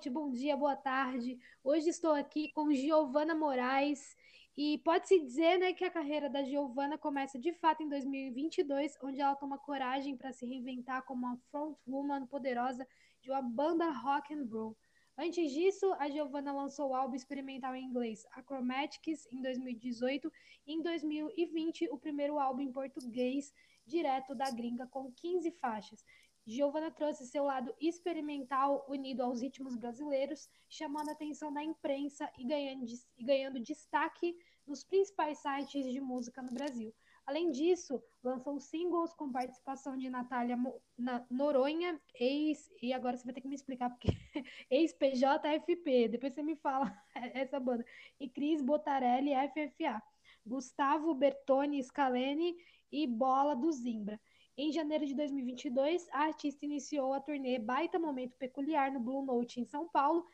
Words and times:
noite, 0.00 0.08
bom 0.08 0.30
dia, 0.30 0.56
boa 0.56 0.76
tarde. 0.76 1.38
Hoje 1.62 1.90
estou 1.90 2.12
aqui 2.12 2.50
com 2.52 2.72
Giovana 2.72 3.34
Moraes 3.34 4.16
e 4.56 4.78
pode-se 4.78 5.20
dizer 5.20 5.58
né, 5.58 5.74
que 5.74 5.84
a 5.84 5.90
carreira 5.90 6.30
da 6.30 6.42
Giovana 6.42 6.96
começa 6.96 7.38
de 7.38 7.52
fato 7.52 7.82
em 7.82 7.88
2022, 7.90 8.96
onde 9.02 9.20
ela 9.20 9.34
toma 9.34 9.58
coragem 9.58 10.16
para 10.16 10.32
se 10.32 10.46
reinventar 10.46 11.04
como 11.04 11.26
uma 11.26 11.36
frontwoman 11.50 12.24
poderosa 12.26 12.88
de 13.20 13.30
uma 13.30 13.42
banda 13.42 13.90
rock 13.90 14.32
and 14.32 14.46
roll. 14.50 14.74
Antes 15.18 15.52
disso, 15.52 15.92
a 15.98 16.08
Giovanna 16.08 16.50
lançou 16.50 16.88
o 16.88 16.94
álbum 16.94 17.14
experimental 17.14 17.74
em 17.74 17.84
inglês 17.84 18.24
Acromatics 18.32 19.26
em 19.30 19.42
2018 19.42 20.32
e 20.66 20.72
em 20.72 20.82
2020 20.82 21.90
o 21.90 21.98
primeiro 21.98 22.38
álbum 22.38 22.62
em 22.62 22.72
português 22.72 23.52
direto 23.86 24.34
da 24.34 24.50
gringa 24.50 24.86
com 24.86 25.12
15 25.12 25.50
faixas. 25.60 26.02
Giovanna 26.46 26.90
trouxe 26.90 27.26
seu 27.26 27.44
lado 27.44 27.74
experimental 27.80 28.84
unido 28.88 29.22
aos 29.22 29.40
ritmos 29.40 29.76
brasileiros, 29.76 30.48
chamando 30.68 31.10
a 31.10 31.12
atenção 31.12 31.52
da 31.52 31.62
imprensa 31.62 32.30
e 32.38 32.44
ganhando, 32.44 32.86
e 33.18 33.24
ganhando 33.24 33.60
destaque 33.60 34.36
nos 34.66 34.82
principais 34.84 35.38
sites 35.38 35.84
de 35.84 36.00
música 36.00 36.42
no 36.42 36.52
Brasil. 36.52 36.94
Além 37.26 37.50
disso, 37.50 38.02
lançou 38.24 38.58
singles 38.58 39.14
com 39.14 39.30
participação 39.30 39.96
de 39.96 40.10
Natália 40.10 40.56
na 40.98 41.24
Noronha, 41.30 42.00
ex, 42.14 42.68
e 42.82 42.92
agora 42.92 43.16
você 43.16 43.24
vai 43.24 43.34
ter 43.34 43.40
que 43.40 43.48
me 43.48 43.54
explicar 43.54 43.90
porque 43.90 44.08
ex-PJFP, 44.70 46.08
depois 46.08 46.34
você 46.34 46.42
me 46.42 46.56
fala 46.56 46.92
essa 47.14 47.60
banda, 47.60 47.84
e 48.18 48.28
Cris 48.28 48.62
Botarelli 48.62 49.30
FFA, 49.50 50.02
Gustavo 50.44 51.14
Bertoni 51.14 51.82
Scalene 51.82 52.56
e 52.90 53.06
Bola 53.06 53.54
do 53.54 53.70
Zimbra. 53.70 54.20
Em 54.62 54.70
janeiro 54.70 55.06
de 55.06 55.14
2022, 55.14 56.06
a 56.12 56.24
artista 56.24 56.66
iniciou 56.66 57.14
a 57.14 57.20
turnê 57.20 57.58
Baita 57.58 57.98
Momento 57.98 58.36
Peculiar 58.36 58.92
no 58.92 59.00
Blue 59.00 59.24
Note 59.24 59.58
em 59.58 59.64
São 59.64 59.88
Paulo 59.88 60.26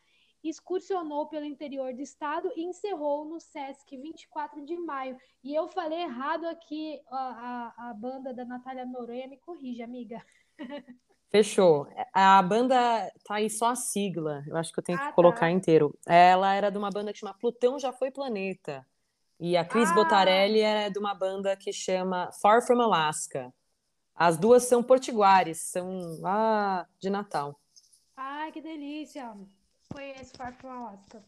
excursionou 0.43 1.27
pelo 1.27 1.45
interior 1.45 1.93
do 1.93 2.01
estado 2.01 2.51
e 2.53 2.65
encerrou 2.65 3.23
no 3.23 3.39
Sesc 3.39 3.95
24 3.95 4.65
de 4.65 4.75
maio. 4.75 5.17
E 5.41 5.55
eu 5.55 5.69
falei 5.69 6.01
errado 6.01 6.45
aqui, 6.45 7.01
a, 7.09 7.73
a, 7.77 7.89
a 7.89 7.93
banda 7.93 8.33
da 8.33 8.43
Natália 8.43 8.85
Noronha, 8.85 9.29
me 9.29 9.37
corrige, 9.37 9.81
amiga. 9.81 10.21
Fechou. 11.31 11.87
A 12.13 12.41
banda 12.41 13.09
tá 13.23 13.35
aí 13.35 13.49
só 13.49 13.67
a 13.67 13.75
sigla, 13.75 14.43
eu 14.45 14.57
acho 14.57 14.73
que 14.73 14.79
eu 14.79 14.83
tenho 14.83 14.99
ah, 14.99 15.07
que 15.07 15.13
colocar 15.13 15.39
tá. 15.39 15.51
inteiro. 15.51 15.97
Ela 16.05 16.53
era 16.53 16.69
de 16.69 16.77
uma 16.77 16.89
banda 16.89 17.13
que 17.13 17.19
chama 17.19 17.33
Plutão 17.33 17.79
Já 17.79 17.93
Foi 17.93 18.11
Planeta. 18.11 18.85
E 19.39 19.55
a 19.55 19.63
Cris 19.63 19.89
ah. 19.89 19.93
Botarelli 19.93 20.59
é 20.59 20.89
de 20.89 20.99
uma 20.99 21.13
banda 21.13 21.55
que 21.55 21.71
chama 21.71 22.29
Far 22.41 22.61
From 22.65 22.81
Alaska. 22.81 23.53
As 24.17 24.35
duas 24.35 24.63
são 24.63 24.81
portiguares, 24.81 25.59
são 25.59 26.19
lá 26.19 26.87
de 26.99 27.07
Natal. 27.07 27.59
Ai, 28.15 28.51
que 28.51 28.59
delícia! 28.59 29.37
Conheço 29.93 30.35
Far 30.35 30.53
From 30.55 30.71
Alaska. 30.71 31.23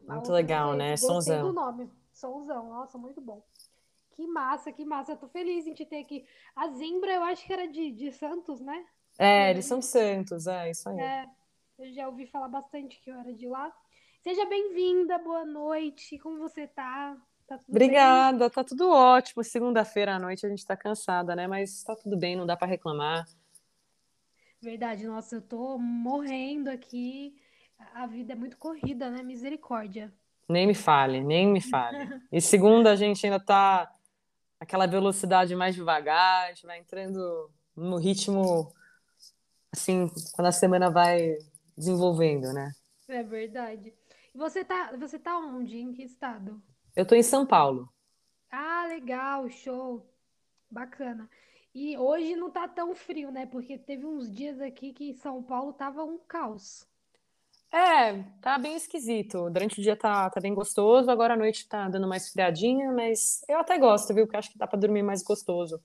Muito 0.00 0.30
legal, 0.30 0.74
né? 0.74 0.94
Gostei 0.96 1.38
do 1.38 1.52
nome. 1.52 1.90
Sonzão. 2.12 2.68
Nossa, 2.68 2.96
muito 2.96 3.20
bom. 3.20 3.42
Que 4.12 4.26
massa, 4.28 4.70
que 4.72 4.84
massa. 4.84 5.12
Eu 5.12 5.16
tô 5.16 5.28
feliz 5.28 5.66
em 5.66 5.74
te 5.74 5.84
ter 5.84 5.98
aqui. 5.98 6.24
A 6.54 6.68
Zimbra, 6.68 7.12
eu 7.12 7.24
acho 7.24 7.44
que 7.44 7.52
era 7.52 7.66
de, 7.66 7.90
de 7.90 8.12
Santos, 8.12 8.60
né? 8.60 8.86
É, 9.18 9.50
eles 9.50 9.64
são 9.64 9.82
Santos, 9.82 10.46
é 10.46 10.70
isso 10.70 10.88
aí. 10.88 11.00
É, 11.00 11.26
eu 11.80 11.92
já 11.92 12.06
ouvi 12.06 12.26
falar 12.26 12.48
bastante 12.48 13.00
que 13.02 13.10
eu 13.10 13.18
era 13.18 13.32
de 13.34 13.48
lá. 13.48 13.72
Seja 14.22 14.46
bem-vinda, 14.46 15.18
boa 15.18 15.44
noite. 15.44 16.16
Como 16.18 16.38
você 16.38 16.68
tá? 16.68 17.16
Tá 17.46 17.60
Obrigada, 17.68 18.38
bem? 18.38 18.50
tá 18.50 18.64
tudo 18.64 18.90
ótimo. 18.90 19.44
Segunda-feira 19.44 20.16
à 20.16 20.18
noite 20.18 20.46
a 20.46 20.48
gente 20.48 20.64
tá 20.64 20.76
cansada, 20.76 21.36
né? 21.36 21.46
Mas 21.46 21.82
tá 21.82 21.94
tudo 21.94 22.16
bem, 22.16 22.36
não 22.36 22.46
dá 22.46 22.56
para 22.56 22.68
reclamar. 22.68 23.24
Verdade, 24.60 25.06
nossa, 25.06 25.36
eu 25.36 25.42
tô 25.42 25.76
morrendo 25.76 26.70
aqui 26.70 27.36
a 27.92 28.06
vida 28.06 28.32
é 28.32 28.36
muito 28.36 28.56
corrida, 28.56 29.10
né? 29.10 29.22
Misericórdia. 29.22 30.12
Nem 30.48 30.66
me 30.66 30.74
fale, 30.74 31.20
nem 31.20 31.48
me 31.48 31.60
fale. 31.60 31.98
E 32.30 32.40
segunda, 32.40 32.90
a 32.90 32.96
gente 32.96 33.24
ainda 33.24 33.40
tá 33.40 33.90
aquela 34.58 34.86
velocidade 34.86 35.54
mais 35.54 35.74
devagar, 35.74 36.44
a 36.44 36.48
gente 36.48 36.66
vai 36.66 36.78
entrando 36.78 37.50
no 37.76 37.96
ritmo 37.96 38.72
assim, 39.72 40.10
quando 40.32 40.46
a 40.48 40.52
semana 40.52 40.90
vai 40.90 41.36
desenvolvendo, 41.76 42.52
né? 42.52 42.72
É 43.08 43.22
verdade. 43.22 43.92
E 44.34 44.38
você 44.38 44.64
tá, 44.64 44.92
você 44.96 45.18
tá 45.18 45.38
onde? 45.38 45.78
Em 45.78 45.92
que 45.92 46.02
estado? 46.02 46.62
Eu 46.94 47.04
tô 47.06 47.14
em 47.14 47.22
São 47.22 47.44
Paulo. 47.44 47.88
Ah, 48.50 48.86
legal, 48.86 49.48
show. 49.50 50.06
Bacana. 50.70 51.28
E 51.74 51.96
hoje 51.98 52.36
não 52.36 52.50
tá 52.50 52.68
tão 52.68 52.94
frio, 52.94 53.30
né? 53.32 53.46
Porque 53.46 53.76
teve 53.76 54.06
uns 54.06 54.30
dias 54.30 54.60
aqui 54.60 54.92
que 54.92 55.10
em 55.10 55.14
São 55.14 55.42
Paulo 55.42 55.72
tava 55.72 56.04
um 56.04 56.18
caos. 56.18 56.86
É, 57.72 58.22
tá 58.40 58.56
bem 58.56 58.76
esquisito. 58.76 59.50
Durante 59.50 59.80
o 59.80 59.82
dia 59.82 59.96
tá, 59.96 60.30
tá 60.30 60.40
bem 60.40 60.54
gostoso, 60.54 61.10
agora 61.10 61.34
à 61.34 61.36
noite 61.36 61.68
tá 61.68 61.88
dando 61.88 62.06
mais 62.06 62.30
friadinha, 62.30 62.92
mas 62.92 63.44
eu 63.48 63.58
até 63.58 63.76
gosto, 63.76 64.14
viu? 64.14 64.26
Porque 64.26 64.36
acho 64.36 64.52
que 64.52 64.58
dá 64.58 64.66
pra 64.66 64.78
dormir 64.78 65.02
mais 65.02 65.24
gostoso. 65.24 65.82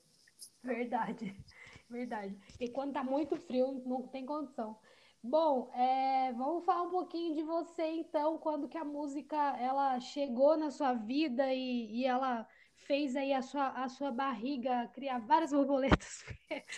Verdade, 0.63 1.35
verdade. 1.89 2.37
E 2.59 2.69
quando 2.69 2.93
tá 2.93 3.03
muito 3.03 3.35
frio, 3.37 3.81
não 3.87 4.03
tem 4.03 4.23
condição. 4.23 4.77
Bom, 5.21 5.69
é, 5.75 6.31
vamos 6.33 6.63
falar 6.63 6.83
um 6.83 6.89
pouquinho 6.89 7.35
de 7.35 7.43
você 7.43 7.83
então, 7.83 8.37
quando 8.37 8.69
que 8.69 8.77
a 8.77 8.85
música 8.85 9.35
ela 9.59 9.99
chegou 9.99 10.57
na 10.57 10.71
sua 10.71 10.93
vida 10.93 11.53
e, 11.53 11.91
e 11.91 12.05
ela 12.05 12.47
fez 12.73 13.15
aí 13.15 13.33
a 13.33 13.41
sua, 13.41 13.67
a 13.69 13.89
sua 13.89 14.11
barriga 14.11 14.89
criar 14.93 15.19
várias 15.19 15.51
borboletas. 15.53 16.23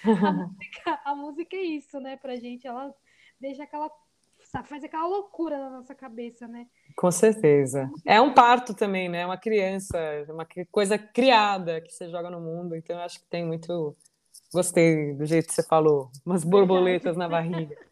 a, 0.04 0.32
música, 0.32 1.02
a 1.06 1.16
música 1.16 1.56
é 1.56 1.62
isso, 1.62 2.00
né, 2.00 2.18
pra 2.18 2.36
gente, 2.36 2.66
ela 2.66 2.94
deixa 3.40 3.64
aquela 3.64 3.90
faz 4.66 4.84
aquela 4.84 5.08
loucura 5.08 5.58
na 5.58 5.70
nossa 5.70 5.96
cabeça, 5.96 6.48
né? 6.48 6.68
Com 6.98 7.12
certeza. 7.12 7.90
É 8.06 8.20
um 8.20 8.34
parto 8.34 8.74
também, 8.74 9.08
né? 9.08 9.26
Uma 9.26 9.38
criança, 9.38 9.98
uma 10.28 10.46
coisa 10.70 10.98
criada 10.98 11.80
que 11.80 11.92
você 11.92 12.10
joga 12.10 12.30
no 12.30 12.42
mundo. 12.42 12.76
Então, 12.76 12.98
eu 12.98 13.02
acho 13.02 13.20
que 13.20 13.28
tem 13.28 13.46
muito. 13.46 13.96
Gostei 14.54 15.14
do 15.14 15.26
jeito 15.26 15.48
que 15.48 15.54
você 15.54 15.64
falou, 15.64 16.12
umas 16.26 16.44
borboletas 16.44 17.16
na 17.16 17.30
barriga. 17.30 17.78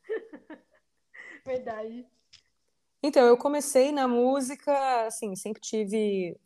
Verdade. 1.46 2.06
Então, 3.02 3.26
eu 3.26 3.38
comecei 3.38 3.92
na 3.92 4.08
música, 4.08 5.08
assim, 5.08 5.36
sempre 5.36 5.62
tive 5.62 6.38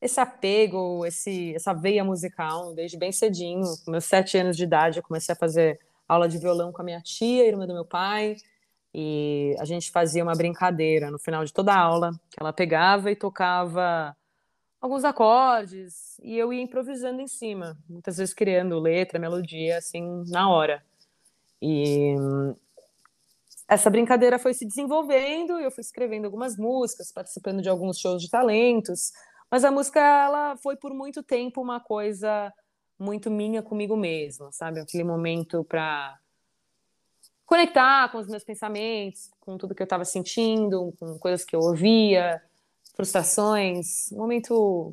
esse 0.00 0.20
apego, 0.20 1.04
esse, 1.06 1.54
essa 1.54 1.72
veia 1.72 2.04
musical, 2.04 2.74
desde 2.74 2.96
bem 2.96 3.10
cedinho. 3.10 3.64
Com 3.84 3.90
meus 3.90 4.04
sete 4.04 4.36
anos 4.38 4.56
de 4.56 4.64
idade, 4.64 4.98
eu 4.98 5.02
comecei 5.02 5.32
a 5.32 5.36
fazer 5.36 5.80
aula 6.06 6.28
de 6.28 6.38
violão 6.38 6.70
com 6.72 6.82
a 6.82 6.84
minha 6.84 7.00
tia, 7.00 7.46
irmã 7.46 7.66
do 7.66 7.72
meu 7.72 7.84
pai. 7.84 8.36
E 8.92 9.56
a 9.58 9.64
gente 9.64 9.90
fazia 9.90 10.22
uma 10.22 10.34
brincadeira 10.34 11.10
no 11.10 11.18
final 11.18 11.44
de 11.44 11.52
toda 11.52 11.72
a 11.72 11.80
aula, 11.80 12.12
que 12.30 12.40
ela 12.40 12.52
pegava 12.52 13.10
e 13.10 13.16
tocava 13.16 14.16
alguns 14.80 15.02
acordes 15.02 16.18
e 16.22 16.36
eu 16.36 16.52
ia 16.52 16.60
improvisando 16.60 17.22
em 17.22 17.26
cima, 17.26 17.76
muitas 17.88 18.18
vezes 18.18 18.34
criando 18.34 18.78
letra, 18.78 19.18
melodia, 19.18 19.78
assim, 19.78 20.22
na 20.28 20.50
hora. 20.50 20.84
E 21.60 22.14
essa 23.68 23.88
brincadeira 23.88 24.38
foi 24.38 24.52
se 24.52 24.66
desenvolvendo, 24.66 25.58
eu 25.58 25.70
fui 25.70 25.80
escrevendo 25.80 26.26
algumas 26.26 26.56
músicas, 26.56 27.12
participando 27.12 27.62
de 27.62 27.68
alguns 27.68 27.98
shows 27.98 28.22
de 28.22 28.28
talentos, 28.28 29.12
mas 29.50 29.64
a 29.64 29.70
música 29.70 30.00
ela 30.00 30.56
foi 30.58 30.76
por 30.76 30.92
muito 30.92 31.22
tempo 31.22 31.62
uma 31.62 31.80
coisa 31.80 32.52
muito 32.98 33.30
minha 33.30 33.62
comigo 33.62 33.96
mesma, 33.96 34.52
sabe? 34.52 34.80
Aquele 34.80 35.04
momento 35.04 35.64
para 35.64 36.18
conectar 37.46 38.10
com 38.10 38.18
os 38.18 38.28
meus 38.28 38.44
pensamentos, 38.44 39.30
com 39.40 39.56
tudo 39.56 39.74
que 39.74 39.82
eu 39.82 39.84
estava 39.84 40.04
sentindo, 40.04 40.92
com 40.98 41.18
coisas 41.18 41.44
que 41.44 41.56
eu 41.56 41.60
ouvia, 41.60 42.42
frustrações, 42.94 44.10
um 44.12 44.18
momento 44.18 44.92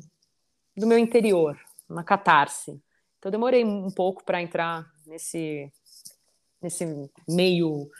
do 0.76 0.86
meu 0.86 0.98
interior, 0.98 1.58
uma 1.88 2.02
catarse. 2.02 2.80
Então 3.18 3.30
demorei 3.30 3.64
um 3.64 3.90
pouco 3.90 4.24
para 4.24 4.42
entrar 4.42 4.90
nesse 5.06 5.70
nesse 6.60 6.86
meio 7.28 7.90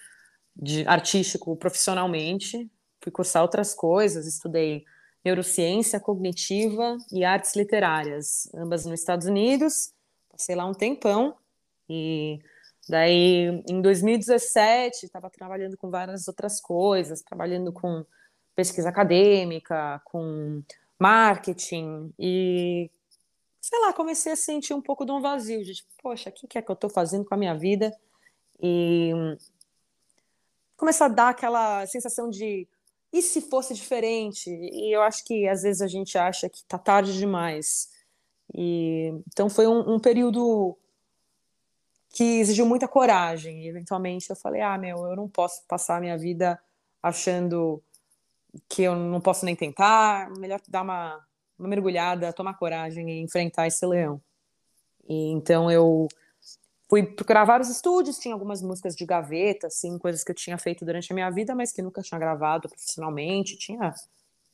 de 0.55 0.87
artístico 0.87 1.57
profissionalmente. 1.57 2.71
Fui 3.01 3.13
cursar 3.13 3.43
outras 3.43 3.75
coisas, 3.75 4.27
estudei 4.27 4.85
neurociência 5.25 6.01
cognitiva 6.01 6.97
e 7.13 7.25
artes 7.25 7.55
literárias, 7.55 8.49
ambas 8.55 8.85
nos 8.85 9.01
Estados 9.01 9.27
Unidos. 9.27 9.93
Passei 10.31 10.55
lá 10.55 10.67
um 10.67 10.75
tempão 10.75 11.37
e 11.89 12.41
Daí, 12.89 13.63
em 13.69 13.81
2017, 13.81 15.07
estava 15.07 15.31
trabalhando 15.31 15.77
com 15.77 15.89
várias 15.89 16.27
outras 16.27 16.61
coisas, 16.61 17.23
trabalhando 17.23 17.73
com 17.73 18.05
pesquisa 18.57 18.89
acadêmica, 18.89 20.01
com 20.05 20.63
marketing 20.99 22.13
e 22.19 22.91
sei 23.61 23.79
lá, 23.81 23.93
comecei 23.93 24.33
a 24.33 24.37
sentir 24.37 24.75
um 24.75 24.83
pouco 24.83 25.05
de 25.05 25.13
um 25.13 25.21
vazio, 25.21 25.65
de 25.65 25.75
tipo, 25.75 25.89
poxa, 26.03 26.31
o 26.31 26.49
que 26.49 26.59
é 26.59 26.63
que 26.63 26.71
eu 26.71 26.75
estou 26.75 26.91
fazendo 26.91 27.25
com 27.25 27.35
a 27.35 27.37
minha 27.39 27.55
vida? 27.55 27.97
E 28.61 29.13
começar 30.83 31.05
a 31.05 31.09
dar 31.09 31.29
aquela 31.29 31.87
sensação 31.87 32.29
de 32.29 32.67
e 33.13 33.23
se 33.23 33.41
fosse 33.41 33.73
diferente? 33.73 34.51
E 34.51 34.93
eu 34.93 35.01
acho 35.01 35.25
que 35.25 35.47
às 35.47 35.63
vezes 35.63 35.81
a 35.81 35.87
gente 35.87 36.19
acha 36.19 36.49
que 36.49 36.65
tá 36.65 36.77
tarde 36.77 37.17
demais. 37.17 37.89
E 38.53 39.15
então 39.29 39.49
foi 39.49 39.69
um, 39.69 39.95
um 39.95 40.01
período 40.01 40.77
que 42.11 42.41
exigiu 42.41 42.67
muita 42.67 42.89
coragem. 42.89 43.63
E 43.63 43.69
eventualmente 43.69 44.29
eu 44.29 44.35
falei: 44.35 44.61
ah, 44.61 44.77
meu, 44.77 45.07
eu 45.07 45.15
não 45.15 45.29
posso 45.29 45.63
passar 45.69 45.99
a 45.99 46.01
minha 46.01 46.19
vida 46.19 46.61
achando 47.01 47.81
que 48.69 48.83
eu 48.83 48.97
não 48.97 49.21
posso 49.21 49.45
nem 49.45 49.55
tentar, 49.55 50.31
melhor 50.37 50.61
dar 50.67 50.83
uma, 50.83 51.25
uma 51.57 51.69
mergulhada, 51.69 52.33
tomar 52.33 52.55
coragem 52.55 53.09
e 53.09 53.21
enfrentar 53.21 53.69
esse 53.69 53.87
leão. 53.87 54.21
E 55.09 55.31
então 55.31 55.71
eu 55.71 56.09
fui 56.93 57.03
procurar 57.03 57.47
vários 57.47 57.71
estúdios, 57.71 58.19
tinha 58.19 58.35
algumas 58.35 58.61
músicas 58.61 58.95
de 58.95 59.07
gaveta, 59.07 59.69
assim, 59.69 59.99
coisas 59.99 60.23
que 60.23 60.31
eu 60.31 60.35
tinha 60.35 60.59
feito 60.59 60.85
durante 60.85 61.11
a 61.11 61.15
minha 61.15 61.31
vida, 61.31 61.55
mas 61.55 61.73
que 61.73 61.81
nunca 61.81 62.03
tinha 62.03 62.21
gravado 62.21 62.69
profissionalmente, 62.69 63.57
tinha 63.57 63.95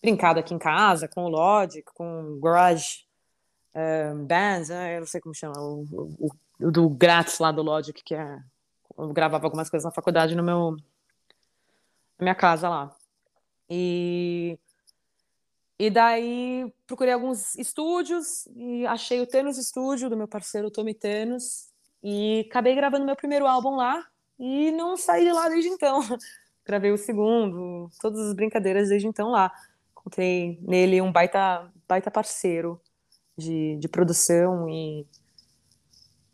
brincado 0.01 0.39
aqui 0.39 0.55
em 0.55 0.59
casa 0.59 1.09
com 1.09 1.25
o 1.25 1.29
Logic, 1.29 1.85
com 1.93 2.37
o 2.37 2.39
Garage 2.39 3.05
um, 3.75 4.25
Bands, 4.25 4.69
né? 4.69 4.95
eu 4.95 5.01
não 5.01 5.07
sei 5.09 5.21
como 5.21 5.35
chama, 5.35 5.59
o, 5.59 5.83
o, 6.17 6.31
o, 6.61 6.71
do 6.71 6.89
grátis 6.89 7.41
lá 7.41 7.51
do 7.51 7.61
Logic, 7.61 8.01
que 8.05 8.15
é, 8.15 8.39
eu 8.97 9.13
gravava 9.13 9.45
algumas 9.45 9.69
coisas 9.69 9.85
na 9.85 9.91
faculdade 9.91 10.37
no 10.37 10.45
meu, 10.45 10.77
na 12.21 12.23
minha 12.23 12.37
casa 12.37 12.69
lá. 12.69 12.97
E 13.69 14.57
e 15.77 15.91
daí 15.91 16.73
procurei 16.87 17.15
alguns 17.15 17.57
estúdios 17.57 18.47
e 18.55 18.87
achei 18.87 19.21
o 19.21 19.27
Thanos 19.27 19.57
Studio 19.57 20.09
do 20.09 20.17
meu 20.17 20.29
parceiro 20.29 20.71
Tommy 20.71 20.95
Thanos 20.95 21.69
e 22.03 22.47
acabei 22.49 22.75
gravando 22.75 23.05
meu 23.05 23.17
primeiro 23.17 23.47
álbum 23.47 23.77
lá 23.77 24.07
e 24.39 24.71
não 24.71 24.97
saí 24.97 25.25
de 25.25 25.33
lá 25.33 25.49
desde 25.49 25.69
então. 25.69 26.01
Gravei 26.65 26.93
o 26.93 26.99
segundo, 26.99 27.91
todas 28.01 28.21
as 28.21 28.35
brincadeiras 28.35 28.89
desde 28.89 29.09
então 29.09 29.31
lá. 29.31 29.53
Encontrei 29.93 30.59
nele 30.63 31.01
um 31.01 31.11
baita, 31.11 31.71
baita 31.89 32.11
parceiro 32.11 32.81
de, 33.37 33.77
de 33.77 33.89
produção 33.89 34.69
e, 34.69 35.07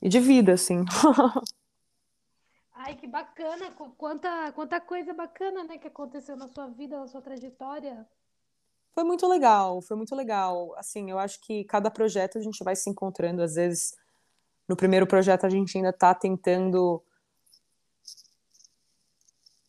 e 0.03 0.09
de 0.09 0.21
vida, 0.21 0.53
assim. 0.55 0.85
Ai, 2.75 2.97
que 2.97 3.07
bacana! 3.07 3.71
Quanta, 3.97 4.53
quanta 4.53 4.81
coisa 4.81 5.15
bacana, 5.15 5.65
né, 5.65 5.79
que 5.79 5.89
aconteceu 5.89 6.37
na 6.37 6.49
sua 6.49 6.67
vida, 6.67 6.99
na 6.99 7.07
sua 7.07 7.23
trajetória. 7.23 8.07
Foi 8.93 9.05
muito 9.05 9.27
legal, 9.27 9.81
foi 9.81 9.97
muito 9.97 10.15
legal. 10.15 10.75
Assim, 10.77 11.11
eu 11.11 11.19
acho 11.19 11.41
que 11.41 11.65
cada 11.65 11.91
projeto 11.91 12.37
a 12.37 12.41
gente 12.43 12.63
vai 12.63 12.77
se 12.77 12.91
encontrando. 12.91 13.43
Às 13.43 13.55
vezes, 13.55 13.97
no 14.69 14.77
primeiro 14.77 15.07
projeto, 15.07 15.45
a 15.45 15.51
gente 15.51 15.77
ainda 15.77 15.91
está 15.91 16.15
tentando 16.15 17.03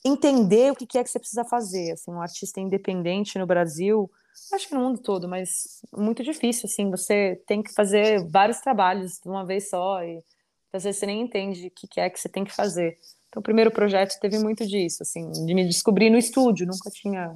entender 0.03 0.71
o 0.71 0.75
que 0.75 0.97
é 0.97 1.03
que 1.03 1.09
você 1.09 1.19
precisa 1.19 1.43
fazer. 1.43 1.91
Assim, 1.91 2.11
um 2.11 2.21
artista 2.21 2.59
independente 2.59 3.39
no 3.39 3.47
Brasil, 3.47 4.09
acho 4.53 4.67
que 4.67 4.75
no 4.75 4.81
mundo 4.81 4.99
todo, 4.99 5.27
mas 5.27 5.81
muito 5.91 6.23
difícil. 6.23 6.67
Assim, 6.67 6.89
você 6.89 7.41
tem 7.47 7.63
que 7.63 7.73
fazer 7.73 8.23
vários 8.29 8.59
trabalhos 8.59 9.19
de 9.19 9.27
uma 9.27 9.45
vez 9.45 9.69
só 9.69 10.03
e 10.03 10.23
às 10.71 10.83
vezes 10.83 10.99
você 10.99 11.05
nem 11.05 11.21
entende 11.21 11.67
o 11.67 11.71
que 11.71 11.99
é 11.99 12.09
que 12.09 12.19
você 12.19 12.29
tem 12.29 12.43
que 12.43 12.53
fazer. 12.53 12.97
Então, 13.29 13.39
o 13.39 13.43
primeiro 13.43 13.71
projeto 13.71 14.19
teve 14.19 14.37
muito 14.39 14.65
disso, 14.65 15.03
assim, 15.03 15.29
de 15.31 15.53
me 15.53 15.65
descobrir 15.65 16.09
no 16.09 16.17
estúdio. 16.17 16.67
Nunca 16.67 16.89
tinha 16.89 17.35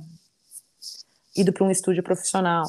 ido 1.35 1.51
para 1.53 1.65
um 1.65 1.71
estúdio 1.71 2.03
profissional, 2.03 2.65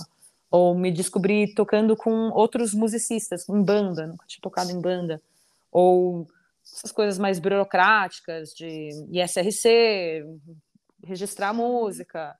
ou 0.50 0.74
me 0.74 0.90
descobri 0.90 1.54
tocando 1.54 1.96
com 1.96 2.30
outros 2.30 2.74
musicistas, 2.74 3.48
em 3.48 3.62
banda, 3.62 4.06
nunca 4.06 4.26
tinha 4.26 4.42
tocado 4.42 4.70
em 4.70 4.80
banda, 4.80 5.22
ou 5.70 6.26
essas 6.64 6.92
coisas 6.92 7.18
mais 7.18 7.38
burocráticas 7.38 8.50
de 8.50 8.90
ISRC, 9.10 10.24
registrar 11.04 11.52
música, 11.52 12.36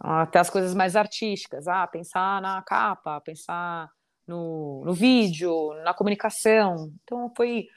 até 0.00 0.38
as 0.38 0.50
coisas 0.50 0.74
mais 0.74 0.96
artísticas, 0.96 1.68
ah, 1.68 1.86
pensar 1.86 2.40
na 2.40 2.62
capa, 2.62 3.20
pensar 3.20 3.90
no, 4.26 4.82
no 4.84 4.92
vídeo, 4.92 5.74
na 5.84 5.94
comunicação. 5.94 6.92
Então 7.02 7.32
foi 7.36 7.68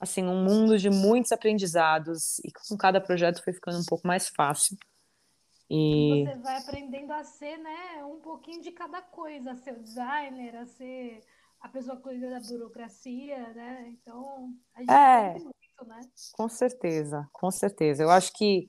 assim 0.00 0.24
um 0.24 0.44
mundo 0.44 0.78
de 0.78 0.90
muitos 0.90 1.32
aprendizados 1.32 2.38
e 2.40 2.52
com 2.52 2.76
cada 2.76 3.00
projeto 3.00 3.42
foi 3.42 3.52
ficando 3.52 3.78
um 3.78 3.84
pouco 3.84 4.06
mais 4.06 4.28
fácil. 4.28 4.76
E 5.70 6.24
você 6.24 6.38
vai 6.38 6.56
aprendendo 6.56 7.12
a 7.12 7.22
ser, 7.24 7.58
né, 7.58 8.04
um 8.04 8.20
pouquinho 8.20 8.62
de 8.62 8.72
cada 8.72 9.02
coisa, 9.02 9.52
a 9.52 9.56
ser 9.56 9.72
o 9.74 9.82
designer, 9.82 10.56
a 10.56 10.66
ser 10.66 11.20
a 11.60 11.68
pessoa 11.68 11.96
que 11.96 12.02
cuida 12.02 12.30
da 12.30 12.40
burocracia, 12.40 13.52
né? 13.52 13.88
Então, 13.88 14.54
a 14.74 14.80
gente 14.80 14.90
é, 14.90 15.32
muito, 15.34 15.84
né? 15.86 16.00
Com 16.32 16.48
certeza, 16.48 17.28
com 17.32 17.50
certeza. 17.50 18.02
Eu 18.02 18.10
acho 18.10 18.32
que 18.32 18.68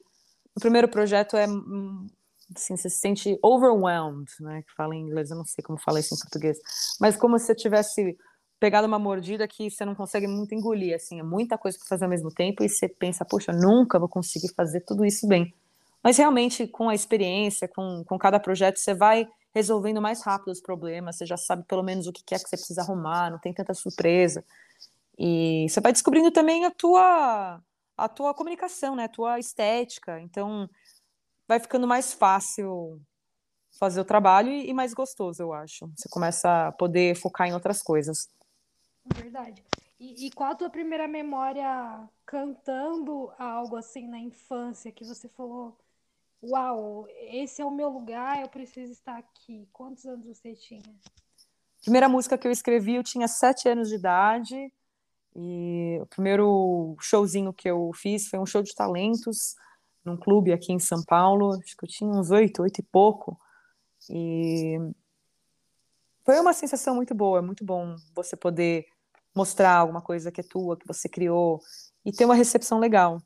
o 0.55 0.59
primeiro 0.59 0.89
projeto 0.89 1.37
é 1.37 1.47
hum, 1.47 2.07
assim, 2.55 2.75
você 2.75 2.89
se 2.89 2.97
sente 2.97 3.39
overwhelmed, 3.43 4.29
né? 4.41 4.63
Que 4.63 4.73
fala 4.75 4.95
em 4.95 5.01
inglês, 5.01 5.29
eu 5.29 5.37
não 5.37 5.45
sei 5.45 5.63
como 5.63 5.79
fala 5.79 5.99
isso 5.99 6.15
em 6.15 6.19
português, 6.19 6.57
mas 6.99 7.15
como 7.15 7.37
se 7.37 7.45
você 7.45 7.55
tivesse 7.55 8.17
pegado 8.59 8.87
uma 8.87 8.99
mordida 8.99 9.47
que 9.47 9.69
você 9.69 9.85
não 9.85 9.95
consegue 9.95 10.27
muito 10.27 10.53
engolir, 10.53 10.95
assim, 10.95 11.19
é 11.19 11.23
muita 11.23 11.57
coisa 11.57 11.77
para 11.77 11.87
fazer 11.87 12.05
ao 12.05 12.09
mesmo 12.09 12.29
tempo 12.29 12.63
e 12.63 12.67
você 12.67 12.89
pensa, 12.89 13.23
poxa, 13.23 13.53
nunca 13.53 13.97
vou 13.97 14.09
conseguir 14.09 14.53
fazer 14.53 14.81
tudo 14.81 15.05
isso 15.05 15.27
bem. 15.27 15.53
Mas 16.03 16.17
realmente, 16.17 16.67
com 16.67 16.89
a 16.89 16.95
experiência, 16.95 17.67
com, 17.67 18.03
com 18.05 18.17
cada 18.17 18.39
projeto, 18.39 18.77
você 18.77 18.93
vai 18.93 19.27
resolvendo 19.53 20.01
mais 20.01 20.21
rápido 20.21 20.51
os 20.51 20.61
problemas, 20.61 21.17
você 21.17 21.25
já 21.25 21.37
sabe 21.37 21.63
pelo 21.65 21.83
menos 21.83 22.07
o 22.07 22.13
que 22.13 22.33
é 22.33 22.37
que 22.37 22.47
você 22.47 22.55
precisa 22.55 22.81
arrumar, 22.81 23.31
não 23.31 23.39
tem 23.39 23.53
tanta 23.53 23.73
surpresa. 23.73 24.45
E 25.17 25.65
você 25.67 25.81
vai 25.81 25.91
descobrindo 25.91 26.31
também 26.31 26.65
a 26.65 26.71
tua, 26.71 27.61
a 27.97 28.07
tua 28.07 28.33
comunicação, 28.33 28.95
né? 28.95 29.05
a 29.05 29.09
tua 29.09 29.39
estética. 29.39 30.19
Então, 30.21 30.69
vai 31.47 31.59
ficando 31.59 31.87
mais 31.87 32.13
fácil 32.13 33.01
fazer 33.77 33.99
o 33.99 34.05
trabalho 34.05 34.49
e 34.49 34.73
mais 34.73 34.93
gostoso, 34.93 35.41
eu 35.41 35.51
acho. 35.51 35.91
Você 35.95 36.07
começa 36.09 36.67
a 36.67 36.71
poder 36.71 37.15
focar 37.15 37.47
em 37.47 37.53
outras 37.53 37.81
coisas. 37.81 38.29
Verdade. 39.15 39.63
E, 39.99 40.27
e, 40.27 40.31
qual 40.31 40.51
a 40.51 40.55
tua 40.55 40.69
primeira 40.69 41.07
memória 41.07 42.07
cantando 42.25 43.31
algo 43.37 43.75
assim 43.75 44.07
na 44.07 44.19
infância 44.19 44.91
que 44.91 45.03
você 45.03 45.27
falou? 45.27 45.77
Uau, 46.41 47.05
esse 47.09 47.61
é 47.61 47.65
o 47.65 47.71
meu 47.71 47.89
lugar, 47.89 48.41
eu 48.41 48.47
preciso 48.47 48.93
estar 48.93 49.17
aqui. 49.17 49.67
Quantos 49.73 50.05
anos 50.05 50.25
você 50.25 50.55
tinha? 50.55 50.81
Primeira 51.81 52.07
música 52.07 52.37
que 52.37 52.47
eu 52.47 52.51
escrevi, 52.51 52.95
eu 52.95 53.03
tinha 53.03 53.27
sete 53.27 53.67
anos 53.67 53.89
de 53.89 53.95
idade. 53.95 54.71
E 55.35 55.99
o 56.01 56.05
primeiro 56.05 56.95
showzinho 56.99 57.53
que 57.53 57.69
eu 57.69 57.91
fiz 57.93 58.27
foi 58.27 58.39
um 58.39 58.45
show 58.45 58.63
de 58.63 58.73
talentos 58.73 59.55
num 60.03 60.17
clube 60.17 60.53
aqui 60.53 60.71
em 60.71 60.79
São 60.79 61.03
Paulo. 61.03 61.53
Acho 61.61 61.75
que 61.75 61.85
eu 61.85 61.89
tinha 61.89 62.09
uns 62.09 62.31
oito, 62.31 62.61
oito 62.63 62.79
e 62.79 62.83
pouco. 62.83 63.39
E 64.09 64.77
foi 66.25 66.39
uma 66.39 66.53
sensação 66.53 66.95
muito 66.95 67.13
boa, 67.13 67.41
muito 67.41 67.65
bom 67.65 67.95
você 68.15 68.35
poder 68.35 68.85
mostrar 69.35 69.75
alguma 69.75 70.01
coisa 70.01 70.31
que 70.31 70.41
é 70.41 70.43
tua, 70.43 70.77
que 70.77 70.87
você 70.87 71.07
criou, 71.07 71.61
e 72.05 72.11
ter 72.11 72.25
uma 72.25 72.35
recepção 72.35 72.79
legal. 72.79 73.21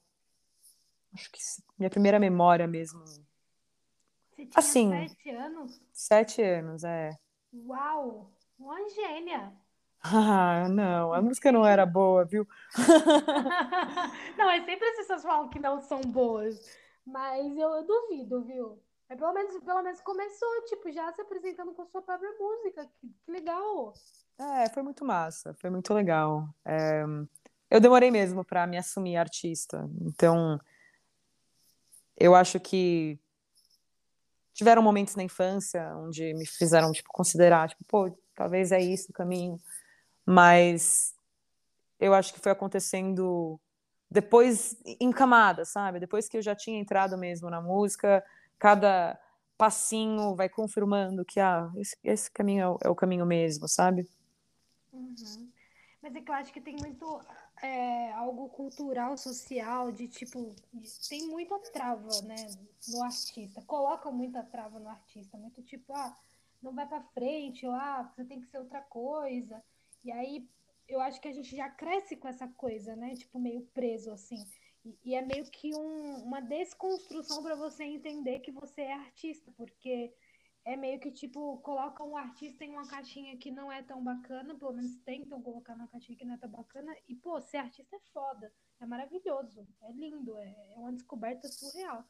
Acho 1.14 1.32
que 1.32 1.40
minha 1.78 1.90
primeira 1.90 2.20
memória 2.20 2.68
mesmo. 2.68 3.04
Você 3.06 4.46
tinha 4.46 4.52
assim, 4.56 4.90
sete 4.90 5.30
anos? 5.30 5.82
Sete 5.92 6.42
anos, 6.42 6.84
é. 6.84 7.18
Uau! 7.54 8.32
Uma 8.58 8.90
gênia! 8.90 9.54
Ah, 10.02 10.68
não, 10.70 11.14
a 11.14 11.22
música 11.22 11.52
não 11.52 11.66
era 11.66 11.86
boa, 11.86 12.26
viu? 12.26 12.48
não, 14.38 14.50
é 14.50 14.66
sempre 14.66 14.88
as 14.90 14.98
pessoas 14.98 15.22
falam 15.22 15.50
que 15.50 15.60
não 15.60 15.80
são 15.82 16.02
boas, 16.02 16.60
mas 17.06 17.56
eu, 17.58 17.70
eu 17.70 17.86
duvido, 17.86 18.44
viu? 18.44 18.82
Mas 19.08 19.20
pelo 19.20 19.34
menos, 19.34 19.64
pelo 19.64 19.84
menos 19.84 20.02
começou, 20.02 20.66
tipo, 20.66 20.92
já 20.92 21.12
se 21.14 21.22
apresentando 21.22 21.74
com 21.74 21.86
sua 21.86 22.02
própria 22.02 22.32
música. 22.40 22.90
Que, 23.00 23.08
que 23.08 23.32
legal! 23.32 23.94
É, 24.40 24.70
foi 24.70 24.82
muito 24.82 25.06
massa, 25.06 25.54
foi 25.54 25.70
muito 25.70 25.94
legal. 25.94 26.50
É, 26.66 27.04
eu 27.70 27.80
demorei 27.80 28.10
mesmo 28.10 28.44
para 28.44 28.66
me 28.66 28.78
assumir 28.78 29.18
artista, 29.18 29.88
então 30.02 30.60
eu 32.18 32.36
acho 32.36 32.60
que 32.60 33.20
tiveram 34.54 34.82
momentos 34.82 35.16
na 35.16 35.24
infância 35.24 35.96
onde 35.98 36.34
me 36.34 36.46
fizeram 36.46 36.92
tipo 36.92 37.10
considerar, 37.12 37.70
tipo, 37.70 37.84
pô, 37.86 38.16
talvez 38.36 38.72
é 38.72 38.80
isso 38.80 39.12
o 39.12 39.14
caminho, 39.14 39.60
mas 40.26 41.14
eu 42.00 42.14
acho 42.14 42.34
que 42.34 42.40
foi 42.40 42.52
acontecendo 42.52 43.60
depois 44.10 44.78
em 44.86 45.12
camadas, 45.12 45.70
sabe? 45.70 46.00
Depois 46.00 46.30
que 46.30 46.38
eu 46.38 46.42
já 46.42 46.56
tinha 46.56 46.80
entrado 46.80 47.18
mesmo 47.18 47.50
na 47.50 47.60
música, 47.60 48.24
cada 48.60 49.20
passinho 49.58 50.36
vai 50.36 50.50
confirmando 50.50 51.26
que 51.26 51.40
ah, 51.40 51.72
esse, 51.78 51.98
esse 52.04 52.32
caminho 52.32 52.62
é 52.62 52.70
o, 52.70 52.78
é 52.84 52.90
o, 52.90 52.96
caminho 52.96 53.26
mesmo, 53.26 53.68
sabe? 53.68 54.08
Uhum. 54.92 55.50
Mas 56.04 56.14
é 56.18 56.22
que 56.22 56.30
eu 56.30 56.36
acho 56.36 56.52
que 56.52 56.60
tem 56.60 56.76
muito 56.76 57.22
é, 57.62 58.12
algo 58.12 58.50
cultural, 58.50 59.18
social, 59.18 59.90
de 59.90 60.10
tipo, 60.10 60.54
tem 61.08 61.26
muita 61.30 61.58
trava, 61.72 62.22
né, 62.24 62.36
no 62.90 63.02
artista. 63.02 63.62
Coloca 63.62 64.12
muita 64.12 64.44
trava 64.44 64.82
no 64.82 64.90
artista, 64.90 65.38
muito 65.38 65.62
tipo, 65.64 65.96
ah, 65.96 66.14
não 66.62 66.74
vai 66.74 66.86
para 66.86 67.02
frente, 67.02 67.66
ou 67.66 67.72
ah, 67.72 68.04
você 68.04 68.26
tem 68.26 68.42
que 68.42 68.48
ser 68.48 68.58
outra 68.58 68.82
coisa. 68.82 69.64
E 70.04 70.12
aí 70.12 70.46
eu 70.90 71.00
acho 71.00 71.22
que 71.22 71.28
a 71.30 71.34
gente 71.34 71.56
já 71.56 71.70
cresce 71.70 72.18
com 72.18 72.28
essa 72.28 72.50
coisa, 72.50 72.98
né, 72.98 73.16
tipo, 73.16 73.40
meio 73.40 73.62
preso 73.74 74.12
assim. 74.12 74.46
E, 74.84 74.98
e 75.06 75.16
é 75.16 75.22
meio 75.22 75.46
que 75.46 75.74
um, 75.74 76.16
uma 76.18 76.42
desconstrução 76.42 77.42
para 77.42 77.56
você 77.56 77.86
entender 77.86 78.40
que 78.40 78.52
você 78.52 78.82
é 78.82 78.94
artista, 78.94 79.54
porque 79.56 80.14
é 80.66 80.76
meio 80.78 81.00
que 81.00 81.12
tipo, 81.12 81.58
coloca 81.58 82.04
um 82.04 82.16
artista 82.16 82.64
em 82.64 82.70
uma 82.70 82.88
caixinha 82.88 83.38
que 83.38 83.52
não 83.52 83.72
é 83.72 83.84
tão 83.84 84.04
bacana, 84.04 84.56
pelo 84.56 84.74
menos 84.74 84.96
tentam 85.04 85.42
colocar 85.42 85.76
numa 85.76 85.88
caixinha 85.88 86.18
que 86.18 86.26
não 86.26 86.36
é 86.36 86.38
tão 86.38 86.50
bacana, 86.50 86.96
e 87.08 87.16
pô, 87.16 87.40
ser 87.42 87.58
artista 87.58 87.96
é 87.96 88.00
foda, 88.14 88.52
é 88.80 88.86
maravilhoso, 88.86 89.68
é 89.82 89.92
lindo, 89.92 90.38
é, 90.38 90.74
é 90.74 90.78
uma 90.78 90.94
descoberta 90.94 91.48
surreal. 91.48 92.04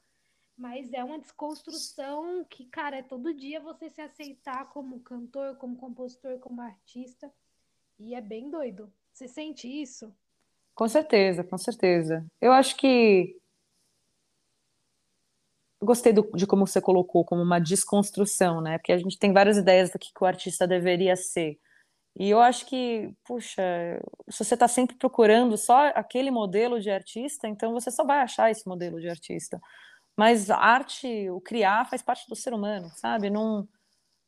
Mas 0.55 0.93
é 0.93 1.03
uma 1.03 1.17
desconstrução 1.17 2.45
que, 2.47 2.65
cara, 2.65 2.97
é 2.97 3.01
todo 3.01 3.33
dia 3.33 3.59
você 3.59 3.89
se 3.89 3.99
aceitar 3.99 4.69
como 4.69 4.99
cantor, 4.99 5.57
como 5.57 5.75
compositor, 5.75 6.37
como 6.39 6.61
artista. 6.61 7.33
E 7.97 8.13
é 8.13 8.21
bem 8.21 8.51
doido. 8.51 8.93
Você 9.11 9.27
sente 9.27 9.67
isso? 9.67 10.15
Com 10.75 10.87
certeza, 10.87 11.43
com 11.43 11.57
certeza. 11.57 12.23
Eu 12.39 12.51
acho 12.51 12.75
que 12.77 13.35
gostei 15.83 16.13
do, 16.13 16.29
de 16.35 16.45
como 16.47 16.65
você 16.67 16.81
colocou, 16.81 17.25
como 17.25 17.41
uma 17.41 17.59
desconstrução, 17.59 18.61
né? 18.61 18.77
Porque 18.77 18.91
a 18.91 18.97
gente 18.97 19.17
tem 19.17 19.33
várias 19.33 19.57
ideias 19.57 19.89
do 19.89 19.99
que, 19.99 20.09
o 20.19 20.25
artista 20.25 20.67
deveria 20.67 21.15
ser. 21.15 21.59
E 22.19 22.29
eu 22.29 22.39
acho 22.39 22.65
que, 22.67 23.11
puxa, 23.25 23.61
se 24.29 24.43
você 24.43 24.53
está 24.53 24.67
sempre 24.67 24.95
procurando 24.95 25.57
só 25.57 25.87
aquele 25.95 26.29
modelo 26.29 26.79
de 26.79 26.91
artista, 26.91 27.47
então 27.47 27.73
você 27.73 27.89
só 27.89 28.05
vai 28.05 28.19
achar 28.19 28.51
esse 28.51 28.67
modelo 28.67 28.99
de 28.99 29.09
artista. 29.09 29.59
Mas 30.15 30.49
a 30.51 30.57
arte, 30.57 31.29
o 31.31 31.41
criar, 31.41 31.89
faz 31.89 32.01
parte 32.03 32.27
do 32.29 32.35
ser 32.35 32.53
humano, 32.53 32.91
sabe? 32.95 33.29
Não 33.29 33.67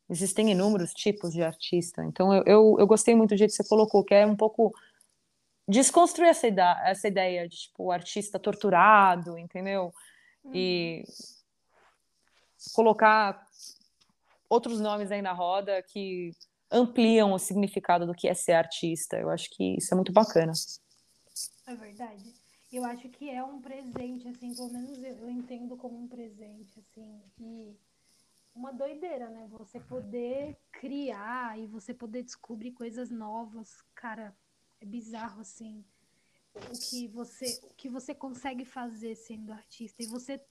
existem 0.10 0.52
inúmeros 0.52 0.94
tipos 0.94 1.34
de 1.34 1.44
artista. 1.44 2.04
Então 2.04 2.34
eu, 2.34 2.44
eu, 2.46 2.76
eu 2.80 2.88
gostei 2.88 3.16
muito 3.16 3.32
do 3.32 3.38
jeito 3.38 3.52
que 3.52 3.58
você 3.58 3.68
colocou, 3.68 4.04
que 4.04 4.14
é 4.14 4.26
um 4.26 4.36
pouco 4.36 4.74
desconstruir 5.68 6.30
essa 6.30 6.48
ideia, 6.48 6.82
essa 6.84 7.08
ideia 7.08 7.48
de 7.48 7.58
tipo 7.58 7.86
o 7.86 7.92
artista 7.92 8.40
torturado, 8.40 9.38
entendeu? 9.38 9.94
E 10.54 11.04
uhum. 11.08 11.14
Colocar 12.74 13.46
outros 14.50 14.80
nomes 14.80 15.12
aí 15.12 15.22
na 15.22 15.34
roda 15.34 15.82
que 15.84 16.32
ampliam 16.72 17.34
o 17.34 17.40
significado 17.40 18.06
do 18.06 18.14
que 18.14 18.28
é 18.28 18.34
ser 18.34 18.54
artista. 18.54 19.18
Eu 19.18 19.30
acho 19.30 19.50
que 19.52 19.78
isso 19.78 19.94
é 19.94 19.96
muito 19.96 20.12
bacana. 20.12 20.54
É 21.68 21.76
verdade. 21.76 22.34
Eu 22.72 22.84
acho 22.84 23.08
que 23.10 23.30
é 23.30 23.44
um 23.44 23.62
presente, 23.62 24.28
assim, 24.28 24.54
pelo 24.54 24.70
menos 24.70 24.98
eu, 25.02 25.30
entendo 25.30 25.78
como 25.78 25.98
um 25.98 26.08
presente, 26.08 26.80
assim, 26.80 27.22
e 27.40 27.78
uma 28.54 28.74
doideira, 28.74 29.30
né? 29.30 29.48
Você 29.52 29.80
poder 29.80 30.58
criar 30.72 31.58
e 31.58 31.68
você 31.68 31.94
poder 31.94 32.24
descobrir 32.24 32.72
coisas 32.72 33.10
novas, 33.10 33.82
cara, 33.94 34.36
é 34.82 34.86
bizarro, 34.86 35.42
assim, 35.42 35.86
o 36.56 36.90
que 36.90 37.08
você, 37.08 37.60
o 37.64 37.74
que 37.76 37.90
você 37.90 38.14
consegue 38.14 38.66
fazer 38.66 39.16
sendo 39.16 39.54
artista 39.54 40.02
e 40.04 40.08
você 40.08 40.42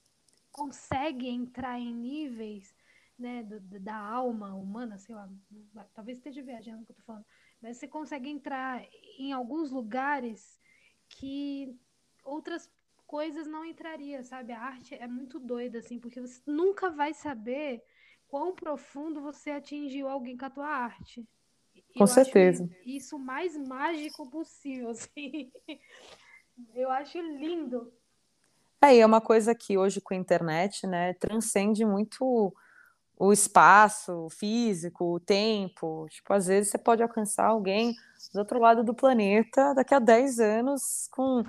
consegue 0.55 1.27
entrar 1.27 1.77
em 1.77 1.93
níveis, 1.93 2.73
né, 3.19 3.43
do, 3.43 3.59
da 3.77 3.97
alma 3.97 4.55
humana, 4.55 4.97
sei 4.97 5.13
lá, 5.13 5.29
talvez 5.93 6.17
esteja 6.17 6.41
viajando 6.41 6.81
o 6.81 6.85
que 6.85 6.93
eu 6.93 6.95
tô 6.95 7.01
falando, 7.01 7.25
mas 7.61 7.75
você 7.75 7.89
consegue 7.89 8.29
entrar 8.29 8.81
em 9.19 9.33
alguns 9.33 9.69
lugares 9.69 10.57
que 11.09 11.77
outras 12.23 12.71
coisas 13.05 13.45
não 13.47 13.65
entraria, 13.65 14.23
sabe? 14.23 14.53
A 14.53 14.61
arte 14.61 14.95
é 14.95 15.07
muito 15.07 15.41
doida, 15.41 15.79
assim, 15.79 15.99
porque 15.99 16.21
você 16.21 16.41
nunca 16.47 16.89
vai 16.89 17.13
saber 17.13 17.83
quão 18.25 18.55
profundo 18.55 19.21
você 19.21 19.51
atingiu 19.51 20.07
alguém 20.07 20.37
com 20.37 20.45
a 20.45 20.49
tua 20.49 20.69
arte. 20.69 21.27
Com 21.97 22.03
eu 22.03 22.07
certeza. 22.07 22.69
isso 22.85 23.19
mais 23.19 23.57
mágico 23.57 24.29
possível, 24.29 24.87
assim. 24.95 25.51
Eu 26.73 26.89
acho 26.89 27.19
lindo. 27.19 27.93
É, 28.91 28.97
é 28.99 29.05
uma 29.05 29.21
coisa 29.21 29.55
que 29.55 29.77
hoje 29.77 30.01
com 30.01 30.13
a 30.13 30.17
internet, 30.17 30.85
né, 30.87 31.13
transcende 31.13 31.85
muito 31.85 32.53
o 33.17 33.31
espaço 33.31 34.27
físico, 34.29 35.15
o 35.15 35.19
tempo. 35.19 36.07
Tipo, 36.09 36.33
às 36.33 36.47
vezes 36.47 36.71
você 36.71 36.77
pode 36.77 37.01
alcançar 37.01 37.47
alguém 37.47 37.95
do 38.33 38.39
outro 38.39 38.59
lado 38.59 38.83
do 38.83 38.93
planeta 38.93 39.73
daqui 39.73 39.93
a 39.93 39.99
10 39.99 40.39
anos 40.39 41.07
com 41.11 41.43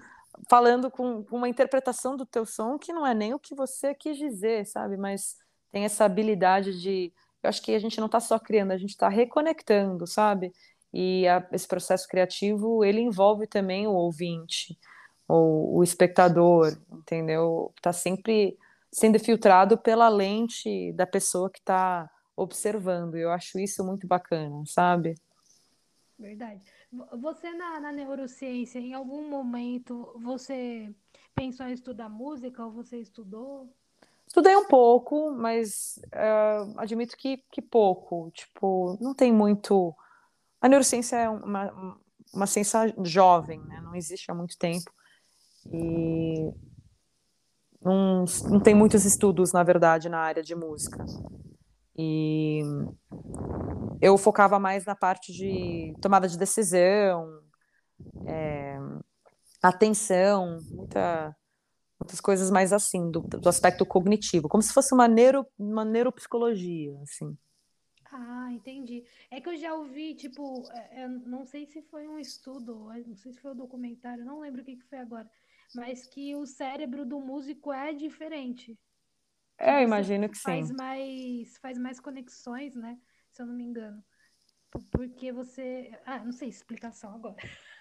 falando 0.51 0.91
com, 0.91 1.25
com 1.25 1.37
uma 1.37 1.49
interpretação 1.49 2.17
do 2.17 2.27
teu 2.27 2.45
som 2.45 2.79
que 2.79 2.93
não 2.93 3.07
é 3.07 3.15
nem 3.15 3.33
o 3.33 3.39
que 3.39 3.55
você 3.55 3.95
quis 3.95 4.19
dizer, 4.19 4.67
sabe? 4.67 4.97
Mas 4.97 5.37
tem 5.73 5.85
essa 5.85 6.05
habilidade 6.05 6.81
de. 6.81 7.13
Eu 7.43 7.49
acho 7.49 7.63
que 7.63 7.75
a 7.75 7.79
gente 7.79 7.99
não 7.99 8.07
está 8.07 8.21
só 8.21 8.39
criando, 8.39 8.73
a 8.73 8.77
gente 8.77 8.91
está 8.91 9.09
reconectando, 9.09 10.07
sabe? 10.07 10.53
E 10.93 11.27
a, 11.29 11.47
esse 11.53 11.67
processo 11.67 12.09
criativo 12.09 12.85
ele 12.85 13.01
envolve 13.01 13.47
também 13.47 13.87
o 13.87 13.93
ouvinte, 13.93 14.79
ou 15.29 15.77
o 15.77 15.83
espectador, 15.83 16.77
entendeu? 16.91 17.73
Está 17.77 17.93
sempre 17.93 18.57
sendo 18.93 19.19
filtrado 19.19 19.77
pela 19.77 20.09
lente 20.09 20.93
da 20.93 21.07
pessoa 21.07 21.51
que 21.51 21.59
está 21.59 22.09
observando. 22.37 23.17
Eu 23.17 23.31
acho 23.31 23.59
isso 23.59 23.85
muito 23.85 24.07
bacana, 24.07 24.63
sabe? 24.67 25.15
Verdade. 26.19 26.63
Você 27.21 27.53
na, 27.53 27.81
na 27.81 27.93
neurociência, 27.93 28.79
em 28.79 28.95
algum 28.95 29.29
momento, 29.29 30.15
você 30.23 30.95
pensou 31.35 31.67
em 31.67 31.73
estudar 31.73 32.09
música 32.09 32.65
ou 32.65 32.73
você 32.73 32.99
estudou? 32.99 33.71
Estudei 34.27 34.57
um 34.57 34.67
pouco, 34.67 35.31
mas 35.31 36.01
uh, 36.07 36.79
admito 36.79 37.17
que, 37.17 37.45
que 37.51 37.61
pouco. 37.61 38.31
Tipo, 38.33 38.99
não 39.01 39.15
tem 39.15 39.33
muito. 39.33 39.95
A 40.61 40.69
neurociência 40.69 41.17
é 41.17 41.29
uma, 41.29 41.99
uma 42.33 42.47
ciência 42.47 42.95
jovem, 43.05 43.61
né? 43.61 43.81
Não 43.83 43.95
existe 43.95 44.31
há 44.31 44.35
muito 44.35 44.59
tempo. 44.59 44.91
E 45.73 46.53
não, 47.83 48.25
não 48.51 48.61
tem 48.61 48.75
muitos 48.75 49.05
estudos, 49.05 49.53
na 49.53 49.63
verdade, 49.63 50.09
na 50.09 50.19
área 50.19 50.43
de 50.43 50.55
música. 50.55 51.05
E 51.97 52.61
eu 54.01 54.19
focava 54.19 54.59
mais 54.59 54.85
na 54.85 54.95
parte 54.95 55.33
de 55.33 55.95
tomada 56.01 56.29
de 56.29 56.37
decisão, 56.37 57.41
é, 58.27 58.77
atenção, 59.63 60.59
muita, 60.71 61.35
muitas 61.99 62.21
coisas 62.21 62.51
mais 62.51 62.73
assim, 62.73 63.11
do, 63.11 63.21
do, 63.21 63.49
aspecto 63.49 63.87
cognitivo, 63.87 64.49
como 64.49 64.63
se 64.63 64.73
fosse 64.73 64.93
uma, 64.93 65.09
neuro, 65.09 65.47
uma 65.59 65.85
neuropsicologia, 65.85 66.99
assim. 67.03 67.37
Ah, 68.13 68.49
entendi. 68.53 69.05
É 69.31 69.41
que 69.41 69.49
eu 69.49 69.57
já 69.57 69.75
ouvi, 69.75 70.15
tipo, 70.15 70.63
é, 70.73 71.03
é 71.03 71.09
não 71.09 71.45
sei 71.45 71.67
se 71.67 71.83
foi 71.83 72.07
um 72.07 72.19
estudo, 72.19 72.89
não 73.07 73.17
sei 73.17 73.33
se 73.33 73.41
foi 73.41 73.53
um 73.53 73.57
documentário, 73.57 74.25
não 74.25 74.41
lembro 74.41 74.63
o 74.63 74.65
que, 74.65 74.77
que 74.77 74.85
foi 74.85 74.99
agora, 74.99 75.31
mas 75.75 76.07
que 76.07 76.35
o 76.35 76.47
cérebro 76.47 77.05
do 77.05 77.21
músico 77.21 77.73
é 77.73 77.93
diferente. 77.93 78.79
É, 79.59 79.83
imagino 79.83 80.29
que 80.29 80.39
faz 80.39 80.69
sim. 80.69 80.75
Mais, 80.75 81.57
faz 81.59 81.79
mais 81.79 81.99
conexões, 81.99 82.75
né? 82.75 82.99
Se 83.31 83.43
eu 83.43 83.47
não 83.47 83.55
me 83.55 83.65
engano. 83.65 84.05
Porque 84.91 85.33
você. 85.33 85.91
Ah, 86.05 86.23
não 86.23 86.33
sei 86.33 86.49
explicação 86.49 87.15
agora. 87.15 87.37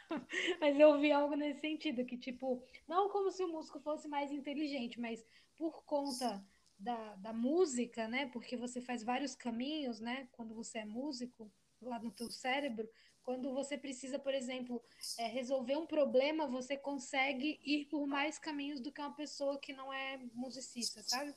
mas 0.61 0.79
eu 0.79 0.99
vi 0.99 1.11
algo 1.11 1.35
nesse 1.35 1.61
sentido, 1.61 2.05
que, 2.05 2.17
tipo, 2.17 2.63
não 2.87 3.09
como 3.09 3.31
se 3.31 3.43
o 3.43 3.47
músico 3.47 3.79
fosse 3.79 4.07
mais 4.07 4.31
inteligente, 4.31 4.99
mas 4.99 5.25
por 5.57 5.83
conta 5.83 6.45
da, 6.77 7.15
da 7.15 7.33
música, 7.33 8.07
né? 8.07 8.27
Porque 8.27 8.55
você 8.55 8.79
faz 8.81 9.03
vários 9.03 9.35
caminhos, 9.35 9.99
né? 9.99 10.27
Quando 10.31 10.53
você 10.53 10.79
é 10.79 10.85
músico, 10.85 11.51
lá 11.81 11.99
no 11.99 12.11
teu 12.11 12.29
cérebro, 12.29 12.87
quando 13.25 13.51
você 13.53 13.75
precisa, 13.75 14.19
por 14.19 14.33
exemplo, 14.33 14.81
é, 15.17 15.25
resolver 15.25 15.75
um 15.75 15.87
problema, 15.87 16.47
você 16.47 16.77
consegue 16.77 17.59
ir 17.65 17.85
por 17.85 18.05
mais 18.05 18.37
caminhos 18.37 18.79
do 18.79 18.91
que 18.91 19.01
uma 19.01 19.15
pessoa 19.15 19.57
que 19.57 19.73
não 19.73 19.91
é 19.91 20.19
musicista, 20.35 21.01
sabe? 21.01 21.33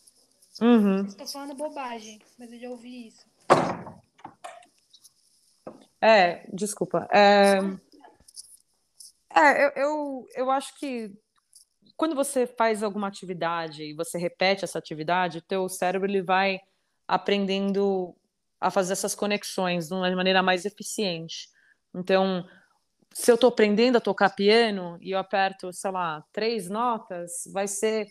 Uhum. 0.61 1.07
Estou 1.07 1.27
falando 1.27 1.55
bobagem, 1.55 2.21
mas 2.39 2.53
eu 2.53 2.59
já 2.59 2.69
ouvi 2.69 3.09
isso. 3.09 3.27
É, 6.01 6.47
desculpa. 6.53 7.09
É, 7.11 7.59
é 9.35 9.65
eu, 9.65 9.73
eu, 9.75 10.29
eu 10.35 10.51
acho 10.51 10.79
que 10.79 11.11
quando 11.97 12.15
você 12.15 12.47
faz 12.47 12.83
alguma 12.83 13.09
atividade 13.09 13.83
e 13.83 13.95
você 13.95 14.19
repete 14.19 14.63
essa 14.63 14.79
atividade, 14.79 15.41
teu 15.41 15.69
cérebro 15.71 16.07
ele 16.07 16.23
vai 16.23 16.61
aprendendo 17.07 18.15
a 18.61 18.71
fazer 18.71 18.93
essas 18.93 19.15
conexões 19.15 19.89
de 19.89 19.95
uma 19.95 20.15
maneira 20.15 20.43
mais 20.43 20.67
eficiente. 20.67 21.49
Então, 21.95 22.47
se 23.13 23.31
eu 23.31 23.35
estou 23.35 23.49
aprendendo 23.49 23.97
a 23.97 24.01
tocar 24.01 24.31
piano 24.31 24.99
e 25.01 25.11
eu 25.11 25.19
aperto, 25.19 25.73
sei 25.73 25.91
lá, 25.91 26.25
três 26.33 26.69
notas, 26.69 27.45
vai 27.53 27.67
ser 27.67 28.07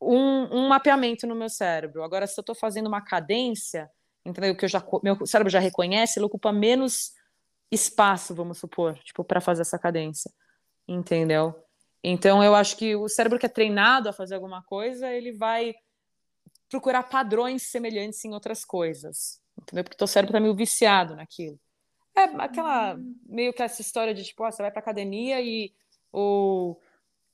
um, 0.00 0.58
um 0.58 0.68
mapeamento 0.68 1.26
no 1.26 1.34
meu 1.34 1.48
cérebro. 1.48 2.02
Agora, 2.02 2.26
se 2.26 2.38
eu 2.38 2.42
estou 2.42 2.54
fazendo 2.54 2.86
uma 2.86 3.02
cadência, 3.02 3.90
entendeu? 4.24 4.56
Que 4.56 4.64
eu 4.64 4.68
já, 4.68 4.82
meu 5.02 5.26
cérebro 5.26 5.50
já 5.50 5.58
reconhece, 5.58 6.18
ele 6.18 6.26
ocupa 6.26 6.52
menos 6.52 7.12
espaço, 7.70 8.34
vamos 8.34 8.58
supor, 8.58 8.98
tipo, 8.98 9.22
para 9.22 9.40
fazer 9.40 9.62
essa 9.62 9.78
cadência, 9.78 10.30
entendeu? 10.88 11.54
Então, 12.02 12.42
eu 12.42 12.54
acho 12.54 12.76
que 12.76 12.96
o 12.96 13.08
cérebro 13.08 13.38
que 13.38 13.46
é 13.46 13.48
treinado 13.48 14.08
a 14.08 14.12
fazer 14.12 14.34
alguma 14.34 14.62
coisa, 14.62 15.10
ele 15.10 15.32
vai 15.32 15.74
procurar 16.68 17.02
padrões 17.02 17.64
semelhantes 17.64 18.24
em 18.24 18.32
outras 18.32 18.64
coisas, 18.64 19.40
entendeu? 19.60 19.84
Porque 19.84 19.96
o 19.96 19.98
teu 19.98 20.06
cérebro 20.06 20.30
está 20.30 20.40
meio 20.40 20.54
viciado 20.54 21.14
naquilo. 21.14 21.58
É 22.20 22.36
aquela, 22.38 22.98
meio 23.26 23.52
que 23.52 23.62
essa 23.62 23.80
história 23.80 24.12
de, 24.14 24.24
tipo, 24.24 24.44
ó, 24.44 24.50
você 24.50 24.62
vai 24.62 24.70
pra 24.70 24.80
academia 24.80 25.40
e 25.40 25.72
o, 26.12 26.76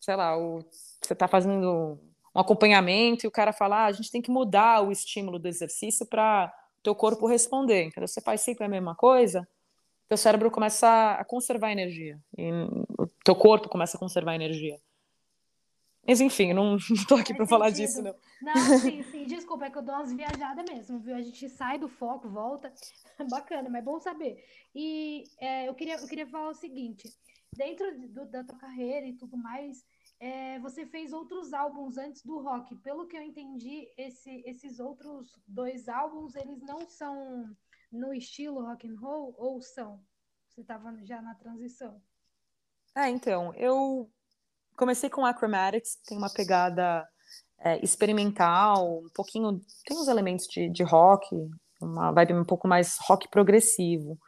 sei 0.00 0.16
lá, 0.16 0.38
o, 0.38 0.60
você 1.02 1.14
tá 1.14 1.26
fazendo 1.26 1.98
um 2.34 2.40
acompanhamento 2.40 3.24
e 3.24 3.28
o 3.28 3.30
cara 3.30 3.52
fala, 3.52 3.84
ah, 3.84 3.86
a 3.86 3.92
gente 3.92 4.10
tem 4.10 4.22
que 4.22 4.30
mudar 4.30 4.82
o 4.82 4.92
estímulo 4.92 5.38
do 5.38 5.48
exercício 5.48 6.06
para 6.06 6.52
teu 6.82 6.94
corpo 6.94 7.26
responder. 7.26 7.84
Então, 7.84 8.06
você 8.06 8.20
faz 8.20 8.40
sempre 8.40 8.64
a 8.64 8.68
mesma 8.68 8.94
coisa, 8.94 9.48
teu 10.08 10.16
cérebro 10.16 10.50
começa 10.50 11.12
a 11.12 11.24
conservar 11.24 11.72
energia. 11.72 12.18
E 12.38 12.50
o 12.98 13.06
teu 13.24 13.34
corpo 13.34 13.68
começa 13.68 13.96
a 13.96 14.00
conservar 14.00 14.34
energia. 14.34 14.78
Mas 16.06 16.20
enfim, 16.20 16.52
não 16.52 16.76
estou 16.90 17.18
aqui 17.18 17.34
para 17.34 17.46
falar 17.46 17.70
disso, 17.70 18.02
não. 18.02 18.14
Não, 18.40 18.78
sim, 18.78 19.02
sim. 19.04 19.24
Desculpa, 19.24 19.66
é 19.66 19.70
que 19.70 19.78
eu 19.78 19.82
dou 19.82 19.94
umas 19.94 20.12
viajadas 20.12 20.64
mesmo, 20.64 21.00
viu? 21.00 21.16
A 21.16 21.22
gente 21.22 21.48
sai 21.48 21.78
do 21.78 21.88
foco, 21.88 22.28
volta. 22.28 22.72
Bacana, 23.30 23.68
mas 23.68 23.80
é 23.80 23.84
bom 23.84 23.98
saber. 23.98 24.44
E 24.74 25.24
é, 25.38 25.68
eu, 25.68 25.74
queria, 25.74 25.96
eu 25.96 26.06
queria 26.06 26.26
falar 26.26 26.50
o 26.50 26.54
seguinte: 26.54 27.08
dentro 27.56 27.86
do, 28.08 28.26
da 28.26 28.44
tua 28.44 28.58
carreira 28.58 29.06
e 29.06 29.14
tudo 29.14 29.36
mais, 29.36 29.84
é, 30.20 30.58
você 30.60 30.86
fez 30.86 31.12
outros 31.12 31.52
álbuns 31.52 31.98
antes 31.98 32.22
do 32.22 32.40
rock. 32.40 32.76
Pelo 32.76 33.06
que 33.06 33.16
eu 33.16 33.22
entendi, 33.22 33.88
esse, 33.96 34.42
esses 34.46 34.78
outros 34.78 35.40
dois 35.46 35.88
álbuns, 35.88 36.34
eles 36.34 36.62
não 36.62 36.88
são 36.88 37.56
no 37.90 38.12
estilo 38.14 38.62
rock 38.62 38.88
and 38.88 38.98
roll 38.98 39.34
ou 39.38 39.60
são? 39.60 40.00
Você 40.48 40.60
estava 40.60 40.96
já 41.04 41.20
na 41.20 41.34
transição? 41.34 42.00
É, 42.94 43.10
então, 43.10 43.52
eu 43.54 44.10
comecei 44.76 45.10
com 45.10 45.24
Acromatics, 45.24 45.98
tem 46.06 46.16
uma 46.16 46.32
pegada 46.32 47.06
é, 47.60 47.82
experimental, 47.82 48.98
um 48.98 49.08
pouquinho, 49.14 49.60
tem 49.84 49.96
uns 49.96 50.08
elementos 50.08 50.46
de, 50.46 50.68
de 50.68 50.82
rock, 50.82 51.28
uma 51.80 52.12
vibe 52.12 52.34
um 52.34 52.44
pouco 52.44 52.68
mais 52.68 52.96
rock 53.06 53.28
progressivo. 53.28 54.18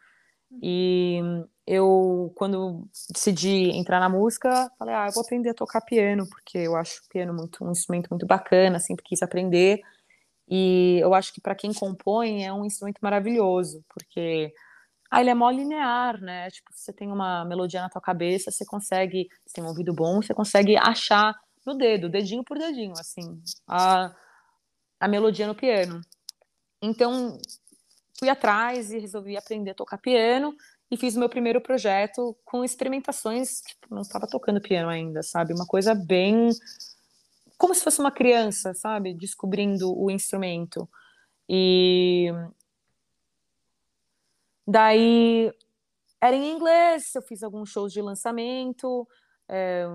E 0.63 1.21
eu, 1.67 2.33
quando 2.35 2.89
decidi 3.13 3.71
entrar 3.71 4.01
na 4.01 4.09
música, 4.09 4.71
falei, 4.79 4.95
ah, 4.95 5.07
eu 5.07 5.13
vou 5.13 5.23
aprender 5.23 5.51
a 5.51 5.55
tocar 5.55 5.83
piano, 5.83 6.27
porque 6.27 6.59
eu 6.59 6.75
acho 6.75 7.01
o 7.05 7.09
piano 7.11 7.35
muito, 7.35 7.63
um 7.63 7.71
instrumento 7.71 8.09
muito 8.09 8.27
bacana, 8.27 8.81
sempre 8.81 9.05
quis 9.05 9.23
aprender. 9.23 9.81
E 10.49 10.99
eu 11.03 11.13
acho 11.13 11.33
que 11.35 11.41
para 11.41 11.55
quem 11.55 11.75
compõe 11.75 12.45
é 12.45 12.53
um 12.53 12.65
instrumento 12.65 12.99
maravilhoso, 13.03 13.85
porque 13.93 14.53
ah, 15.11 15.21
ele 15.21 15.31
é 15.31 15.35
mó 15.35 15.51
linear, 15.51 16.21
né? 16.21 16.51
Tipo, 16.51 16.71
você 16.73 16.93
tem 16.93 17.11
uma 17.11 17.45
melodia 17.45 17.81
na 17.81 17.89
tua 17.89 18.01
cabeça, 18.01 18.51
você 18.51 18.65
consegue, 18.65 19.29
você 19.47 19.55
tem 19.55 19.65
um 19.65 19.69
ouvido 19.69 19.93
bom, 19.95 20.21
você 20.21 20.35
consegue 20.35 20.77
achar 20.77 21.35
no 21.67 21.75
dedo, 21.75 22.09
dedinho 22.09 22.45
por 22.45 22.59
dedinho, 22.59 22.93
assim, 22.93 23.41
a, 23.67 24.15
a 25.01 25.09
melodia 25.09 25.47
no 25.47 25.55
piano. 25.55 26.01
Então, 26.83 27.39
fui 28.19 28.29
atrás 28.29 28.93
e 28.93 28.99
resolvi 28.99 29.37
aprender 29.37 29.71
a 29.71 29.75
tocar 29.75 29.99
piano 29.99 30.55
e 30.91 30.97
fiz 30.97 31.17
o 31.17 31.19
meu 31.19 31.29
primeiro 31.29 31.61
projeto 31.61 32.37
com 32.45 32.65
experimentações, 32.65 33.61
tipo, 33.61 33.95
não 33.95 34.03
estava 34.03 34.27
tocando 34.27 34.61
piano 34.61 34.89
ainda, 34.89 35.23
sabe? 35.23 35.53
Uma 35.53 35.67
coisa 35.67 35.95
bem 35.95 36.51
como 37.59 37.75
se 37.75 37.83
fosse 37.83 37.99
uma 37.99 38.13
criança, 38.13 38.73
sabe? 38.73 39.13
Descobrindo 39.13 39.93
o 39.99 40.11
instrumento. 40.11 40.89
E 41.49 42.33
daí 44.69 45.51
era 46.21 46.37
em 46.37 46.53
inglês, 46.53 47.15
eu 47.15 47.23
fiz 47.23 47.43
alguns 47.43 47.71
shows 47.71 47.93
de 47.93 48.03
lançamento 48.03 49.09
é, 49.49 49.87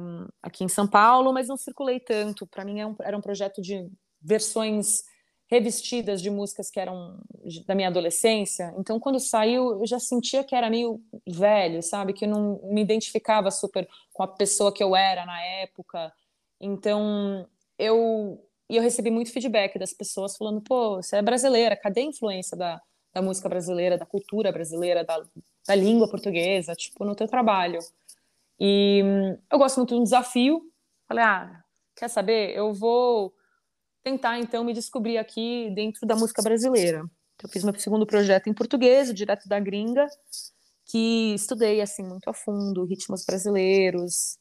aqui 0.41 0.63
em 0.63 0.67
São 0.67 0.87
Paulo, 0.87 1.31
mas 1.31 1.47
não 1.47 1.57
circulei 1.57 1.99
tanto. 1.99 2.47
Para 2.47 2.65
mim 2.65 2.79
era 2.79 2.81
é 2.81 2.85
um, 2.87 2.95
era 3.01 3.17
um 3.17 3.21
projeto 3.21 3.61
de 3.61 3.87
versões 4.21 5.03
revestidas 5.47 6.21
de 6.21 6.31
músicas 6.31 6.71
que 6.71 6.79
eram 6.79 7.19
da 7.67 7.75
minha 7.75 7.89
adolescência. 7.89 8.73
Então, 8.77 8.99
quando 8.99 9.19
saiu, 9.19 9.81
eu 9.81 9.85
já 9.85 9.99
sentia 9.99 10.43
que 10.43 10.55
era 10.55 10.69
meio 10.69 10.99
velho, 11.27 11.83
sabe? 11.83 12.13
Que 12.13 12.25
eu 12.25 12.29
não 12.29 12.59
me 12.63 12.81
identificava 12.81 13.51
super 13.51 13.87
com 14.11 14.23
a 14.23 14.27
pessoa 14.27 14.73
que 14.73 14.83
eu 14.83 14.95
era 14.95 15.25
na 15.25 15.39
época. 15.43 16.11
Então, 16.59 17.47
eu 17.77 18.43
e 18.69 18.77
eu 18.77 18.81
recebi 18.81 19.11
muito 19.11 19.31
feedback 19.31 19.77
das 19.77 19.93
pessoas 19.93 20.35
falando: 20.35 20.61
pô, 20.61 20.95
você 20.95 21.17
é 21.17 21.21
brasileira, 21.21 21.75
cadê 21.75 22.01
a 22.01 22.05
influência 22.05 22.57
da, 22.57 22.81
da 23.13 23.21
música 23.21 23.47
brasileira, 23.47 23.97
da 23.97 24.05
cultura 24.05 24.51
brasileira, 24.51 25.03
da, 25.03 25.23
da 25.67 25.75
língua 25.75 26.09
portuguesa, 26.09 26.73
tipo, 26.75 27.05
no 27.05 27.15
teu 27.15 27.27
trabalho? 27.27 27.79
E 28.59 29.01
hum, 29.03 29.37
eu 29.51 29.57
gosto 29.57 29.77
muito 29.77 29.93
de 29.93 29.99
um 29.99 30.03
desafio. 30.03 30.61
Falei: 31.07 31.23
ah, 31.23 31.63
quer 31.95 32.09
saber? 32.09 32.55
Eu 32.55 32.73
vou 32.73 33.33
tentar 34.03 34.39
então 34.39 34.63
me 34.63 34.73
descobrir 34.73 35.17
aqui 35.17 35.71
dentro 35.75 36.05
da 36.05 36.15
música 36.15 36.41
brasileira. 36.41 37.03
Eu 37.41 37.49
fiz 37.49 37.63
meu 37.63 37.77
segundo 37.79 38.05
projeto 38.05 38.47
em 38.47 38.53
português, 38.53 39.13
direto 39.13 39.47
da 39.47 39.59
gringa, 39.59 40.07
que 40.85 41.33
estudei 41.33 41.81
assim 41.81 42.03
muito 42.03 42.29
a 42.29 42.33
fundo 42.33 42.85
ritmos 42.85 43.25
brasileiros 43.25 44.37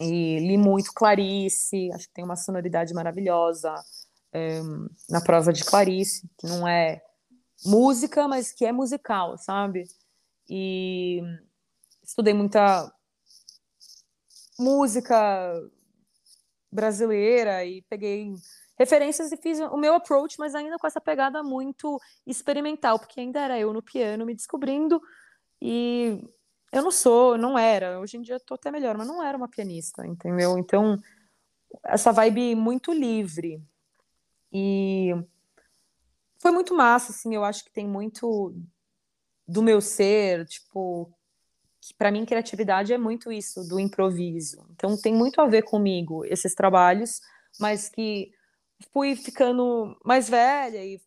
e 0.00 0.38
li 0.40 0.56
muito 0.56 0.92
Clarice, 0.92 1.90
acho 1.92 2.08
que 2.08 2.14
tem 2.14 2.24
uma 2.24 2.36
sonoridade 2.36 2.92
maravilhosa 2.92 3.74
é, 4.32 4.60
na 5.08 5.20
prova 5.20 5.52
de 5.52 5.64
Clarice, 5.64 6.28
que 6.38 6.46
não 6.46 6.66
é 6.66 7.00
música, 7.64 8.26
mas 8.28 8.52
que 8.52 8.64
é 8.64 8.72
musical, 8.72 9.36
sabe? 9.38 9.84
E 10.48 11.20
estudei 12.02 12.34
muita 12.34 12.92
música 14.58 15.16
brasileira 16.70 17.64
e 17.64 17.82
peguei 17.82 18.34
referências 18.78 19.30
e 19.30 19.36
fiz 19.36 19.60
o 19.60 19.76
meu 19.76 19.94
approach, 19.94 20.38
mas 20.38 20.54
ainda 20.54 20.78
com 20.78 20.86
essa 20.86 21.00
pegada 21.00 21.42
muito 21.42 22.00
experimental, 22.26 22.98
porque 22.98 23.20
ainda 23.20 23.40
era 23.40 23.58
eu 23.58 23.72
no 23.72 23.82
piano 23.82 24.26
me 24.26 24.34
descobrindo 24.34 25.00
e 25.60 26.18
eu 26.72 26.82
não 26.82 26.90
sou, 26.90 27.36
não 27.36 27.58
era. 27.58 28.00
Hoje 28.00 28.16
em 28.16 28.22
dia 28.22 28.36
estou 28.36 28.54
até 28.54 28.70
melhor, 28.70 28.96
mas 28.96 29.06
não 29.06 29.22
era 29.22 29.36
uma 29.36 29.48
pianista, 29.48 30.06
entendeu? 30.06 30.58
Então, 30.58 30.98
essa 31.84 32.10
vibe 32.12 32.54
muito 32.54 32.92
livre. 32.92 33.62
E 34.50 35.12
foi 36.42 36.50
muito 36.50 36.74
massa, 36.74 37.12
assim, 37.12 37.32
eu 37.36 37.44
acho 37.44 37.64
que 37.64 37.70
tem 37.70 37.86
muito 37.86 38.52
do 39.46 39.62
meu 39.62 39.80
ser, 39.80 40.44
tipo, 40.44 41.08
que 41.80 41.94
para 41.94 42.10
mim 42.10 42.24
criatividade 42.24 42.92
é 42.92 42.98
muito 42.98 43.30
isso, 43.30 43.62
do 43.68 43.78
improviso. 43.78 44.66
Então 44.72 45.00
tem 45.00 45.14
muito 45.14 45.40
a 45.40 45.46
ver 45.46 45.62
comigo 45.62 46.24
esses 46.24 46.52
trabalhos, 46.52 47.20
mas 47.60 47.88
que 47.88 48.32
fui 48.92 49.14
ficando 49.14 49.96
mais 50.04 50.28
velha 50.28 50.84
e 50.84 51.00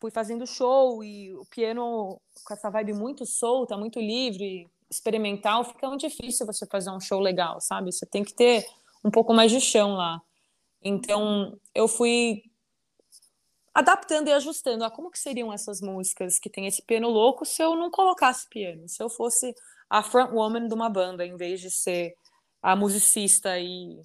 fui 0.00 0.10
fazendo 0.10 0.44
show 0.44 1.04
e 1.04 1.32
o 1.34 1.44
piano 1.46 2.20
com 2.44 2.52
essa 2.52 2.68
vibe 2.68 2.94
muito 2.94 3.24
solta, 3.24 3.76
muito 3.76 4.00
livre, 4.00 4.68
experimental, 4.90 5.62
fica 5.62 5.86
muito 5.86 6.00
difícil 6.00 6.44
você 6.44 6.66
fazer 6.66 6.90
um 6.90 6.98
show 6.98 7.20
legal, 7.20 7.60
sabe? 7.60 7.92
Você 7.92 8.04
tem 8.06 8.24
que 8.24 8.34
ter 8.34 8.66
um 9.04 9.10
pouco 9.10 9.32
mais 9.32 9.52
de 9.52 9.60
chão 9.60 9.92
lá. 9.92 10.20
Então, 10.82 11.56
eu 11.72 11.86
fui 11.86 12.49
adaptando 13.74 14.28
e 14.28 14.32
ajustando. 14.32 14.84
Ah, 14.84 14.90
como 14.90 15.10
que 15.10 15.18
seriam 15.18 15.52
essas 15.52 15.80
músicas 15.80 16.38
que 16.38 16.50
tem 16.50 16.66
esse 16.66 16.82
piano 16.82 17.08
louco 17.08 17.44
se 17.44 17.62
eu 17.62 17.76
não 17.76 17.90
colocasse 17.90 18.48
piano? 18.48 18.88
Se 18.88 19.02
eu 19.02 19.08
fosse 19.08 19.54
a 19.88 20.02
front 20.02 20.32
woman 20.32 20.68
de 20.68 20.74
uma 20.74 20.88
banda, 20.88 21.24
em 21.24 21.36
vez 21.36 21.60
de 21.60 21.70
ser 21.70 22.14
a 22.62 22.76
musicista 22.76 23.58
e, 23.58 24.00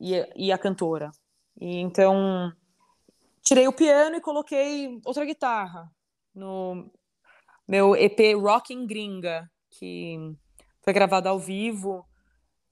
e, 0.00 0.14
e 0.36 0.52
a 0.52 0.58
cantora. 0.58 1.10
E 1.60 1.78
então 1.78 2.52
tirei 3.42 3.66
o 3.68 3.72
piano 3.72 4.16
e 4.16 4.20
coloquei 4.20 5.00
outra 5.04 5.24
guitarra 5.24 5.90
no 6.34 6.90
meu 7.66 7.94
EP 7.94 8.34
Rocking 8.40 8.86
Gringa, 8.86 9.50
que 9.70 10.16
foi 10.82 10.92
gravado 10.92 11.28
ao 11.28 11.38
vivo, 11.38 12.06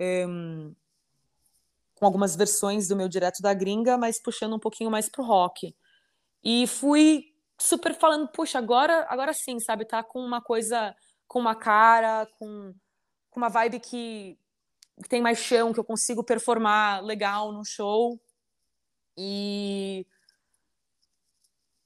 um, 0.00 0.74
com 1.94 2.06
algumas 2.06 2.34
versões 2.34 2.88
do 2.88 2.96
meu 2.96 3.08
direto 3.08 3.42
da 3.42 3.52
gringa, 3.52 3.96
mas 3.96 4.20
puxando 4.20 4.56
um 4.56 4.58
pouquinho 4.58 4.90
mais 4.90 5.08
pro 5.08 5.22
rock. 5.22 5.74
E 6.42 6.66
fui 6.66 7.35
super 7.59 7.94
falando, 7.94 8.29
puxa, 8.29 8.59
agora, 8.59 9.07
agora 9.09 9.33
sim, 9.33 9.61
sabe, 9.61 9.85
tá 9.85 10.03
com 10.03 10.20
uma 10.20 10.40
coisa, 10.40 10.94
com 11.29 11.38
uma 11.38 11.55
cara, 11.55 12.26
com, 12.38 12.74
com 13.31 13.40
uma 13.40 13.48
vibe 13.48 13.81
que, 13.81 14.38
que 15.03 15.09
tem 15.09 15.20
mais 15.20 15.38
chão, 15.38 15.72
que 15.72 15.81
eu 15.81 15.85
consigo 15.85 16.24
performar 16.24 17.03
legal 17.03 17.53
no 17.53 17.64
show. 17.64 18.20
E 19.16 20.07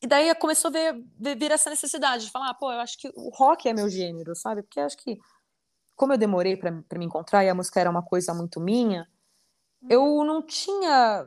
e 0.05 0.07
daí 0.07 0.35
começou 0.35 0.69
a 0.69 0.73
ver, 0.73 1.03
vir 1.19 1.51
essa 1.51 1.71
necessidade 1.71 2.27
de 2.27 2.31
falar, 2.31 2.51
ah, 2.51 2.55
pô, 2.55 2.71
eu 2.71 2.79
acho 2.79 2.99
que 2.99 3.11
o 3.17 3.31
rock 3.31 3.67
é 3.67 3.73
meu 3.73 3.89
gênero, 3.89 4.37
sabe? 4.37 4.63
Porque 4.63 4.79
acho 4.79 4.99
que, 4.99 5.19
como 5.97 6.13
eu 6.13 6.19
demorei 6.19 6.59
para 6.59 6.99
me 6.99 7.07
encontrar 7.07 7.43
e 7.43 7.49
a 7.49 7.55
música 7.55 7.81
era 7.81 7.89
uma 7.89 8.03
coisa 8.03 8.35
muito 8.35 8.61
minha, 8.61 9.09
eu 9.89 10.23
não 10.23 10.43
tinha 10.43 11.27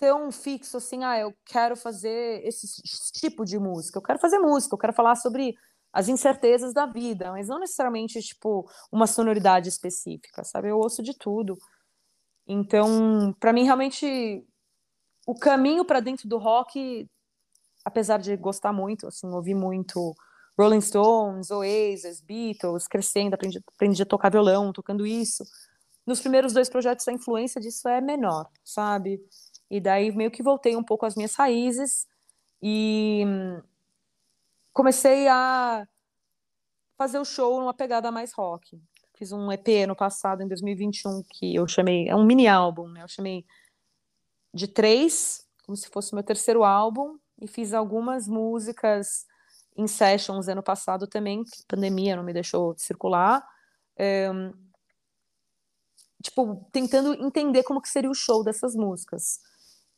tão 0.00 0.32
fixo 0.32 0.78
assim, 0.78 1.04
ah, 1.04 1.18
eu 1.18 1.32
quero 1.44 1.76
fazer 1.76 2.44
esse 2.44 2.66
tipo 3.12 3.44
de 3.44 3.58
música. 3.58 3.98
Eu 3.98 4.02
quero 4.02 4.18
fazer 4.18 4.38
música, 4.40 4.74
eu 4.74 4.78
quero 4.78 4.92
falar 4.92 5.14
sobre 5.14 5.54
as 5.92 6.08
incertezas 6.08 6.72
da 6.72 6.86
vida, 6.86 7.30
mas 7.30 7.48
não 7.48 7.60
necessariamente, 7.60 8.20
tipo, 8.20 8.68
uma 8.90 9.06
sonoridade 9.06 9.68
específica, 9.68 10.42
sabe? 10.42 10.68
Eu 10.68 10.78
ouço 10.78 11.02
de 11.02 11.16
tudo. 11.16 11.56
Então, 12.46 13.34
para 13.38 13.52
mim, 13.52 13.64
realmente, 13.64 14.44
o 15.26 15.34
caminho 15.34 15.84
para 15.84 16.00
dentro 16.00 16.28
do 16.28 16.38
rock 16.38 17.08
apesar 17.84 18.18
de 18.18 18.36
gostar 18.36 18.72
muito, 18.72 19.06
assim, 19.06 19.26
ouvir 19.28 19.54
muito 19.54 20.14
Rolling 20.58 20.80
Stones, 20.80 21.50
Oasis, 21.50 22.20
Beatles, 22.20 22.86
crescendo, 22.86 23.34
aprendi, 23.34 23.58
aprendi 23.74 24.02
a 24.02 24.06
tocar 24.06 24.30
violão, 24.30 24.72
tocando 24.72 25.06
isso, 25.06 25.44
nos 26.06 26.20
primeiros 26.20 26.52
dois 26.52 26.68
projetos 26.68 27.06
a 27.08 27.12
influência 27.12 27.60
disso 27.60 27.88
é 27.88 28.00
menor, 28.00 28.48
sabe? 28.64 29.20
E 29.70 29.80
daí 29.80 30.10
meio 30.10 30.30
que 30.30 30.42
voltei 30.42 30.76
um 30.76 30.82
pouco 30.82 31.06
às 31.06 31.14
minhas 31.14 31.34
raízes 31.34 32.08
e 32.62 33.24
comecei 34.72 35.28
a 35.28 35.86
fazer 36.96 37.18
o 37.18 37.24
show 37.24 37.60
numa 37.60 37.72
pegada 37.72 38.10
mais 38.10 38.32
rock. 38.32 38.80
Fiz 39.14 39.32
um 39.32 39.52
EP 39.52 39.86
no 39.86 39.94
passado, 39.94 40.42
em 40.42 40.48
2021, 40.48 41.22
que 41.30 41.54
eu 41.54 41.68
chamei, 41.68 42.08
é 42.08 42.16
um 42.16 42.24
mini 42.24 42.48
álbum, 42.48 42.88
né? 42.88 43.02
Eu 43.02 43.08
chamei 43.08 43.44
de 44.52 44.66
três, 44.66 45.46
como 45.64 45.76
se 45.76 45.88
fosse 45.88 46.14
meu 46.14 46.24
terceiro 46.24 46.64
álbum, 46.64 47.18
e 47.40 47.46
fiz 47.46 47.72
algumas 47.72 48.26
músicas 48.26 49.26
em 49.76 49.86
sessions 49.86 50.48
ano 50.48 50.62
passado 50.62 51.06
também, 51.06 51.44
que 51.44 51.64
pandemia 51.66 52.16
não 52.16 52.22
me 52.22 52.32
deixou 52.32 52.74
circular. 52.76 53.46
É, 53.96 54.30
tipo, 56.22 56.68
tentando 56.72 57.14
entender 57.14 57.62
como 57.62 57.80
que 57.80 57.88
seria 57.88 58.10
o 58.10 58.14
show 58.14 58.44
dessas 58.44 58.74
músicas. 58.74 59.40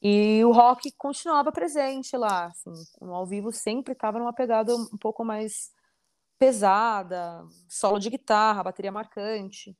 E 0.03 0.45
o 0.45 0.51
rock 0.51 0.91
continuava 0.99 1.53
presente 1.53 2.17
lá, 2.17 2.47
assim, 2.47 2.73
no 3.01 3.15
ao 3.15 3.25
vivo 3.25 3.53
sempre 3.53 3.93
estava 3.93 4.19
numa 4.19 4.33
pegada 4.33 4.75
um 4.75 4.99
pouco 4.99 5.25
mais 5.25 5.71
pesada, 6.39 7.45
solo 7.69 8.01
de 8.01 8.11
guitarra, 8.11 8.65
bateria 8.65 8.91
marcante. 8.91 9.77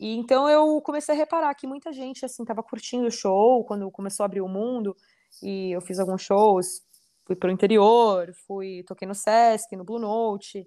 E 0.00 0.16
então 0.16 0.48
eu 0.48 0.80
comecei 0.82 1.14
a 1.14 1.18
reparar 1.18 1.54
que 1.54 1.68
muita 1.68 1.92
gente 1.92 2.24
assim 2.24 2.42
estava 2.42 2.62
curtindo 2.64 3.06
o 3.06 3.10
show 3.12 3.64
quando 3.64 3.90
começou 3.92 4.24
a 4.24 4.26
abrir 4.26 4.40
o 4.40 4.48
mundo 4.48 4.96
e 5.42 5.72
eu 5.72 5.80
fiz 5.80 6.00
alguns 6.00 6.22
shows, 6.22 6.82
fui 7.24 7.36
para 7.36 7.48
o 7.48 7.52
interior, 7.52 8.32
fui 8.46 8.82
toquei 8.88 9.06
no 9.06 9.14
Sesc, 9.14 9.76
no 9.76 9.84
Blue 9.84 10.00
Note 10.00 10.66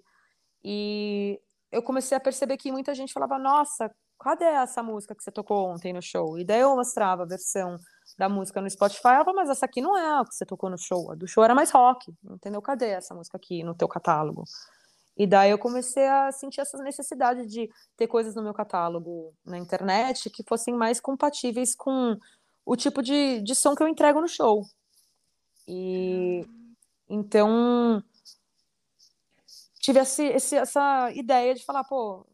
e 0.64 1.38
eu 1.70 1.82
comecei 1.82 2.16
a 2.16 2.20
perceber 2.20 2.56
que 2.56 2.72
muita 2.72 2.94
gente 2.94 3.12
falava: 3.12 3.38
"Nossa, 3.38 3.90
cadê 4.18 4.44
essa 4.44 4.82
música 4.82 5.14
que 5.14 5.22
você 5.22 5.30
tocou 5.30 5.68
ontem 5.68 5.92
no 5.92 6.02
show?" 6.02 6.38
E 6.38 6.44
daí 6.44 6.60
eu 6.60 6.74
mostrava 6.76 7.22
a 7.22 7.26
versão 7.26 7.76
da 8.18 8.28
música 8.28 8.60
no 8.60 8.68
Spotify, 8.68 9.08
ela 9.08 9.24
falou, 9.24 9.36
mas 9.40 9.50
essa 9.50 9.66
aqui 9.66 9.80
não 9.80 9.96
é 9.96 10.20
a 10.20 10.24
que 10.24 10.34
você 10.34 10.44
tocou 10.44 10.68
no 10.68 10.78
show, 10.78 11.12
a 11.12 11.14
do 11.14 11.26
show 11.26 11.44
era 11.44 11.54
mais 11.54 11.70
rock, 11.70 12.12
entendeu? 12.24 12.60
Cadê 12.60 12.88
essa 12.88 13.14
música 13.14 13.36
aqui 13.36 13.62
no 13.62 13.74
teu 13.74 13.86
catálogo? 13.86 14.44
E 15.16 15.26
daí 15.26 15.50
eu 15.50 15.58
comecei 15.58 16.06
a 16.06 16.30
sentir 16.30 16.60
essa 16.60 16.78
necessidade 16.78 17.46
de 17.46 17.68
ter 17.96 18.06
coisas 18.06 18.34
no 18.34 18.42
meu 18.42 18.54
catálogo 18.54 19.34
na 19.44 19.58
internet 19.58 20.30
que 20.30 20.44
fossem 20.44 20.74
mais 20.74 21.00
compatíveis 21.00 21.74
com 21.74 22.16
o 22.64 22.76
tipo 22.76 23.02
de, 23.02 23.40
de 23.40 23.54
som 23.54 23.74
que 23.74 23.82
eu 23.82 23.88
entrego 23.88 24.20
no 24.20 24.28
show. 24.28 24.64
E 25.66 26.46
então 27.08 28.02
tive 29.80 29.98
esse, 30.00 30.24
esse, 30.24 30.56
essa 30.56 31.10
ideia 31.12 31.54
de 31.54 31.64
falar, 31.64 31.82
pô, 31.84 32.24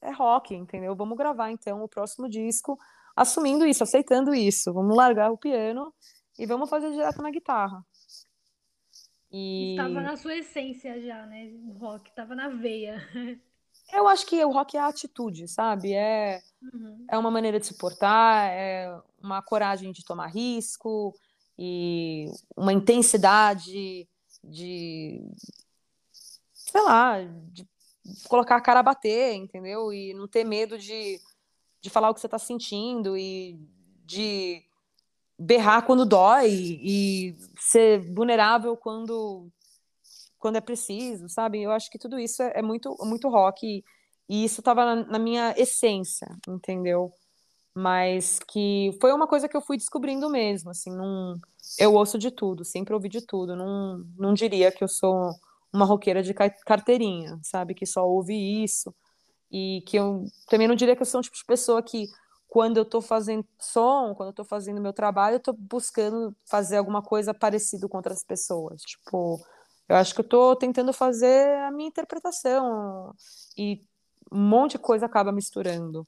é 0.00 0.10
rock, 0.12 0.54
entendeu? 0.54 0.94
Vamos 0.94 1.16
gravar 1.16 1.50
então 1.50 1.82
o 1.82 1.88
próximo 1.88 2.28
disco 2.28 2.78
assumindo 3.14 3.66
isso, 3.66 3.82
aceitando 3.82 4.34
isso. 4.34 4.72
Vamos 4.72 4.96
largar 4.96 5.30
o 5.30 5.38
piano 5.38 5.92
e 6.38 6.46
vamos 6.46 6.68
fazer 6.68 6.90
direto 6.90 7.22
na 7.22 7.30
guitarra. 7.30 7.84
E... 9.30 9.72
Estava 9.72 10.00
na 10.00 10.16
sua 10.16 10.36
essência 10.36 11.00
já, 11.00 11.26
né? 11.26 11.50
O 11.66 11.72
rock 11.78 12.10
estava 12.10 12.34
na 12.34 12.48
veia. 12.48 13.00
Eu 13.92 14.08
acho 14.08 14.26
que 14.26 14.44
o 14.44 14.50
rock 14.50 14.76
é 14.76 14.80
a 14.80 14.88
atitude, 14.88 15.46
sabe? 15.46 15.92
É, 15.92 16.40
uhum. 16.72 17.06
é 17.08 17.16
uma 17.16 17.30
maneira 17.30 17.60
de 17.60 17.66
se 17.66 17.78
portar, 17.78 18.50
é 18.50 18.92
uma 19.22 19.40
coragem 19.40 19.92
de 19.92 20.04
tomar 20.04 20.26
risco 20.26 21.14
e 21.56 22.26
uma 22.56 22.72
intensidade 22.72 24.08
de, 24.42 25.20
sei 26.52 26.82
lá, 26.82 27.22
de 27.22 27.66
colocar 28.28 28.56
a 28.56 28.60
cara 28.60 28.80
a 28.80 28.82
bater, 28.82 29.34
entendeu? 29.34 29.92
E 29.92 30.14
não 30.14 30.26
ter 30.26 30.44
medo 30.44 30.78
de, 30.78 31.20
de 31.80 31.90
falar 31.90 32.10
o 32.10 32.14
que 32.14 32.20
você 32.20 32.26
está 32.26 32.38
sentindo 32.38 33.16
e 33.16 33.58
de 34.04 34.62
berrar 35.38 35.84
quando 35.84 36.06
dói 36.06 36.50
e 36.50 37.36
ser 37.58 38.00
vulnerável 38.14 38.76
quando 38.76 39.50
quando 40.38 40.56
é 40.56 40.60
preciso, 40.60 41.28
sabe? 41.28 41.62
Eu 41.62 41.72
acho 41.72 41.90
que 41.90 41.98
tudo 41.98 42.18
isso 42.18 42.42
é, 42.42 42.52
é 42.56 42.62
muito 42.62 42.96
muito 43.00 43.28
rock 43.28 43.66
e, 43.66 43.84
e 44.28 44.44
isso 44.44 44.60
estava 44.60 44.84
na, 44.84 45.04
na, 45.06 45.18
minha 45.18 45.54
essência, 45.56 46.28
entendeu? 46.48 47.12
Mas 47.74 48.38
que 48.48 48.96
foi 49.00 49.12
uma 49.12 49.26
coisa 49.26 49.48
que 49.48 49.56
eu 49.56 49.60
fui 49.60 49.76
descobrindo 49.76 50.30
mesmo, 50.30 50.70
assim, 50.70 50.90
num, 50.90 51.38
eu 51.78 51.94
ouço 51.94 52.18
de 52.18 52.30
tudo, 52.30 52.64
sempre 52.64 52.94
ouvi 52.94 53.08
de 53.08 53.20
tudo, 53.20 53.56
não, 53.56 54.04
não 54.16 54.32
diria 54.34 54.72
que 54.72 54.82
eu 54.82 54.88
sou 54.88 55.34
uma 55.76 55.84
roqueira 55.84 56.22
de 56.22 56.32
carteirinha, 56.34 57.38
sabe? 57.42 57.74
Que 57.74 57.86
só 57.86 58.06
ouve 58.08 58.34
isso 58.34 58.94
e 59.50 59.82
que 59.86 59.96
eu 59.96 60.24
também 60.48 60.66
não 60.66 60.74
diria 60.74 60.96
que 60.96 61.02
eu 61.02 61.06
sou 61.06 61.20
um 61.20 61.22
tipo 61.22 61.36
de 61.36 61.44
pessoa 61.44 61.82
que 61.82 62.08
quando 62.48 62.78
eu 62.78 62.82
estou 62.82 63.02
fazendo 63.02 63.46
som, 63.58 64.14
quando 64.14 64.28
eu 64.28 64.30
estou 64.30 64.44
fazendo 64.44 64.80
meu 64.80 64.92
trabalho, 64.92 65.34
eu 65.34 65.38
estou 65.38 65.54
buscando 65.54 66.34
fazer 66.44 66.78
alguma 66.78 67.02
coisa 67.02 67.34
parecida 67.34 67.86
com 67.88 67.98
outras 67.98 68.24
pessoas. 68.24 68.80
Tipo, 68.82 69.38
eu 69.88 69.96
acho 69.96 70.14
que 70.14 70.20
eu 70.20 70.24
estou 70.24 70.56
tentando 70.56 70.92
fazer 70.92 71.58
a 71.58 71.70
minha 71.70 71.88
interpretação 71.88 73.14
e 73.56 73.82
um 74.32 74.40
monte 74.40 74.72
de 74.72 74.78
coisa 74.78 75.06
acaba 75.06 75.30
misturando. 75.30 76.06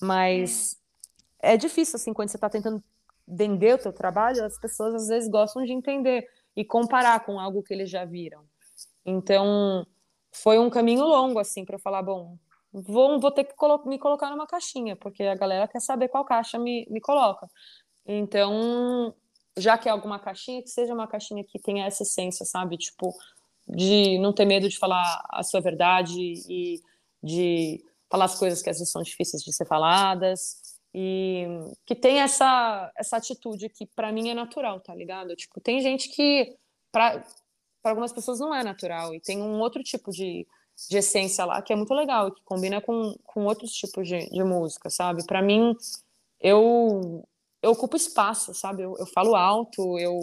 Mas 0.00 0.76
é, 1.40 1.54
é 1.54 1.56
difícil, 1.56 1.96
assim, 1.96 2.12
quando 2.12 2.28
você 2.28 2.36
está 2.36 2.50
tentando 2.50 2.82
vender 3.26 3.74
o 3.74 3.78
teu 3.78 3.92
trabalho, 3.92 4.44
as 4.44 4.58
pessoas 4.58 4.94
às 4.94 5.08
vezes 5.08 5.30
gostam 5.30 5.64
de 5.64 5.72
entender 5.72 6.28
e 6.54 6.64
comparar 6.64 7.24
com 7.24 7.40
algo 7.40 7.62
que 7.62 7.72
eles 7.72 7.88
já 7.88 8.04
viram. 8.04 8.44
Então, 9.06 9.86
foi 10.32 10.58
um 10.58 10.68
caminho 10.68 11.04
longo, 11.04 11.38
assim, 11.38 11.64
para 11.64 11.78
falar, 11.78 12.02
bom, 12.02 12.36
vou, 12.72 13.20
vou 13.20 13.30
ter 13.30 13.44
que 13.44 13.54
colo 13.54 13.82
me 13.86 13.98
colocar 13.98 14.30
numa 14.30 14.46
caixinha, 14.46 14.96
porque 14.96 15.22
a 15.22 15.34
galera 15.36 15.68
quer 15.68 15.80
saber 15.80 16.08
qual 16.08 16.24
caixa 16.24 16.58
me, 16.58 16.86
me 16.90 17.00
coloca. 17.00 17.48
Então, 18.04 19.14
já 19.56 19.78
que 19.78 19.88
é 19.88 19.92
alguma 19.92 20.18
caixinha, 20.18 20.62
que 20.62 20.68
seja 20.68 20.92
uma 20.92 21.06
caixinha 21.06 21.44
que 21.44 21.58
tenha 21.58 21.86
essa 21.86 22.02
essência, 22.02 22.44
sabe? 22.44 22.76
Tipo, 22.76 23.14
de 23.68 24.18
não 24.18 24.32
ter 24.32 24.44
medo 24.44 24.68
de 24.68 24.78
falar 24.78 25.24
a 25.30 25.42
sua 25.42 25.60
verdade 25.60 26.14
e 26.18 26.80
de 27.22 27.82
falar 28.10 28.26
as 28.26 28.38
coisas 28.38 28.62
que 28.62 28.70
às 28.70 28.78
vezes 28.78 28.92
são 28.92 29.02
difíceis 29.02 29.42
de 29.42 29.52
ser 29.52 29.66
faladas 29.66 30.78
e 30.94 31.46
que 31.84 31.94
tem 31.94 32.20
essa 32.20 32.92
essa 32.96 33.16
atitude 33.16 33.68
que 33.68 33.86
para 33.86 34.12
mim 34.12 34.28
é 34.30 34.34
natural, 34.34 34.80
tá 34.80 34.94
ligado? 34.94 35.34
Tipo, 35.34 35.60
tem 35.60 35.80
gente 35.80 36.08
que 36.10 36.56
para 37.86 37.92
algumas 37.92 38.12
pessoas 38.12 38.40
não 38.40 38.52
é 38.52 38.64
natural 38.64 39.14
e 39.14 39.20
tem 39.20 39.40
um 39.40 39.60
outro 39.60 39.80
tipo 39.80 40.10
de 40.10 40.44
de 40.90 40.98
essência 40.98 41.44
lá, 41.44 41.62
que 41.62 41.72
é 41.72 41.76
muito 41.76 41.94
legal, 41.94 42.30
que 42.30 42.42
combina 42.44 42.82
com, 42.82 43.14
com 43.24 43.46
outros 43.46 43.72
tipos 43.72 44.06
de, 44.06 44.28
de 44.28 44.44
música, 44.44 44.90
sabe? 44.90 45.24
Para 45.24 45.40
mim, 45.40 45.74
eu, 46.38 47.26
eu 47.62 47.70
ocupo 47.70 47.96
espaço, 47.96 48.52
sabe? 48.52 48.82
Eu, 48.82 48.94
eu 48.98 49.06
falo 49.06 49.34
alto, 49.34 49.98
eu, 49.98 50.20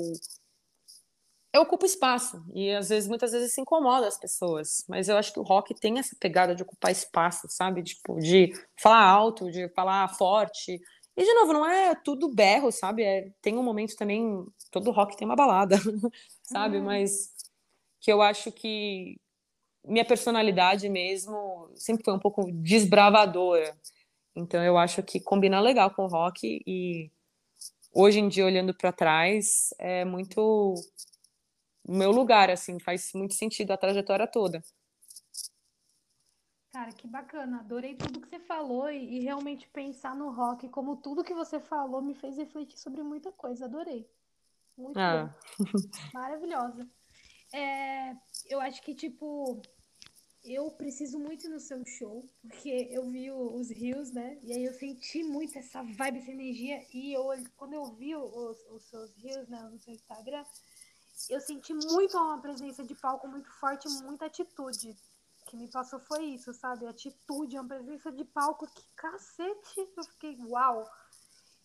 eu 1.51 1.63
ocupo 1.63 1.87
espaço. 1.87 2.43
E 2.53 2.71
às 2.71 2.89
vezes, 2.89 3.09
muitas 3.09 3.31
vezes, 3.31 3.53
se 3.53 3.61
incomoda 3.61 4.07
as 4.07 4.19
pessoas. 4.19 4.85
Mas 4.87 5.09
eu 5.09 5.17
acho 5.17 5.33
que 5.33 5.39
o 5.39 5.43
rock 5.43 5.73
tem 5.73 5.97
essa 5.97 6.15
pegada 6.19 6.53
de 6.53 6.61
ocupar 6.61 6.91
espaço, 6.91 7.47
sabe? 7.49 7.81
Tipo, 7.81 8.19
de 8.19 8.53
falar 8.79 9.03
alto, 9.03 9.49
de 9.49 9.67
falar 9.69 10.07
forte. 10.09 10.79
E, 11.17 11.23
de 11.23 11.33
novo, 11.33 11.53
não 11.53 11.65
é 11.65 11.95
tudo 11.95 12.33
berro, 12.33 12.71
sabe? 12.71 13.03
É, 13.03 13.31
tem 13.41 13.57
um 13.57 13.63
momento 13.63 13.95
também. 13.95 14.45
Todo 14.71 14.91
rock 14.91 15.17
tem 15.17 15.27
uma 15.27 15.35
balada, 15.35 15.77
sabe? 16.43 16.77
Uhum. 16.77 16.85
Mas 16.85 17.32
que 18.03 18.11
eu 18.11 18.21
acho 18.21 18.51
que 18.51 19.17
minha 19.85 20.03
personalidade 20.03 20.89
mesmo 20.89 21.71
sempre 21.73 22.03
foi 22.03 22.13
um 22.13 22.19
pouco 22.19 22.51
desbravadora. 22.51 23.75
Então 24.35 24.61
eu 24.61 24.77
acho 24.77 25.01
que 25.01 25.21
combina 25.21 25.61
legal 25.61 25.89
com 25.89 26.03
o 26.03 26.09
rock 26.09 26.61
e 26.67 27.09
hoje 27.93 28.19
em 28.19 28.27
dia 28.27 28.45
olhando 28.45 28.73
para 28.73 28.91
trás 28.91 29.73
é 29.79 30.03
muito 30.03 30.75
o 31.87 31.91
meu 31.91 32.11
lugar 32.11 32.49
assim, 32.49 32.77
faz 32.77 33.11
muito 33.13 33.35
sentido 33.35 33.71
a 33.71 33.77
trajetória 33.77 34.27
toda. 34.27 34.61
Cara, 36.73 36.91
que 36.91 37.07
bacana. 37.07 37.59
Adorei 37.59 37.95
tudo 37.95 38.19
que 38.19 38.27
você 38.27 38.39
falou 38.39 38.89
e, 38.89 39.17
e, 39.17 39.19
realmente 39.19 39.67
pensar 39.67 40.15
no 40.15 40.31
rock, 40.31 40.67
como 40.69 40.97
tudo 40.97 41.23
que 41.23 41.33
você 41.33 41.59
falou, 41.59 42.01
me 42.01 42.15
fez 42.15 42.35
refletir 42.35 42.79
sobre 42.79 43.03
muita 43.03 43.31
coisa. 43.31 43.65
Adorei. 43.65 44.09
Muito 44.75 44.97
ah. 44.97 45.33
Maravilhosa. 46.11 46.89
É, 47.53 48.15
eu 48.49 48.59
acho 48.59 48.81
que, 48.81 48.95
tipo, 48.95 49.61
eu 50.43 50.71
preciso 50.71 51.19
muito 51.19 51.47
no 51.49 51.59
seu 51.59 51.85
show, 51.85 52.27
porque 52.41 52.89
eu 52.91 53.09
vi 53.09 53.31
os 53.31 53.69
rios, 53.69 54.11
né? 54.11 54.39
E 54.41 54.51
aí 54.51 54.65
eu 54.65 54.73
senti 54.73 55.23
muito 55.23 55.57
essa 55.57 55.83
vibe, 55.83 56.19
essa 56.19 56.31
energia. 56.31 56.85
E 56.93 57.13
eu, 57.13 57.29
quando 57.55 57.73
eu 57.73 57.85
vi 57.93 58.15
os, 58.15 58.57
os 58.71 58.83
seus 58.89 59.15
rios 59.15 59.47
né, 59.47 59.61
no 59.71 59.79
seu 59.79 59.93
Instagram, 59.93 60.43
eu 61.29 61.39
senti 61.39 61.73
muito 61.73 62.17
uma 62.17 62.41
presença 62.41 62.83
de 62.83 62.95
palco 62.95 63.27
muito 63.27 63.49
forte, 63.59 63.87
muita 64.03 64.25
atitude. 64.25 64.97
O 65.41 65.45
que 65.45 65.55
me 65.55 65.69
passou 65.69 65.99
foi 65.99 66.25
isso, 66.25 66.53
sabe? 66.53 66.87
Atitude, 66.87 67.57
uma 67.57 67.67
presença 67.67 68.11
de 68.11 68.25
palco 68.25 68.67
que 68.67 68.83
cacete. 68.95 69.89
Eu 69.95 70.03
fiquei, 70.03 70.37
uau! 70.45 70.89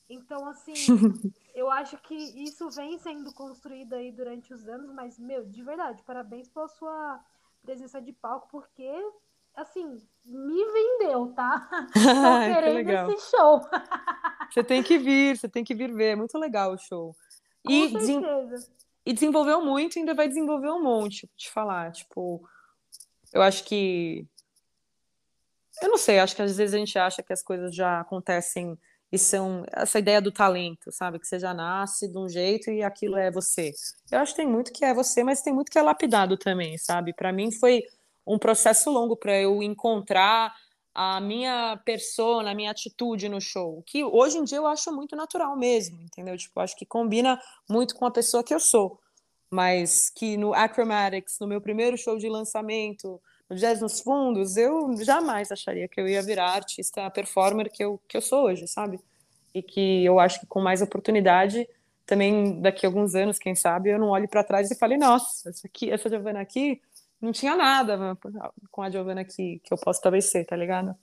Então, 0.08 0.46
assim, 0.46 0.72
eu 1.54 1.70
acho 1.70 1.98
que 1.98 2.14
isso 2.14 2.70
vem 2.70 2.98
sendo 2.98 3.32
construído 3.34 3.94
aí 3.94 4.10
durante 4.10 4.52
os 4.54 4.66
anos, 4.66 4.90
mas, 4.92 5.18
meu, 5.18 5.44
de 5.44 5.62
verdade, 5.62 6.02
parabéns 6.02 6.48
pela 6.48 6.68
sua 6.68 7.20
presença 7.62 8.00
de 8.00 8.12
palco, 8.12 8.48
porque 8.50 8.90
assim, 9.54 10.00
me 10.24 10.64
vendeu, 10.72 11.32
tá? 11.34 11.68
Tô 11.92 12.54
querendo 12.54 13.12
esse 13.12 13.30
show. 13.30 13.60
você 14.50 14.62
tem 14.62 14.82
que 14.82 14.98
vir, 14.98 15.36
você 15.36 15.48
tem 15.48 15.64
que 15.64 15.74
vir 15.74 15.92
ver. 15.92 16.12
É 16.12 16.16
muito 16.16 16.38
legal 16.38 16.72
o 16.72 16.78
show. 16.78 17.14
Com 17.66 17.72
e, 17.72 17.90
certeza. 17.90 18.70
e 19.04 19.12
desenvolveu 19.12 19.60
muito 19.60 19.96
e 19.96 19.98
ainda 19.98 20.14
vai 20.14 20.28
desenvolver 20.28 20.70
um 20.70 20.82
monte, 20.82 21.28
te 21.36 21.50
falar. 21.50 21.92
Tipo, 21.92 22.48
eu 23.32 23.42
acho 23.42 23.64
que. 23.64 24.26
Eu 25.82 25.90
não 25.90 25.98
sei, 25.98 26.18
acho 26.18 26.34
que 26.34 26.42
às 26.42 26.56
vezes 26.56 26.74
a 26.74 26.78
gente 26.78 26.98
acha 26.98 27.22
que 27.22 27.32
as 27.32 27.42
coisas 27.42 27.74
já 27.74 28.00
acontecem 28.00 28.78
e 29.10 29.18
são 29.18 29.64
essa 29.72 29.98
ideia 29.98 30.20
do 30.20 30.30
talento, 30.30 30.92
sabe? 30.92 31.18
Que 31.18 31.26
você 31.26 31.38
já 31.38 31.54
nasce 31.54 32.08
de 32.08 32.18
um 32.18 32.28
jeito 32.28 32.70
e 32.70 32.82
aquilo 32.82 33.16
é 33.16 33.30
você. 33.30 33.72
Eu 34.10 34.18
acho 34.18 34.32
que 34.32 34.42
tem 34.42 34.48
muito 34.48 34.72
que 34.72 34.84
é 34.84 34.92
você, 34.92 35.24
mas 35.24 35.40
tem 35.40 35.52
muito 35.52 35.70
que 35.70 35.78
é 35.78 35.82
lapidado 35.82 36.36
também, 36.36 36.76
sabe? 36.76 37.14
Para 37.14 37.32
mim 37.32 37.50
foi 37.50 37.82
um 38.26 38.38
processo 38.38 38.90
longo 38.90 39.16
para 39.16 39.40
eu 39.40 39.62
encontrar 39.62 40.54
a 40.94 41.20
minha 41.20 41.80
persona, 41.84 42.50
a 42.50 42.54
minha 42.54 42.70
atitude 42.70 43.28
no 43.28 43.40
show, 43.40 43.82
que 43.86 44.04
hoje 44.04 44.36
em 44.36 44.44
dia 44.44 44.58
eu 44.58 44.66
acho 44.66 44.92
muito 44.92 45.14
natural 45.16 45.56
mesmo, 45.56 46.00
entendeu? 46.02 46.36
Tipo, 46.36 46.60
acho 46.60 46.76
que 46.76 46.84
combina 46.84 47.40
muito 47.70 47.94
com 47.94 48.04
a 48.04 48.10
pessoa 48.10 48.42
que 48.42 48.52
eu 48.52 48.60
sou. 48.60 48.98
Mas 49.50 50.10
que 50.10 50.36
no 50.36 50.52
Acromatics, 50.52 51.38
no 51.40 51.46
meu 51.46 51.60
primeiro 51.60 51.96
show 51.96 52.18
de 52.18 52.28
lançamento, 52.28 53.20
no 53.48 53.56
Jazz 53.56 53.80
nos 53.80 54.00
Fundos, 54.00 54.56
eu 54.56 54.94
jamais 55.02 55.50
acharia 55.50 55.88
que 55.88 56.00
eu 56.00 56.06
ia 56.06 56.22
virar 56.22 56.50
artista 56.50 57.10
performer 57.10 57.70
que 57.70 57.82
eu, 57.82 58.00
que 58.06 58.16
eu 58.16 58.20
sou 58.20 58.44
hoje, 58.44 58.66
sabe? 58.66 59.00
E 59.54 59.62
que 59.62 60.04
eu 60.04 60.20
acho 60.20 60.40
que 60.40 60.46
com 60.46 60.60
mais 60.60 60.82
oportunidade, 60.82 61.66
também 62.04 62.60
daqui 62.60 62.84
a 62.84 62.88
alguns 62.88 63.14
anos, 63.14 63.38
quem 63.38 63.54
sabe, 63.54 63.90
eu 63.90 63.98
não 63.98 64.08
olhe 64.08 64.28
para 64.28 64.44
trás 64.44 64.70
e 64.70 64.78
fale, 64.78 64.96
nossa, 64.96 65.48
essa, 65.48 65.66
aqui, 65.66 65.90
essa 65.90 66.08
Giovana 66.08 66.40
aqui 66.40 66.80
não 67.20 67.32
tinha 67.32 67.56
nada 67.56 68.16
com 68.70 68.82
a 68.82 68.90
Giovana 68.90 69.24
que, 69.24 69.60
que 69.64 69.72
eu 69.72 69.78
posso 69.78 70.00
talvez 70.00 70.26
ser, 70.26 70.44
tá 70.44 70.54
ligado? 70.54 70.94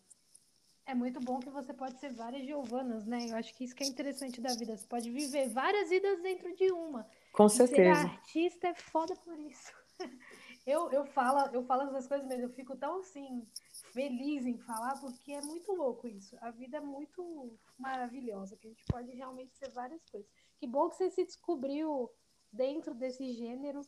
É 0.88 0.93
muito 0.93 1.19
bom 1.19 1.39
que 1.39 1.49
você 1.49 1.73
pode 1.73 1.99
ser 1.99 2.13
várias 2.13 2.45
Giovanas, 2.45 3.05
né? 3.05 3.25
Eu 3.27 3.36
acho 3.36 3.53
que 3.55 3.63
isso 3.63 3.75
que 3.75 3.84
é 3.84 3.88
interessante 3.88 4.39
da 4.39 4.53
vida. 4.53 4.77
Você 4.77 4.86
pode 4.86 5.10
viver 5.10 5.49
várias 5.49 5.89
vidas 5.89 6.21
dentro 6.21 6.55
de 6.55 6.71
uma. 6.71 7.08
Com 7.34 7.49
certeza. 7.49 8.01
ser 8.01 8.05
artista 8.05 8.67
é 8.67 8.75
foda 8.75 9.15
por 9.15 9.38
isso. 9.39 9.73
Eu, 10.65 10.91
eu, 10.91 11.06
falo, 11.06 11.47
eu 11.54 11.63
falo 11.63 11.84
essas 11.84 12.08
coisas 12.08 12.28
mesmo, 12.28 12.45
eu 12.45 12.49
fico 12.49 12.75
tão 12.75 12.99
assim, 12.99 13.47
feliz 13.93 14.45
em 14.45 14.58
falar, 14.58 14.99
porque 14.99 15.32
é 15.32 15.41
muito 15.41 15.71
louco 15.73 16.08
isso. 16.08 16.36
A 16.41 16.49
vida 16.49 16.78
é 16.78 16.82
muito 16.82 17.54
maravilhosa, 17.78 18.58
que 18.58 18.67
a 18.67 18.69
gente 18.71 18.84
pode 18.86 19.12
realmente 19.12 19.56
ser 19.56 19.69
várias 19.69 20.04
coisas. 20.10 20.28
Que 20.58 20.65
bom 20.65 20.89
que 20.89 20.95
você 20.95 21.12
se 21.12 21.23
descobriu 21.23 22.10
dentro 22.51 22.95
desse 22.95 23.32
gênero 23.34 23.82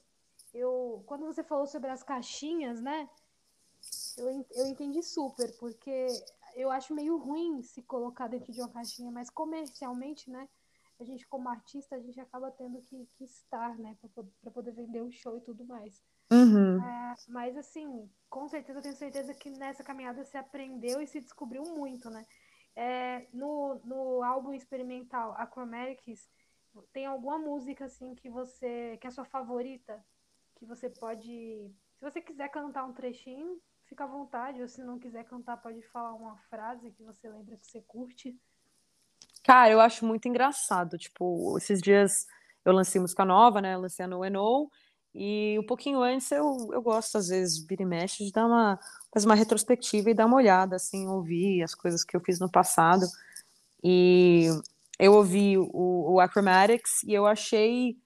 eu 0.54 1.04
quando 1.06 1.26
você 1.26 1.44
falou 1.44 1.68
sobre 1.68 1.90
as 1.90 2.04
caixinhas, 2.04 2.82
né? 2.82 3.10
Eu, 4.18 4.46
eu 4.52 4.68
entendi 4.68 5.02
super, 5.04 5.56
porque 5.58 6.08
eu 6.56 6.72
acho 6.72 6.94
meio 6.94 7.18
ruim 7.18 7.62
se 7.62 7.82
colocar 7.84 8.28
dentro 8.28 8.52
de 8.52 8.60
uma 8.60 8.70
caixinha, 8.70 9.12
mas 9.12 9.30
comercialmente, 9.30 10.30
né? 10.30 10.50
A 11.00 11.04
gente, 11.04 11.28
como 11.28 11.48
artista, 11.48 11.96
a 11.96 12.00
gente 12.00 12.20
acaba 12.20 12.50
tendo 12.50 12.82
que, 12.82 13.08
que 13.16 13.24
estar, 13.24 13.78
né? 13.78 13.96
Para 14.42 14.52
poder 14.52 14.72
vender 14.72 15.02
o 15.02 15.12
show 15.12 15.38
e 15.38 15.42
tudo 15.42 15.63
mais. 15.63 16.02
Uhum. 16.32 16.82
É, 16.84 17.16
mas, 17.30 17.58
assim, 17.58 18.10
com 18.30 18.48
certeza, 18.48 18.80
eu 18.80 18.84
tenho 18.84 18.96
certeza 18.96 19.34
que 19.34 19.50
nessa 19.50 19.84
caminhada 19.84 20.24
você 20.24 20.38
aprendeu 20.38 21.02
e 21.02 21.08
se 21.08 21.22
descobriu 21.22 21.63
muito, 21.63 22.10
né? 22.10 22.26
É, 22.76 23.28
no, 23.34 23.82
no 23.84 24.24
álbum 24.24 24.54
experimental 24.54 25.34
Acromatics, 25.38 26.30
tem 26.94 27.06
alguma 27.06 27.40
música, 27.40 27.86
assim, 27.86 28.13
que 28.13 28.30
você... 28.30 28.98
que 29.02 29.08
é 29.08 29.10
a 29.10 29.12
sua 29.12 29.26
favorita? 29.26 30.04
que 30.58 30.66
você 30.66 30.90
pode. 30.90 31.72
Se 31.98 32.02
você 32.02 32.22
quiser 32.22 32.50
cantar 32.50 32.86
um 32.86 32.94
trechinho, 32.94 33.60
fica 33.86 34.04
à 34.04 34.08
vontade. 34.08 34.62
Ou 34.62 34.68
se 34.68 34.84
não 34.84 35.00
quiser 35.00 35.24
cantar, 35.26 35.58
pode 35.58 35.82
falar 35.90 36.13
uma 36.13 36.38
frase 36.50 36.92
que 36.92 37.04
você 37.04 37.30
lembra 37.30 37.58
que 37.58 37.68
você 37.68 37.82
curte. 37.82 38.36
Cara, 39.44 39.72
eu 39.72 39.80
acho 39.80 40.06
muito 40.06 40.28
engraçado. 40.28 40.98
Tipo, 40.98 41.58
esses 41.58 41.82
dias 41.82 42.26
eu 42.66 42.74
lancei 42.74 43.00
música 43.00 43.24
nova, 43.24 43.62
né? 43.62 43.78
Lancei 43.78 44.06
a 44.06 44.08
No 44.08 44.28
No. 44.30 44.70
E 45.13 45.58
um 45.60 45.65
pouquinho 45.65 46.02
antes 46.02 46.32
eu, 46.32 46.70
eu 46.72 46.82
gosto, 46.82 47.17
às 47.17 47.30
vezes, 47.30 47.65
vira 47.65 47.84
e 47.84 47.86
mexe, 47.86 48.26
de 48.26 48.32
dar 48.32 48.46
uma, 48.46 48.80
fazer 49.13 49.26
uma 49.26 49.36
retrospectiva 49.36 50.12
e 50.12 50.13
dar 50.13 50.26
uma 50.26 50.38
olhada, 50.38 50.76
assim, 50.76 51.08
ouvir 51.08 51.63
as 51.63 51.74
coisas 51.74 52.04
que 52.04 52.15
eu 52.15 52.22
fiz 52.22 52.39
no 52.39 52.52
passado. 52.52 53.06
E 53.84 54.48
eu 55.00 55.13
ouvi 55.13 55.58
o, 55.58 56.13
o 56.13 56.20
Acromatics 56.20 57.04
e 57.04 57.13
eu 57.13 57.26
achei 57.26 57.98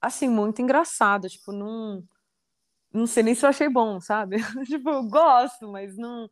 assim, 0.00 0.28
muito 0.28 0.62
engraçado. 0.62 1.28
Tipo, 1.28 1.52
não. 1.52 2.02
Não 2.92 3.06
sei 3.06 3.22
nem 3.22 3.34
se 3.34 3.44
eu 3.44 3.50
achei 3.50 3.68
bom, 3.68 4.00
sabe? 4.00 4.36
tipo, 4.66 4.88
eu 4.88 5.02
gosto, 5.04 5.68
mas 5.68 5.96
não. 5.96 6.30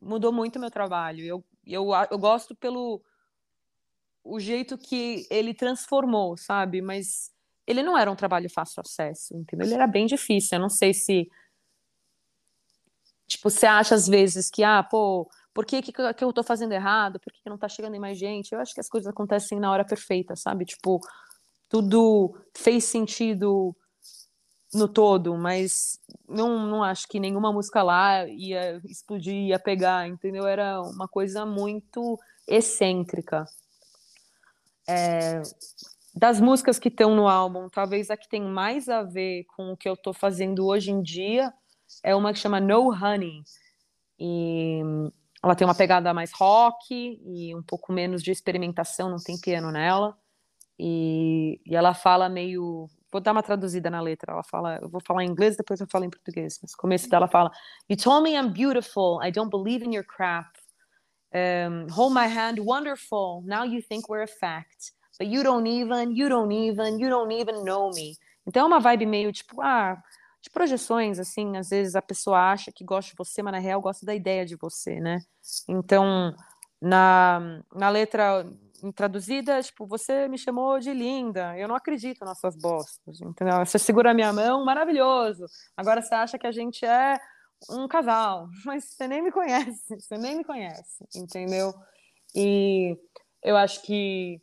Mudou 0.00 0.32
muito 0.32 0.58
meu 0.58 0.70
trabalho. 0.70 1.24
Eu, 1.24 1.44
eu, 1.66 1.88
eu 2.10 2.18
gosto 2.18 2.54
pelo. 2.54 3.02
O 4.24 4.40
jeito 4.40 4.76
que 4.76 5.26
ele 5.30 5.54
transformou, 5.54 6.36
sabe? 6.36 6.82
Mas 6.82 7.32
ele 7.66 7.82
não 7.82 7.98
era 7.98 8.10
um 8.10 8.16
trabalho 8.16 8.48
fácil 8.48 8.80
acesso, 8.80 9.36
entendeu? 9.36 9.66
Ele 9.66 9.74
era 9.74 9.86
bem 9.86 10.06
difícil. 10.06 10.56
Eu 10.56 10.62
não 10.62 10.68
sei 10.68 10.94
se. 10.94 11.28
Tipo, 13.26 13.50
você 13.50 13.66
acha 13.66 13.94
às 13.94 14.06
vezes 14.06 14.48
que, 14.48 14.62
ah, 14.62 14.82
pô, 14.82 15.28
por 15.52 15.66
que, 15.66 15.82
que, 15.82 15.92
que 15.92 16.24
eu 16.24 16.32
tô 16.32 16.44
fazendo 16.44 16.72
errado? 16.72 17.18
Por 17.18 17.32
que, 17.32 17.42
que 17.42 17.50
não 17.50 17.58
tá 17.58 17.68
chegando 17.68 17.98
mais 17.98 18.16
gente? 18.18 18.52
Eu 18.52 18.60
acho 18.60 18.72
que 18.72 18.80
as 18.80 18.88
coisas 18.88 19.08
acontecem 19.08 19.58
na 19.58 19.70
hora 19.70 19.84
perfeita, 19.84 20.36
sabe? 20.36 20.64
Tipo, 20.64 21.00
tudo 21.68 22.36
fez 22.54 22.84
sentido 22.84 23.74
no 24.72 24.86
todo, 24.86 25.36
mas 25.36 25.98
não, 26.28 26.66
não 26.66 26.84
acho 26.84 27.08
que 27.08 27.18
nenhuma 27.18 27.52
música 27.52 27.82
lá 27.82 28.26
ia 28.28 28.80
explodir, 28.84 29.48
ia 29.48 29.58
pegar, 29.58 30.06
entendeu? 30.06 30.46
Era 30.46 30.80
uma 30.82 31.08
coisa 31.08 31.46
muito 31.46 32.18
excêntrica. 32.46 33.44
É, 34.88 35.42
das 36.16 36.40
músicas 36.40 36.78
que 36.78 36.88
estão 36.88 37.14
no 37.14 37.28
álbum, 37.28 37.68
talvez 37.68 38.10
a 38.10 38.16
que 38.16 38.28
tem 38.28 38.40
mais 38.40 38.88
a 38.88 39.02
ver 39.02 39.44
com 39.54 39.72
o 39.72 39.76
que 39.76 39.86
eu 39.86 39.92
estou 39.92 40.14
fazendo 40.14 40.66
hoje 40.66 40.90
em 40.90 41.02
dia 41.02 41.52
é 42.02 42.14
uma 42.14 42.32
que 42.32 42.38
chama 42.38 42.58
No 42.58 42.90
Honey. 42.90 43.42
E 44.18 44.80
ela 45.42 45.54
tem 45.54 45.66
uma 45.66 45.74
pegada 45.74 46.12
mais 46.14 46.32
rock 46.32 47.20
e 47.22 47.54
um 47.54 47.62
pouco 47.62 47.92
menos 47.92 48.22
de 48.22 48.30
experimentação, 48.30 49.10
não 49.10 49.18
tem 49.18 49.38
piano 49.38 49.70
nela. 49.70 50.16
E, 50.78 51.60
e 51.66 51.76
ela 51.76 51.94
fala 51.94 52.28
meio. 52.28 52.88
Vou 53.12 53.20
dar 53.20 53.32
uma 53.32 53.42
traduzida 53.42 53.88
na 53.88 54.00
letra. 54.00 54.32
Ela 54.32 54.42
fala, 54.42 54.78
eu 54.82 54.88
vou 54.88 55.00
falar 55.00 55.22
em 55.24 55.28
inglês, 55.28 55.56
depois 55.56 55.80
eu 55.80 55.86
falo 55.86 56.04
em 56.04 56.10
português. 56.10 56.58
Mas 56.62 56.72
no 56.72 56.78
começo 56.78 57.08
dela 57.08 57.28
fala: 57.28 57.50
You 57.88 57.96
told 57.96 58.22
me 58.22 58.34
I'm 58.36 58.52
beautiful. 58.52 59.20
I 59.22 59.30
don't 59.30 59.50
believe 59.50 59.84
in 59.84 59.94
your 59.94 60.04
crap. 60.04 60.50
Um, 61.32 61.88
hold 61.90 62.14
my 62.14 62.26
hand, 62.26 62.58
wonderful. 62.60 63.42
Now 63.44 63.64
you 63.64 63.82
think 63.82 64.08
we're 64.08 64.22
a 64.22 64.26
fact. 64.26 64.95
But 65.18 65.28
you 65.28 65.42
don't 65.42 65.66
even, 65.66 66.16
you 66.16 66.28
don't 66.28 66.52
even, 66.52 66.98
you 66.98 67.08
don't 67.08 67.32
even 67.32 67.64
know 67.64 67.90
me. 67.94 68.16
Então 68.46 68.62
é 68.62 68.66
uma 68.66 68.80
vibe 68.80 69.06
meio 69.06 69.32
tipo, 69.32 69.60
ah, 69.62 70.00
de 70.40 70.50
projeções, 70.50 71.18
assim, 71.18 71.56
às 71.56 71.70
vezes 71.70 71.96
a 71.96 72.02
pessoa 72.02 72.52
acha 72.52 72.70
que 72.70 72.84
gosta 72.84 73.10
de 73.10 73.16
você, 73.16 73.42
mas 73.42 73.52
na 73.52 73.58
real 73.58 73.80
gosta 73.80 74.06
da 74.06 74.14
ideia 74.14 74.46
de 74.46 74.56
você, 74.56 75.00
né? 75.00 75.20
Então, 75.68 76.34
na, 76.80 77.60
na 77.74 77.88
letra 77.88 78.46
traduzida, 78.94 79.62
tipo, 79.62 79.86
você 79.86 80.28
me 80.28 80.38
chamou 80.38 80.78
de 80.78 80.92
linda, 80.92 81.58
eu 81.58 81.66
não 81.66 81.74
acredito 81.74 82.24
nas 82.24 82.38
suas 82.38 82.54
bostas, 82.54 83.20
entendeu? 83.20 83.58
Você 83.64 83.78
segura 83.78 84.14
minha 84.14 84.32
mão, 84.32 84.64
maravilhoso. 84.64 85.46
Agora 85.76 86.02
você 86.02 86.14
acha 86.14 86.38
que 86.38 86.46
a 86.46 86.52
gente 86.52 86.84
é 86.84 87.18
um 87.70 87.88
casal, 87.88 88.48
mas 88.64 88.84
você 88.84 89.08
nem 89.08 89.22
me 89.22 89.32
conhece, 89.32 89.98
você 89.98 90.18
nem 90.18 90.36
me 90.36 90.44
conhece, 90.44 91.04
entendeu? 91.14 91.74
E 92.34 92.96
eu 93.42 93.56
acho 93.56 93.82
que 93.82 94.40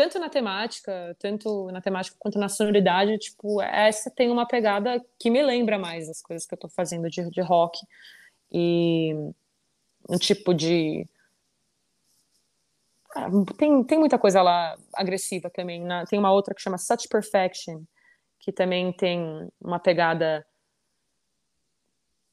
tanto 0.00 0.18
na 0.18 0.30
temática, 0.30 1.14
tanto 1.18 1.70
na 1.70 1.82
temática 1.82 2.16
quanto 2.18 2.38
na 2.38 2.48
sonoridade, 2.48 3.18
tipo, 3.18 3.60
essa 3.60 4.10
tem 4.10 4.30
uma 4.30 4.46
pegada 4.46 4.98
que 5.18 5.28
me 5.28 5.42
lembra 5.42 5.78
mais 5.78 6.08
as 6.08 6.22
coisas 6.22 6.46
que 6.46 6.54
eu 6.54 6.58
tô 6.58 6.70
fazendo 6.70 7.10
de, 7.10 7.28
de 7.28 7.42
rock 7.42 7.78
e 8.50 9.12
um 10.08 10.16
tipo 10.16 10.54
de 10.54 11.06
ah, 13.14 13.28
tem, 13.58 13.84
tem 13.84 13.98
muita 13.98 14.18
coisa 14.18 14.40
lá 14.40 14.74
agressiva 14.94 15.50
também. 15.50 15.84
Na, 15.84 16.06
tem 16.06 16.18
uma 16.18 16.32
outra 16.32 16.54
que 16.54 16.62
chama 16.62 16.78
Such 16.78 17.06
Perfection, 17.06 17.82
que 18.38 18.50
também 18.50 18.94
tem 18.94 19.50
uma 19.60 19.78
pegada 19.78 20.46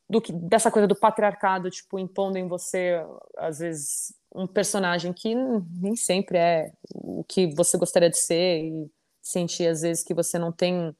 do 0.09 0.21
que, 0.21 0.31
dessa 0.31 0.71
coisa 0.71 0.87
do 0.87 0.95
patriarcado, 0.95 1.69
tipo, 1.69 1.99
impondo 1.99 2.37
em 2.37 2.47
você, 2.47 3.05
às 3.35 3.59
vezes, 3.59 4.15
um 4.37 4.45
personagem 4.45 5.11
que 5.11 5.33
nem 5.33 5.95
sempre 5.95 6.37
é 6.37 6.71
o 6.93 7.23
que 7.23 7.47
você 7.55 7.75
gostaria 7.75 8.09
de 8.09 8.17
ser 8.17 8.63
e 8.63 8.91
sentir, 9.19 9.67
às 9.67 9.81
vezes, 9.81 10.03
que 10.03 10.13
você 10.13 10.37
não 10.37 10.51
tem. 10.51 10.95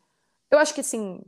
Eu 0.50 0.58
acho 0.58 0.73
que, 0.73 0.82
assim, 0.82 1.21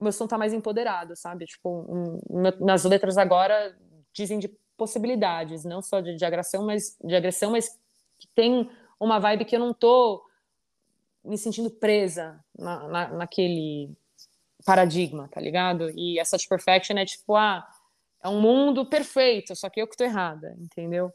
meu 0.00 0.10
som 0.10 0.26
tá 0.26 0.38
mais 0.38 0.54
empoderado, 0.54 1.14
sabe? 1.14 1.44
Tipo, 1.44 1.84
um, 1.86 2.20
nas 2.64 2.84
letras 2.84 3.18
agora 3.18 3.76
dizem 4.12 4.38
de 4.38 4.48
possibilidades, 4.74 5.64
não 5.64 5.82
só 5.82 6.00
de, 6.00 6.16
de 6.16 6.24
agressão, 6.24 6.64
mas 6.64 6.96
de 7.04 7.14
agressão, 7.14 7.50
mas 7.50 7.78
que 8.18 8.26
tem 8.34 8.70
uma 8.98 9.18
vibe 9.18 9.44
que 9.44 9.54
eu 9.54 9.60
não 9.60 9.74
tô 9.74 10.24
me 11.22 11.36
sentindo 11.36 11.70
presa 11.70 12.42
na, 12.58 12.88
na, 12.88 13.08
naquele 13.08 13.90
paradigma, 14.64 15.28
tá 15.28 15.40
ligado? 15.40 15.90
E 15.90 16.18
essa 16.18 16.38
Perfection 16.48 16.96
é 16.96 17.04
tipo, 17.04 17.36
ah, 17.36 17.66
é 18.22 18.28
um 18.28 18.40
mundo 18.40 18.86
perfeito, 18.86 19.54
só 19.54 19.68
que 19.68 19.80
eu 19.80 19.86
que 19.86 19.96
tô 19.96 20.04
errada, 20.04 20.56
entendeu? 20.58 21.12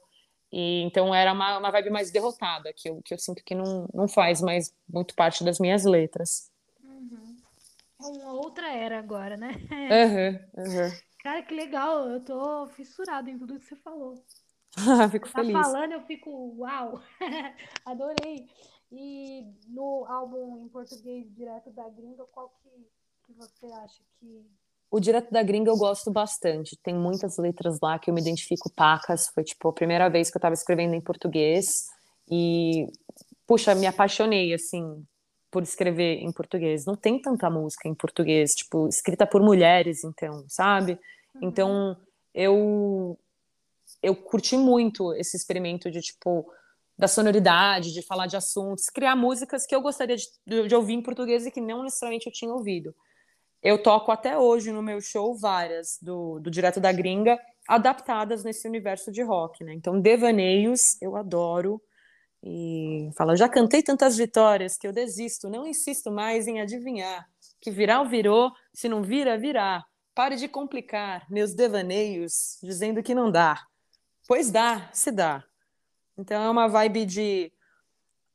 E, 0.52 0.82
então 0.82 1.14
era 1.14 1.32
uma, 1.32 1.58
uma 1.58 1.72
vibe 1.72 1.92
mais 1.92 2.12
derrotada, 2.12 2.74
que 2.74 2.90
eu, 2.90 3.02
que 3.04 3.14
eu 3.14 3.20
sinto 3.20 3.44
que 3.44 3.54
não, 3.54 3.88
não 3.94 4.08
faz 4.08 4.42
mais 4.42 4.74
muito 4.88 5.14
parte 5.16 5.44
das 5.44 5.60
minhas 5.60 5.86
letras. 5.86 6.52
Uhum. 6.84 7.38
É 8.02 8.06
uma 8.06 8.34
outra 8.34 8.72
era 8.74 8.98
agora, 8.98 9.38
né? 9.38 9.52
Uhum, 10.56 10.64
uhum. 10.66 10.92
Cara, 11.22 11.44
que 11.44 11.54
legal, 11.54 12.10
eu 12.10 12.24
tô 12.24 12.68
fissurada 12.68 13.30
em 13.30 13.38
tudo 13.38 13.60
que 13.60 13.66
você 13.66 13.76
falou. 13.76 14.24
fico 15.12 15.28
tá 15.32 15.42
feliz. 15.42 15.54
falando, 15.54 15.92
eu 15.94 16.02
fico, 16.02 16.56
uau, 16.58 17.02
adorei. 17.86 18.48
E 18.92 19.46
no 19.68 20.06
álbum 20.08 20.66
em 20.66 20.70
português, 20.70 21.32
direto 21.36 21.70
da 21.72 21.88
gringa, 21.90 22.26
qual 22.26 22.50
que, 22.62 22.70
que 23.26 23.34
você 23.34 23.68
acha 23.68 24.02
que 24.20 24.50
o 24.92 25.00
Direto 25.00 25.32
da 25.32 25.44
Gringa 25.44 25.70
eu 25.70 25.78
gosto 25.78 26.12
bastante. 26.12 26.78
Tem 26.82 26.96
muitas 26.96 27.38
letras 27.38 27.80
lá 27.82 28.00
que 28.00 28.10
eu 28.10 28.14
me 28.14 28.22
identifico 28.22 28.72
pacas. 28.72 29.28
Foi, 29.28 29.44
tipo, 29.44 29.70
a 29.70 29.74
primeira 29.74 30.10
vez 30.10 30.30
que 30.30 30.38
eu 30.38 30.40
estava 30.40 30.54
escrevendo 30.54 30.96
em 30.96 31.02
português. 31.02 31.86
E, 32.30 32.88
puxa, 33.46 33.76
me 33.76 33.86
apaixonei, 33.86 34.54
assim, 34.54 35.04
por 35.52 35.62
escrever 35.62 36.20
em 36.20 36.32
português. 36.32 36.86
Não 36.86 36.96
tem 36.96 37.22
tanta 37.22 37.50
música 37.50 37.88
em 37.88 37.94
português, 37.94 38.52
tipo, 38.54 38.88
escrita 38.88 39.28
por 39.28 39.42
mulheres, 39.42 40.04
então, 40.04 40.44
sabe? 40.48 41.00
Uhum. 41.36 41.42
Então, 41.44 41.98
eu 42.34 43.18
eu 44.02 44.16
curti 44.16 44.56
muito 44.56 45.14
esse 45.16 45.36
experimento 45.36 45.92
de, 45.92 46.00
tipo, 46.00 46.50
da 46.98 47.08
sonoridade, 47.08 47.94
de 47.94 48.02
falar 48.02 48.28
de 48.28 48.38
assuntos, 48.38 48.90
criar 48.90 49.16
músicas 49.16 49.66
que 49.66 49.76
eu 49.76 49.82
gostaria 49.82 50.16
de, 50.16 50.68
de 50.68 50.76
ouvir 50.76 50.94
em 50.94 51.02
português 51.02 51.46
e 51.46 51.52
que 51.52 51.60
não 51.60 51.84
necessariamente 51.84 52.28
eu 52.28 52.34
tinha 52.34 52.54
ouvido. 52.54 52.96
Eu 53.62 53.82
toco 53.82 54.12
até 54.12 54.38
hoje 54.38 54.72
no 54.72 54.82
meu 54.82 55.02
show 55.02 55.36
várias 55.36 55.98
do, 56.02 56.40
do 56.40 56.50
Direto 56.50 56.80
da 56.80 56.92
Gringa, 56.92 57.38
adaptadas 57.68 58.44
nesse 58.44 58.68
universo 58.68 59.12
de 59.12 59.22
rock, 59.22 59.64
né? 59.64 59.74
Então, 59.74 60.00
devaneios, 60.00 61.00
eu 61.02 61.16
adoro. 61.16 61.82
E 62.42 63.10
fala, 63.18 63.36
já 63.36 63.50
cantei 63.50 63.84
tantas 63.84 64.16
vitórias 64.16 64.78
que 64.78 64.88
eu 64.88 64.94
desisto, 64.94 65.50
não 65.50 65.68
insisto 65.68 66.10
mais 66.10 66.48
em 66.48 66.62
adivinhar. 66.62 67.28
Que 67.60 67.70
virar 67.70 68.04
virou, 68.04 68.52
se 68.74 68.88
não 68.88 69.04
vira, 69.04 69.38
virá. 69.38 69.84
Pare 70.16 70.38
de 70.38 70.48
complicar 70.48 71.26
meus 71.30 71.54
devaneios, 71.54 72.58
dizendo 72.64 73.04
que 73.04 73.14
não 73.14 73.30
dá. 73.30 73.62
Pois 74.26 74.52
dá, 74.52 74.90
se 74.94 75.12
dá. 75.12 75.44
Então 76.18 76.42
é 76.42 76.50
uma 76.50 76.68
vibe 76.68 77.06
de. 77.06 77.54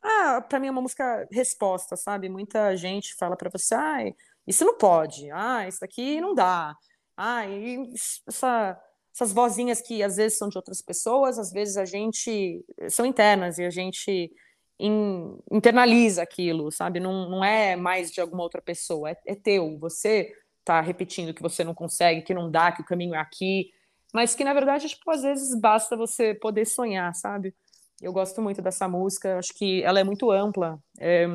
Ah, 0.03 0.43
pra 0.43 0.61
mim 0.61 0.66
é 0.66 0.70
uma 0.70 0.83
música 0.83 1.27
resposta, 1.33 1.97
sabe? 1.97 2.29
Muita 2.29 2.77
gente 2.77 3.14
fala 3.14 3.37
pra 3.37 3.49
você, 3.51 3.75
ai, 3.75 4.14
isso 4.47 4.64
não 4.64 4.76
pode, 4.76 5.30
ah, 5.30 5.66
isso 5.66 5.84
aqui 5.84 6.20
não 6.20 6.34
dá. 6.34 6.76
Ah, 7.16 7.47
e 7.47 7.92
essa, 8.28 8.78
essas 9.14 9.32
vozinhas 9.32 9.80
que 9.80 10.03
às 10.03 10.16
vezes 10.16 10.38
são 10.38 10.49
de 10.49 10.59
outras 10.59 10.82
pessoas, 10.82 11.38
às 11.38 11.51
vezes 11.51 11.76
a 11.76 11.84
gente 11.84 12.64
são 12.90 13.07
internas 13.07 13.59
e 13.59 13.64
a 13.64 13.70
gente 13.70 14.30
in, 14.78 15.38
internaliza 15.51 16.22
aquilo, 16.22 16.70
sabe? 16.70 17.01
Não, 17.01 17.28
não 17.30 17.45
é 17.45 17.76
mais 17.76 18.11
de 18.11 18.20
alguma 18.20 18.42
outra 18.42 18.61
pessoa, 18.61 19.11
é, 19.11 19.16
é 19.26 19.34
teu. 19.34 19.78
Você 19.78 20.32
tá 20.64 20.80
repetindo 20.80 21.34
que 21.34 21.42
você 21.42 21.62
não 21.62 21.74
consegue, 21.74 22.22
que 22.22 22.34
não 22.34 22.51
dá, 22.51 22.72
que 22.72 22.82
o 22.82 22.86
caminho 22.86 23.14
é 23.14 23.18
aqui, 23.18 23.70
mas 24.12 24.34
que 24.34 24.45
na 24.45 24.55
verdade, 24.55 24.88
tipo, 24.88 25.11
às 25.11 25.22
vezes 25.22 25.59
basta 25.61 25.97
você 25.97 26.34
poder 26.34 26.64
sonhar, 26.66 27.14
sabe? 27.14 27.55
Eu 28.01 28.12
gosto 28.12 28.40
muito 28.42 28.61
dessa 28.61 28.88
música, 28.88 29.38
acho 29.38 29.55
que 29.55 29.82
ela 29.82 30.01
é 30.01 30.05
muito 30.05 30.30
ampla. 30.30 30.78
É, 30.99 31.26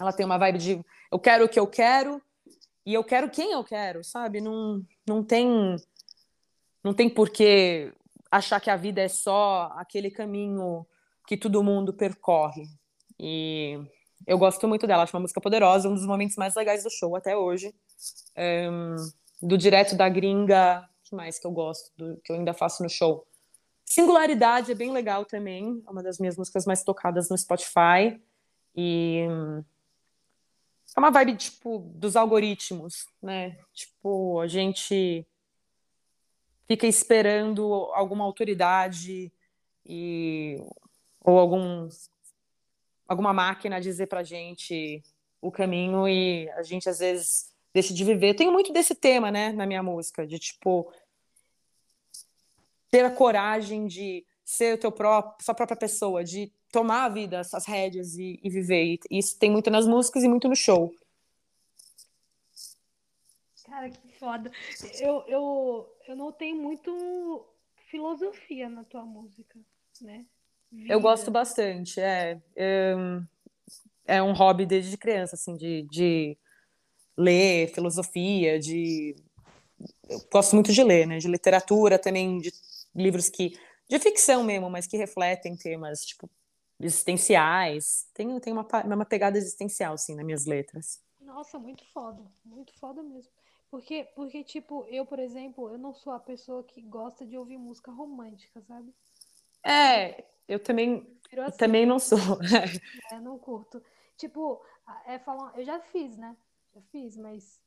ela 0.00 0.12
tem 0.12 0.24
uma 0.24 0.38
vibe 0.38 0.58
de 0.58 0.84
eu 1.12 1.18
quero 1.18 1.44
o 1.44 1.48
que 1.48 1.58
eu 1.58 1.66
quero, 1.66 2.22
e 2.84 2.94
eu 2.94 3.04
quero 3.04 3.30
quem 3.30 3.52
eu 3.52 3.62
quero, 3.64 4.02
sabe? 4.02 4.40
Não, 4.40 4.82
não 5.06 5.22
tem 5.22 5.76
não 6.82 6.94
tem 6.94 7.08
por 7.10 7.30
que 7.30 7.92
achar 8.30 8.60
que 8.60 8.70
a 8.70 8.76
vida 8.76 9.00
é 9.02 9.08
só 9.08 9.70
aquele 9.76 10.10
caminho 10.10 10.86
que 11.26 11.36
todo 11.36 11.62
mundo 11.62 11.92
percorre. 11.92 12.64
E 13.18 13.78
eu 14.26 14.38
gosto 14.38 14.66
muito 14.66 14.86
dela, 14.86 15.02
acho 15.02 15.14
uma 15.14 15.20
música 15.20 15.40
poderosa, 15.40 15.88
um 15.88 15.94
dos 15.94 16.06
momentos 16.06 16.36
mais 16.36 16.54
legais 16.54 16.82
do 16.82 16.90
show 16.90 17.14
até 17.16 17.36
hoje. 17.36 17.74
Um, 18.36 18.96
do 19.42 19.58
Direto 19.58 19.94
da 19.94 20.08
Gringa, 20.08 20.88
que 21.04 21.14
mais 21.14 21.38
que 21.38 21.46
eu 21.46 21.50
gosto, 21.50 21.90
do, 21.96 22.20
que 22.22 22.32
eu 22.32 22.36
ainda 22.36 22.54
faço 22.54 22.82
no 22.82 22.88
show? 22.88 23.26
Singularidade 23.84 24.70
é 24.70 24.74
bem 24.74 24.92
legal 24.92 25.24
também, 25.24 25.82
é 25.86 25.90
uma 25.90 26.02
das 26.02 26.18
minhas 26.18 26.36
músicas 26.36 26.64
mais 26.64 26.82
tocadas 26.82 27.28
no 27.28 27.36
Spotify. 27.36 28.20
E 28.74 29.26
é 30.96 31.00
uma 31.00 31.10
vibe, 31.10 31.36
tipo, 31.36 31.78
dos 31.94 32.16
algoritmos, 32.16 33.06
né? 33.22 33.56
Tipo, 33.72 34.40
a 34.40 34.46
gente 34.46 35.26
fica 36.66 36.86
esperando 36.86 37.62
alguma 37.94 38.24
autoridade 38.24 39.32
e 39.84 40.56
ou 41.20 41.38
algum 41.38 41.88
alguma 43.08 43.32
máquina 43.32 43.80
dizer 43.80 44.06
pra 44.06 44.22
gente 44.22 45.02
o 45.40 45.50
caminho 45.50 46.08
e 46.08 46.48
a 46.50 46.62
gente 46.62 46.88
às 46.88 47.00
vezes 47.00 47.52
deixa 47.74 47.92
de 47.92 48.04
viver. 48.04 48.30
Eu 48.30 48.36
tenho 48.36 48.52
muito 48.52 48.72
desse 48.72 48.94
tema, 48.94 49.30
né, 49.30 49.52
na 49.52 49.66
minha 49.66 49.82
música, 49.82 50.26
de 50.26 50.38
tipo 50.38 50.92
ter 52.90 53.04
a 53.04 53.10
coragem 53.10 53.86
de 53.86 54.24
ser 54.50 54.74
o 54.74 54.78
teu 54.78 54.90
próprio, 54.90 55.44
sua 55.44 55.54
própria 55.54 55.76
pessoa, 55.76 56.24
de 56.24 56.52
tomar 56.72 57.04
a 57.04 57.08
vida, 57.08 57.40
as 57.40 57.66
rédeas 57.66 58.16
e, 58.16 58.40
e 58.42 58.50
viver. 58.50 58.98
E 59.10 59.18
isso 59.18 59.38
tem 59.38 59.50
muito 59.50 59.70
nas 59.70 59.86
músicas 59.86 60.24
e 60.24 60.28
muito 60.28 60.48
no 60.48 60.56
show. 60.56 60.92
Cara, 63.64 63.88
que 63.88 64.18
foda. 64.18 64.50
Eu, 64.98 65.24
eu, 65.28 65.96
eu 66.08 66.16
notei 66.16 66.52
muito 66.52 67.46
filosofia 67.88 68.68
na 68.68 68.82
tua 68.82 69.04
música, 69.04 69.58
né? 70.00 70.26
Vida. 70.72 70.92
Eu 70.92 71.00
gosto 71.00 71.30
bastante, 71.30 72.00
é, 72.00 72.40
é. 72.56 72.94
É 74.06 74.20
um 74.20 74.32
hobby 74.32 74.66
desde 74.66 74.96
criança, 74.96 75.36
assim, 75.36 75.56
de, 75.56 75.86
de 75.88 76.36
ler 77.16 77.72
filosofia, 77.72 78.58
de. 78.58 79.14
Eu 80.08 80.20
gosto 80.32 80.56
muito 80.56 80.72
de 80.72 80.82
ler, 80.82 81.06
né? 81.06 81.18
De 81.18 81.28
literatura 81.28 81.96
também, 81.96 82.38
de 82.38 82.52
livros 82.92 83.28
que. 83.28 83.56
De 83.90 83.98
ficção 83.98 84.44
mesmo, 84.44 84.70
mas 84.70 84.86
que 84.86 84.96
refletem 84.96 85.56
temas, 85.56 86.04
tipo, 86.06 86.30
existenciais. 86.78 88.08
Tem, 88.14 88.38
tem 88.38 88.52
uma, 88.52 88.66
uma 88.84 89.04
pegada 89.04 89.36
existencial, 89.36 89.94
assim, 89.94 90.14
nas 90.14 90.24
minhas 90.24 90.46
letras. 90.46 91.02
Nossa, 91.20 91.58
muito 91.58 91.84
foda. 91.92 92.22
Muito 92.44 92.72
foda 92.78 93.02
mesmo. 93.02 93.32
Porque, 93.68 94.04
porque, 94.14 94.44
tipo, 94.44 94.86
eu, 94.88 95.04
por 95.04 95.18
exemplo, 95.18 95.68
eu 95.68 95.76
não 95.76 95.92
sou 95.92 96.12
a 96.12 96.20
pessoa 96.20 96.62
que 96.62 96.80
gosta 96.82 97.26
de 97.26 97.36
ouvir 97.36 97.58
música 97.58 97.90
romântica, 97.90 98.62
sabe? 98.62 98.94
É, 99.64 100.24
eu 100.46 100.60
também, 100.60 101.18
assim, 101.36 101.58
também 101.58 101.84
não 101.84 101.98
sou. 101.98 102.18
é, 103.10 103.18
não 103.18 103.38
curto. 103.40 103.82
Tipo, 104.16 104.64
é 105.04 105.18
falar, 105.18 105.58
eu 105.58 105.64
já 105.64 105.80
fiz, 105.80 106.16
né? 106.16 106.36
Já 106.72 106.80
fiz, 106.92 107.16
mas 107.16 107.60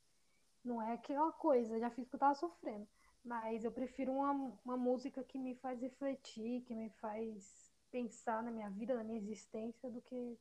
não 0.63 0.81
é 0.81 0.93
aquela 0.93 1.33
coisa, 1.33 1.79
já 1.79 1.89
fiz 1.89 2.05
porque 2.05 2.15
eu 2.15 2.19
tava 2.19 2.35
sofrendo. 2.35 2.87
Mas 3.23 3.63
eu 3.63 3.71
prefiro 3.71 4.11
uma, 4.11 4.51
uma 4.65 4.77
música 4.77 5.23
que 5.23 5.37
me 5.37 5.55
faz 5.55 5.81
refletir, 5.81 6.61
que 6.61 6.75
me 6.75 6.89
faz 7.01 7.71
pensar 7.89 8.43
na 8.43 8.51
minha 8.51 8.69
vida, 8.69 8.95
na 8.95 9.03
minha 9.03 9.17
existência, 9.17 9.89
do 9.89 10.01
que 10.01 10.37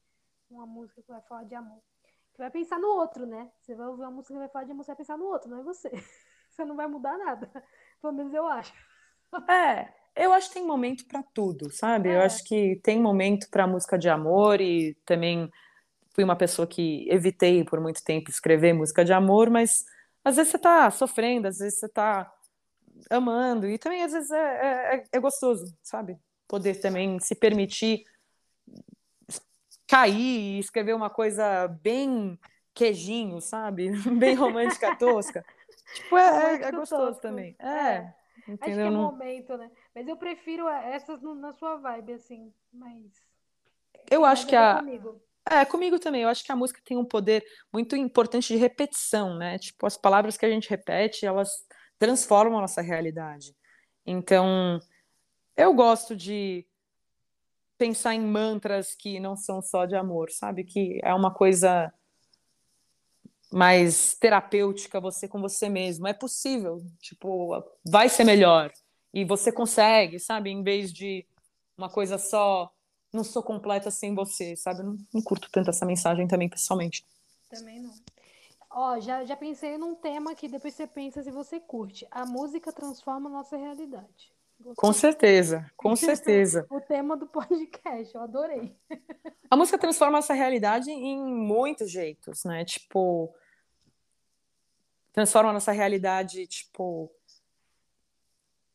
uma 0.50 0.66
música 0.66 1.00
que 1.00 1.08
vai 1.08 1.20
falar 1.22 1.44
de 1.44 1.54
amor. 1.54 1.80
Que 2.34 2.38
vai 2.38 2.50
pensar 2.50 2.78
no 2.78 2.88
outro, 2.88 3.26
né? 3.26 3.50
Você 3.60 3.74
vai 3.74 3.86
ouvir 3.86 4.02
uma 4.02 4.10
música 4.10 4.34
que 4.34 4.40
vai 4.40 4.48
falar 4.48 4.64
de 4.64 4.72
amor, 4.72 4.84
você 4.84 4.90
vai 4.90 4.96
pensar 4.96 5.18
no 5.18 5.26
outro, 5.26 5.50
não 5.50 5.60
é 5.60 5.62
você. 5.62 5.90
Você 6.52 6.66
não 6.66 6.76
vai 6.76 6.86
mudar 6.86 7.16
nada. 7.16 7.50
Pelo 7.98 8.12
menos 8.12 8.34
eu 8.34 8.46
acho. 8.46 8.74
É, 9.48 9.90
eu 10.14 10.34
acho 10.34 10.48
que 10.48 10.54
tem 10.54 10.66
momento 10.66 11.06
para 11.06 11.22
tudo, 11.22 11.70
sabe? 11.70 12.10
É. 12.10 12.16
Eu 12.16 12.20
acho 12.20 12.44
que 12.44 12.78
tem 12.82 13.00
momento 13.00 13.48
para 13.50 13.66
música 13.66 13.98
de 13.98 14.10
amor 14.10 14.60
e 14.60 14.94
também 15.06 15.50
fui 16.14 16.22
uma 16.22 16.36
pessoa 16.36 16.66
que 16.66 17.08
evitei 17.08 17.64
por 17.64 17.80
muito 17.80 18.04
tempo 18.04 18.28
escrever 18.28 18.74
música 18.74 19.02
de 19.02 19.14
amor, 19.14 19.48
mas 19.48 19.84
às 20.22 20.36
vezes 20.36 20.52
você 20.52 20.58
tá 20.58 20.90
sofrendo, 20.90 21.48
às 21.48 21.56
vezes 21.56 21.78
você 21.78 21.88
tá 21.88 22.30
amando, 23.10 23.68
e 23.68 23.78
também 23.78 24.02
às 24.02 24.12
vezes 24.12 24.30
é, 24.30 24.96
é, 24.96 25.04
é 25.12 25.20
gostoso, 25.20 25.76
sabe? 25.82 26.18
Poder 26.48 26.80
também 26.80 27.18
se 27.18 27.34
permitir 27.34 28.04
cair 29.86 30.56
e 30.56 30.58
escrever 30.58 30.94
uma 30.94 31.10
coisa 31.10 31.68
bem 31.68 32.38
queijinho, 32.74 33.40
sabe? 33.40 33.90
bem 34.18 34.34
romântica 34.34 34.96
tosca. 34.96 35.44
tipo, 35.94 36.16
é, 36.16 36.54
é, 36.54 36.62
é 36.62 36.72
gostoso 36.72 37.06
tosco. 37.06 37.22
também. 37.22 37.54
É. 37.58 37.68
é. 37.68 38.14
Entendeu? 38.48 38.58
Acho 38.60 38.74
que 38.74 38.80
é 38.80 38.90
Não... 38.90 39.02
momento, 39.02 39.56
né? 39.56 39.70
Mas 39.94 40.08
eu 40.08 40.16
prefiro 40.16 40.68
essas 40.68 41.20
na 41.22 41.52
sua 41.52 41.76
vibe, 41.76 42.14
assim, 42.14 42.52
mas. 42.72 43.22
Eu 44.10 44.24
acho 44.24 44.42
mas 44.42 44.50
que 44.50 44.56
a. 44.56 44.78
Comigo. 44.78 45.22
É, 45.48 45.64
comigo 45.64 45.98
também. 45.98 46.22
Eu 46.22 46.28
acho 46.28 46.44
que 46.44 46.52
a 46.52 46.56
música 46.56 46.80
tem 46.84 46.96
um 46.96 47.04
poder 47.04 47.44
muito 47.72 47.94
importante 47.96 48.48
de 48.48 48.56
repetição, 48.56 49.36
né? 49.36 49.58
Tipo, 49.58 49.86
as 49.86 49.96
palavras 49.96 50.36
que 50.36 50.46
a 50.46 50.50
gente 50.50 50.70
repete, 50.70 51.26
elas 51.26 51.66
transformam 52.02 52.58
a 52.58 52.62
nossa 52.62 52.82
realidade. 52.82 53.54
Então, 54.04 54.80
eu 55.56 55.72
gosto 55.72 56.16
de 56.16 56.66
pensar 57.78 58.12
em 58.12 58.20
mantras 58.20 58.92
que 58.92 59.20
não 59.20 59.36
são 59.36 59.62
só 59.62 59.86
de 59.86 59.94
amor, 59.94 60.28
sabe? 60.32 60.64
Que 60.64 60.98
é 61.00 61.14
uma 61.14 61.32
coisa 61.32 61.94
mais 63.52 64.16
terapêutica 64.16 65.00
você 65.00 65.28
com 65.28 65.40
você 65.40 65.68
mesmo. 65.68 66.08
É 66.08 66.12
possível, 66.12 66.84
tipo, 66.98 67.62
vai 67.88 68.08
ser 68.08 68.24
melhor. 68.24 68.72
E 69.14 69.24
você 69.24 69.52
consegue, 69.52 70.18
sabe? 70.18 70.50
Em 70.50 70.60
vez 70.60 70.92
de 70.92 71.24
uma 71.78 71.88
coisa 71.88 72.18
só, 72.18 72.68
não 73.12 73.22
sou 73.22 73.44
completa 73.44 73.92
sem 73.92 74.12
você, 74.12 74.56
sabe? 74.56 74.82
Não, 74.82 74.98
não 75.14 75.22
curto 75.22 75.48
tanto 75.52 75.70
essa 75.70 75.86
mensagem 75.86 76.26
também, 76.26 76.48
pessoalmente. 76.48 77.06
Também 77.48 77.80
não. 77.80 77.94
Ó, 78.74 78.98
já, 79.00 79.24
já 79.24 79.36
pensei 79.36 79.76
num 79.76 79.94
tema 79.94 80.34
que 80.34 80.48
depois 80.48 80.74
você 80.74 80.86
pensa 80.86 81.22
se 81.22 81.30
você 81.30 81.60
curte. 81.60 82.06
A 82.10 82.24
música 82.24 82.72
transforma 82.72 83.28
a 83.28 83.32
nossa 83.32 83.56
realidade. 83.56 84.32
Gostei. 84.58 84.74
Com 84.76 84.92
certeza, 84.92 85.70
com 85.76 85.94
certeza. 85.96 86.66
o 86.70 86.80
tema 86.80 87.16
do 87.16 87.26
podcast, 87.26 88.14
eu 88.14 88.22
adorei. 88.22 88.74
A 89.50 89.56
música 89.56 89.76
transforma 89.76 90.18
essa 90.18 90.32
realidade 90.32 90.90
em 90.90 91.18
muitos 91.18 91.90
jeitos, 91.90 92.44
né? 92.44 92.64
Tipo, 92.64 93.34
transforma 95.12 95.50
a 95.50 95.52
nossa 95.52 95.72
realidade, 95.72 96.46
tipo, 96.46 97.10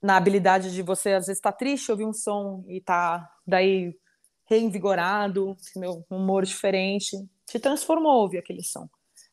na 0.01 0.17
habilidade 0.17 0.73
de 0.73 0.81
você, 0.83 1.13
às 1.13 1.25
vezes, 1.25 1.39
estar 1.39 1.51
tá 1.51 1.57
triste, 1.57 1.91
ouvir 1.91 2.05
um 2.05 2.13
som 2.13 2.63
e 2.67 2.81
tá 2.81 3.33
daí 3.47 3.97
reinvigorado, 4.45 5.57
meu 5.75 6.05
humor 6.09 6.45
diferente. 6.45 7.17
Te 7.45 7.59
transformou 7.59 8.21
ouvir 8.21 8.37
aquele 8.37 8.61
som. 8.61 8.87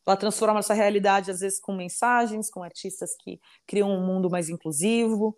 Ela 0.07 0.17
transforma 0.17 0.59
essa 0.59 0.75
realidade, 0.75 1.31
às 1.31 1.41
vezes, 1.41 1.61
com 1.61 1.75
mensagens, 1.75 2.51
com 2.51 2.63
artistas 2.63 3.17
que 3.17 3.41
criam 3.67 3.91
um 3.91 4.05
mundo 4.05 4.29
mais 4.31 4.49
inclusivo. 4.49 5.37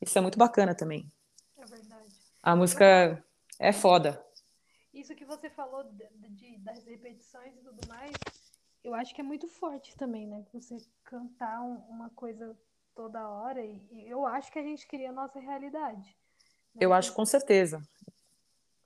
Isso 0.00 0.18
é 0.18 0.20
muito 0.20 0.38
bacana 0.38 0.74
também. 0.74 1.10
É 1.56 1.64
verdade. 1.64 2.12
A 2.42 2.56
música 2.56 3.24
é 3.58 3.72
foda. 3.72 4.24
Isso 4.92 5.14
que 5.14 5.24
você 5.24 5.48
falou 5.48 5.84
de, 5.84 6.08
de, 6.30 6.58
das 6.58 6.84
repetições 6.84 7.56
e 7.56 7.60
tudo 7.60 7.86
mais, 7.86 8.12
eu 8.82 8.94
acho 8.94 9.14
que 9.14 9.20
é 9.20 9.24
muito 9.24 9.46
forte 9.46 9.96
também, 9.96 10.26
né? 10.26 10.44
Você 10.52 10.76
cantar 11.04 11.60
um, 11.60 11.76
uma 11.88 12.10
coisa 12.10 12.56
toda 12.94 13.28
hora 13.28 13.64
e, 13.64 13.80
e, 13.92 14.08
eu 14.08 14.26
acho 14.26 14.50
que 14.50 14.58
a 14.58 14.62
gente 14.62 14.86
cria 14.86 15.10
a 15.10 15.12
nossa 15.12 15.38
realidade. 15.38 16.16
Né? 16.74 16.80
Eu 16.80 16.92
acho 16.92 17.12
com 17.12 17.24
certeza. 17.24 17.80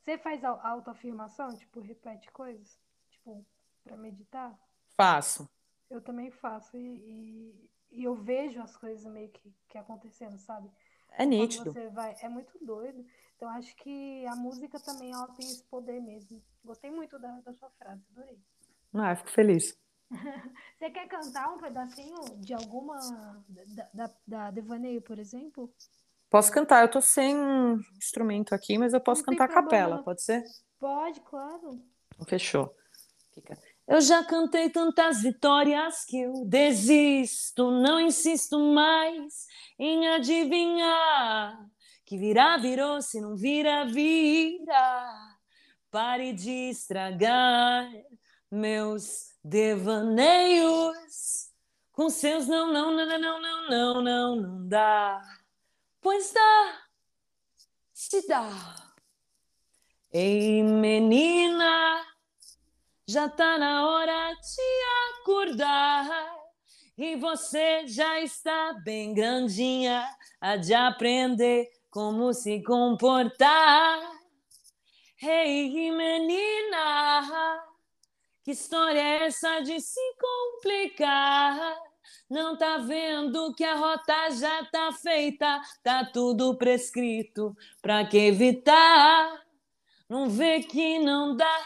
Você 0.03 0.19
faz 0.19 0.45
autoafirmação? 0.45 1.57
Tipo, 1.57 1.81
repete 1.81 2.31
coisas? 2.31 2.77
Tipo, 3.09 3.47
para 3.85 3.97
meditar? 3.97 4.59
Faço. 4.97 5.49
Eu 5.91 6.01
também 6.01 6.31
faço. 6.31 6.77
E, 6.77 6.81
e, 6.81 7.71
e, 7.91 8.05
eu 8.05 8.15
vejo 8.15 8.61
as 8.61 8.77
coisas 8.77 9.05
meio 9.11 9.29
que, 9.31 9.53
que 9.69 9.79
acontecendo, 9.79 10.39
sabe? 10.39 10.71
É 11.11 11.27
nítido. 11.27 11.75
vai, 11.93 12.17
é 12.23 12.29
muito 12.29 12.59
doido. 12.65 13.05
Então, 13.37 13.49
acho 13.51 13.75
que 13.77 14.25
a 14.27 14.37
música 14.37 14.81
também 14.81 15.13
ela 15.13 15.27
tem 15.29 15.47
esse 15.47 15.65
poder 15.65 16.01
mesmo. 16.01 16.43
Gostei 16.65 16.91
muito 16.91 17.19
da, 17.19 17.41
da 17.41 17.53
sua 17.53 17.69
frase, 17.71 18.03
adorei. 18.13 18.39
Ah, 18.95 19.17
fico 19.17 19.31
feliz. 19.31 19.77
você 20.79 20.91
quer 20.91 21.09
cantar 21.09 21.53
um 21.53 21.59
pedacinho 21.59 22.21
de 22.39 22.55
alguma. 22.55 22.97
da, 23.49 23.89
da, 23.93 24.15
da 24.27 24.51
Devaneio, 24.51 25.03
por 25.03 25.19
exemplo? 25.19 25.73
Posso 26.31 26.51
cantar, 26.51 26.83
eu 26.83 26.91
tô 26.91 27.01
sem 27.01 27.37
instrumento 27.99 28.55
aqui, 28.55 28.79
mas 28.79 28.95
eu 28.95 29.01
posso 29.01 29.21
Não 29.21 29.27
cantar 29.27 29.45
a 29.45 29.49
capela, 29.49 30.03
pode 30.03 30.23
ser? 30.23 30.43
Pode, 30.79 31.21
claro. 31.21 31.83
Fechou. 32.27 32.75
Fica. 33.35 33.59
Eu 33.87 34.01
já 34.01 34.25
cantei 34.25 34.71
tantas 34.71 35.23
vitórias 35.23 36.05
que 36.05 36.21
eu 36.21 36.45
desisto, 36.47 37.71
não 37.71 38.01
insisto 38.01 38.59
mais 38.59 39.47
em 39.79 40.09
adivinhar. 40.09 41.69
Que 42.05 42.17
virá, 42.17 42.57
virou, 42.57 43.03
se 43.03 43.21
não 43.21 43.37
vira, 43.37 43.85
vira. 43.85 45.29
Pare 45.91 46.33
de 46.33 46.71
estragar 46.71 47.91
meus 48.51 49.33
devaneios 49.43 51.51
com 51.91 52.09
seus 52.09 52.47
não, 52.47 52.73
não, 52.73 52.95
não, 52.95 53.07
não, 53.07 53.41
não, 53.41 53.69
não, 53.69 54.03
não, 54.03 54.37
não 54.37 54.69
dá. 54.69 55.23
Pois 56.01 56.33
dá, 56.33 56.83
se 57.93 58.27
dá. 58.27 58.49
Ei, 60.13 60.63
menina 60.63 62.12
já 63.07 63.29
tá 63.29 63.59
na 63.59 63.89
hora 63.89 64.35
de 64.35 65.21
acordar. 65.21 66.43
E 66.97 67.17
você 67.17 67.87
já 67.87 68.21
está 68.21 68.75
bem 68.85 69.15
grandinha, 69.15 70.07
a 70.41 70.57
de 70.57 70.75
aprender 70.75 71.71
como 71.91 72.33
se 72.33 72.63
comportar. 72.63 74.01
Ei, 75.21 75.91
menina, 75.91 77.65
que 78.43 78.51
história 78.51 79.01
é 79.01 79.27
essa 79.27 79.61
de 79.61 79.81
se 79.81 80.01
complicar? 80.21 81.77
Não 82.29 82.57
tá 82.57 82.79
vendo 82.79 83.55
que 83.55 83.65
a 83.65 83.77
rota 83.77 84.31
já 84.31 84.65
tá 84.67 84.93
feita, 84.93 85.61
tá 85.83 86.05
tudo 86.05 86.57
prescrito, 86.57 87.57
pra 87.81 88.05
que 88.05 88.19
evitar? 88.19 89.43
Não 90.09 90.29
vê 90.29 90.61
que 90.61 90.99
não 90.99 91.37
dá 91.37 91.59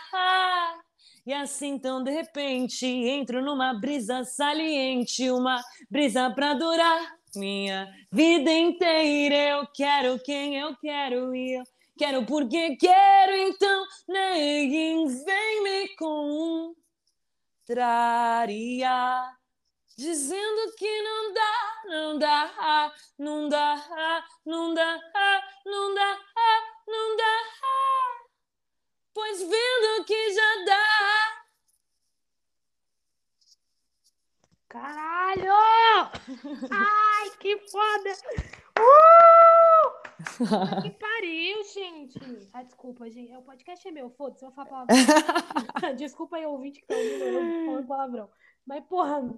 e 1.27 1.33
assim, 1.33 1.71
então, 1.75 2.05
de 2.05 2.11
repente, 2.13 2.87
entro 2.87 3.43
numa 3.43 3.75
brisa 3.75 4.23
saliente, 4.23 5.29
uma 5.29 5.61
brisa 5.91 6.31
pra 6.31 6.55
durar 6.55 7.17
minha 7.35 7.93
vida 8.13 8.53
inteira. 8.53 9.35
Eu 9.35 9.67
quero 9.75 10.21
quem 10.21 10.57
eu 10.57 10.77
quero 10.77 11.35
e 11.35 11.55
eu 11.55 11.65
quero 11.99 12.25
porque 12.27 12.77
quero, 12.77 13.35
então 13.35 13.87
ninguém 14.09 15.05
vem 15.09 15.63
me 15.65 15.89
contrariar. 18.07 19.37
Dizendo 19.99 20.75
que 20.77 21.03
não 21.03 21.33
dá, 21.33 21.83
não 21.87 22.19
dá, 22.19 22.93
não 23.19 23.49
dá, 23.49 24.25
não 24.45 24.75
dá, 24.75 25.03
não 25.65 25.95
dá, 25.95 26.19
não 26.87 27.17
dá, 27.17 27.47
pois 29.17 29.41
vendo 29.41 30.05
que 30.05 30.31
já 30.31 30.65
dá. 30.67 31.47
Caralho! 34.69 35.53
Ai, 36.71 37.31
que 37.41 37.57
foda! 37.71 38.13
Uh! 38.79 39.07
que 40.83 40.91
pariu, 40.91 41.65
gente! 41.65 42.21
Ah, 42.53 42.63
desculpa, 42.63 43.09
gente. 43.09 43.35
O 43.35 43.41
podcast 43.41 43.89
é 43.89 43.91
meu, 43.91 44.11
foda-se, 44.11 44.45
eu 44.45 44.51
vou 44.51 44.67
falar 44.67 44.85
palavrão. 44.85 45.97
desculpa 45.97 46.37
aí, 46.37 46.45
ouvinte 46.45 46.83
que 46.83 46.87
tá 46.87 46.95
ouvindo 46.95 47.25
eu 47.25 47.65
falando 47.65 47.87
palavrão. 47.87 48.31
Mas, 48.67 48.85
porra, 48.85 49.35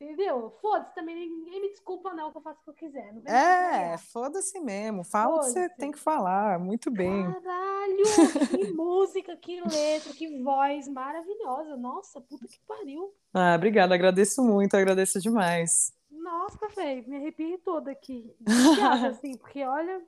entendeu? 0.00 0.50
Foda-se 0.60 0.94
também, 0.94 1.28
ninguém 1.28 1.60
me 1.60 1.70
desculpa 1.70 2.12
não, 2.14 2.30
que 2.30 2.38
eu 2.38 2.42
faço 2.42 2.60
o 2.60 2.64
que 2.64 2.70
eu 2.70 2.74
quiser. 2.74 3.14
é, 3.26 3.98
foda-se 3.98 4.60
mesmo. 4.60 5.04
Fala 5.04 5.36
o 5.36 5.40
que 5.40 5.46
você 5.46 5.68
tem 5.70 5.90
que 5.90 5.98
falar, 5.98 6.58
muito 6.58 6.90
bem. 6.90 7.32
Caralho! 7.32 8.04
Que 8.50 8.72
música, 8.72 9.36
que 9.36 9.60
letra, 9.60 10.12
que 10.12 10.42
voz 10.42 10.88
maravilhosa. 10.88 11.76
Nossa, 11.76 12.20
puta 12.20 12.46
que 12.46 12.60
pariu. 12.66 13.14
Ah, 13.32 13.54
obrigada, 13.56 13.94
agradeço 13.94 14.42
muito, 14.42 14.76
agradeço 14.76 15.20
demais. 15.20 15.92
Nossa, 16.10 16.68
velho, 16.68 17.08
me 17.08 17.16
arrepiei 17.16 17.58
toda 17.58 17.90
aqui. 17.90 18.34
Obrigada, 18.46 19.08
assim, 19.08 19.36
porque 19.36 19.62
olha 19.64 20.02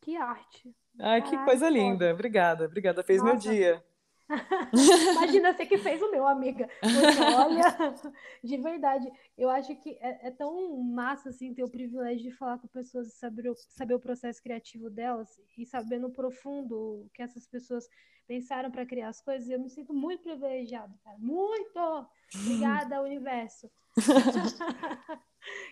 que 0.00 0.16
arte. 0.16 0.74
Ai, 1.00 1.22
que 1.22 1.36
coisa 1.44 1.68
linda. 1.68 2.12
Obrigada, 2.12 2.66
obrigada. 2.66 3.02
Fez 3.02 3.20
Nossa. 3.20 3.32
meu 3.32 3.40
dia. 3.40 3.84
Imagina 5.12 5.52
você 5.52 5.66
que 5.66 5.76
fez 5.78 6.00
o 6.00 6.10
meu, 6.10 6.26
amiga. 6.26 6.68
Olha, 6.82 7.62
de 8.42 8.56
verdade, 8.56 9.10
eu 9.36 9.50
acho 9.50 9.74
que 9.76 9.90
é, 10.00 10.28
é, 10.28 10.30
tão 10.30 10.78
massa 10.78 11.28
assim 11.28 11.52
ter 11.52 11.62
o 11.62 11.70
privilégio 11.70 12.30
de 12.30 12.36
falar 12.36 12.58
com 12.58 12.66
pessoas 12.68 13.08
e 13.08 13.18
saber, 13.18 13.52
saber 13.68 13.94
o 13.94 14.00
processo 14.00 14.42
criativo 14.42 14.88
delas 14.88 15.28
e 15.58 15.66
saber 15.66 15.98
no 15.98 16.10
profundo 16.10 16.74
o 16.76 17.10
que 17.12 17.22
essas 17.22 17.46
pessoas 17.46 17.86
pensaram 18.26 18.70
para 18.70 18.86
criar 18.86 19.08
as 19.08 19.20
coisas. 19.20 19.48
Eu 19.48 19.60
me 19.60 19.68
sinto 19.68 19.92
muito 19.92 20.22
privilegiada, 20.22 20.94
cara. 21.04 21.18
Muito! 21.18 22.06
Obrigada, 22.34 23.02
universo. 23.02 23.70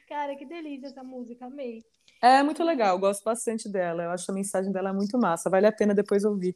cara, 0.09 0.36
que 0.36 0.44
delícia 0.44 0.88
essa 0.88 1.03
música, 1.03 1.46
amei. 1.46 1.82
É 2.22 2.42
muito 2.42 2.62
legal, 2.62 2.98
gosto 2.98 3.24
bastante 3.24 3.68
dela. 3.68 4.05
Eu 4.05 4.11
acho 4.11 4.30
a 4.30 4.34
mensagem 4.34 4.70
dela 4.70 4.92
muito 4.92 5.18
massa. 5.18 5.50
Vale 5.50 5.66
a 5.66 5.72
pena 5.72 5.94
depois 5.94 6.24
ouvir. 6.24 6.55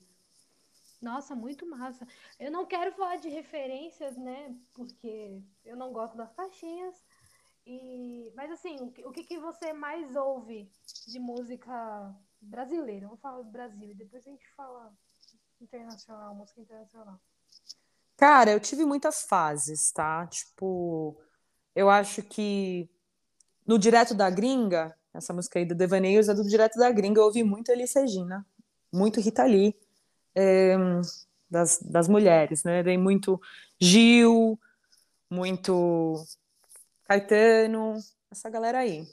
Nossa, 1.01 1.35
muito 1.35 1.67
massa. 1.67 2.07
Eu 2.39 2.51
não 2.51 2.67
quero 2.67 2.93
falar 2.93 3.17
de 3.17 3.29
referências, 3.29 4.17
né? 4.17 4.55
Porque 4.75 5.43
eu 5.65 5.77
não 5.77 5.93
gosto 5.93 6.17
das 6.17 6.35
faixinhas. 6.35 6.95
E... 7.67 8.33
Mas 8.35 8.51
assim, 8.51 8.77
o 9.05 9.11
que, 9.11 9.25
que 9.25 9.39
você 9.39 9.73
mais 9.73 10.15
ouve 10.17 10.71
de 11.07 11.19
música 11.19 12.15
brasileira? 12.41 13.07
Vamos 13.07 13.21
falar 13.21 13.43
do 13.43 13.51
Brasil 13.51 13.91
e 13.91 13.95
depois 13.95 14.27
a 14.27 14.31
gente 14.31 14.49
fala 14.51 14.93
internacional, 15.61 16.35
música 16.35 16.61
internacional. 16.61 17.21
Cara, 18.17 18.53
eu 18.53 18.61
tive 18.61 18.85
muitas 18.85 19.25
fases, 19.25 19.93
tá? 19.93 20.27
Tipo, 20.27 21.21
eu 21.75 21.91
acho 21.91 22.23
que 22.23 22.89
no 23.67 23.79
Direto 23.79 24.15
da 24.15 24.31
Gringa, 24.31 24.97
essa 25.13 25.35
música 25.35 25.59
aí 25.59 25.67
do 25.67 25.75
Devaneios 25.75 26.29
é 26.29 26.35
do 26.35 26.43
Direto 26.43 26.79
da 26.79 26.91
Gringa, 26.91 27.21
eu 27.21 27.25
ouvi 27.25 27.43
muito 27.43 27.71
Elis 27.71 27.93
Regina, 27.95 28.47
muito 28.93 29.21
Rita 29.21 29.45
Lee, 29.45 29.77
é, 30.37 30.77
das, 31.51 31.81
das 31.81 32.07
mulheres, 32.07 32.63
né? 32.63 32.83
Dei 32.83 32.99
muito 32.99 33.41
Gil, 33.81 34.61
muito 35.31 36.23
Caetano, 37.05 37.97
essa 38.31 38.51
galera 38.51 38.81
aí. 38.81 39.09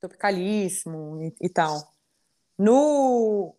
Tropicalíssimo 0.00 1.22
e, 1.22 1.46
e 1.46 1.48
tal. 1.48 1.94
No 2.58 3.54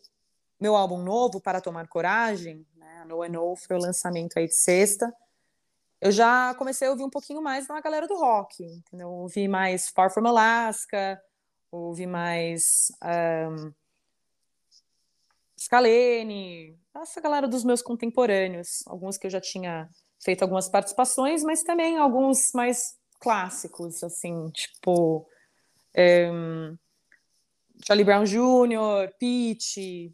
meu 0.60 0.76
álbum 0.76 1.02
novo, 1.02 1.40
Para 1.40 1.62
Tomar 1.62 1.88
Coragem, 1.88 2.68
né, 2.76 3.06
No 3.08 3.24
and 3.24 3.30
No 3.30 3.56
foi 3.56 3.78
o 3.78 3.80
lançamento 3.80 4.38
aí 4.38 4.48
de 4.48 4.56
sexta, 4.56 5.12
eu 6.00 6.12
já 6.12 6.54
comecei 6.56 6.88
a 6.88 6.92
ouvir 6.92 7.04
um 7.04 7.10
pouquinho 7.10 7.42
mais 7.42 7.68
na 7.68 7.80
galera 7.80 8.08
do 8.08 8.16
rock, 8.16 8.64
entendeu? 8.64 9.10
Ouvi 9.10 9.48
mais 9.48 9.88
Far 9.90 10.12
From 10.12 10.28
Alaska, 10.28 11.22
ouvi 11.72 12.08
mais 12.08 12.92
um, 13.04 13.72
Scalene, 15.62 16.76
essa 16.96 17.22
galera 17.22 17.48
dos 17.48 17.64
meus 17.64 17.84
contemporâneos, 17.84 18.82
alguns 18.88 19.16
que 19.16 19.28
eu 19.28 19.32
já 19.32 19.40
tinha 19.40 19.88
feito 20.24 20.42
algumas 20.42 20.68
participações, 20.68 21.44
mas 21.44 21.62
também 21.62 21.98
alguns 21.98 22.52
mais 22.54 22.98
clássicos, 23.20 24.04
assim, 24.04 24.50
tipo 24.50 25.28
um, 25.96 26.76
Charlie 27.86 28.04
Brown 28.04 28.24
Jr., 28.24 29.14
Pete, 29.20 30.12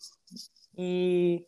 e 0.78 1.46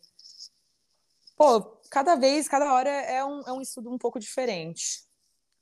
pô, 1.36 1.60
cada 1.90 2.16
vez, 2.16 2.48
cada 2.48 2.72
hora 2.72 2.88
é 2.88 3.22
um, 3.22 3.42
é 3.42 3.52
um 3.52 3.60
estudo 3.60 3.92
um 3.92 3.98
pouco 3.98 4.18
diferente. 4.18 5.04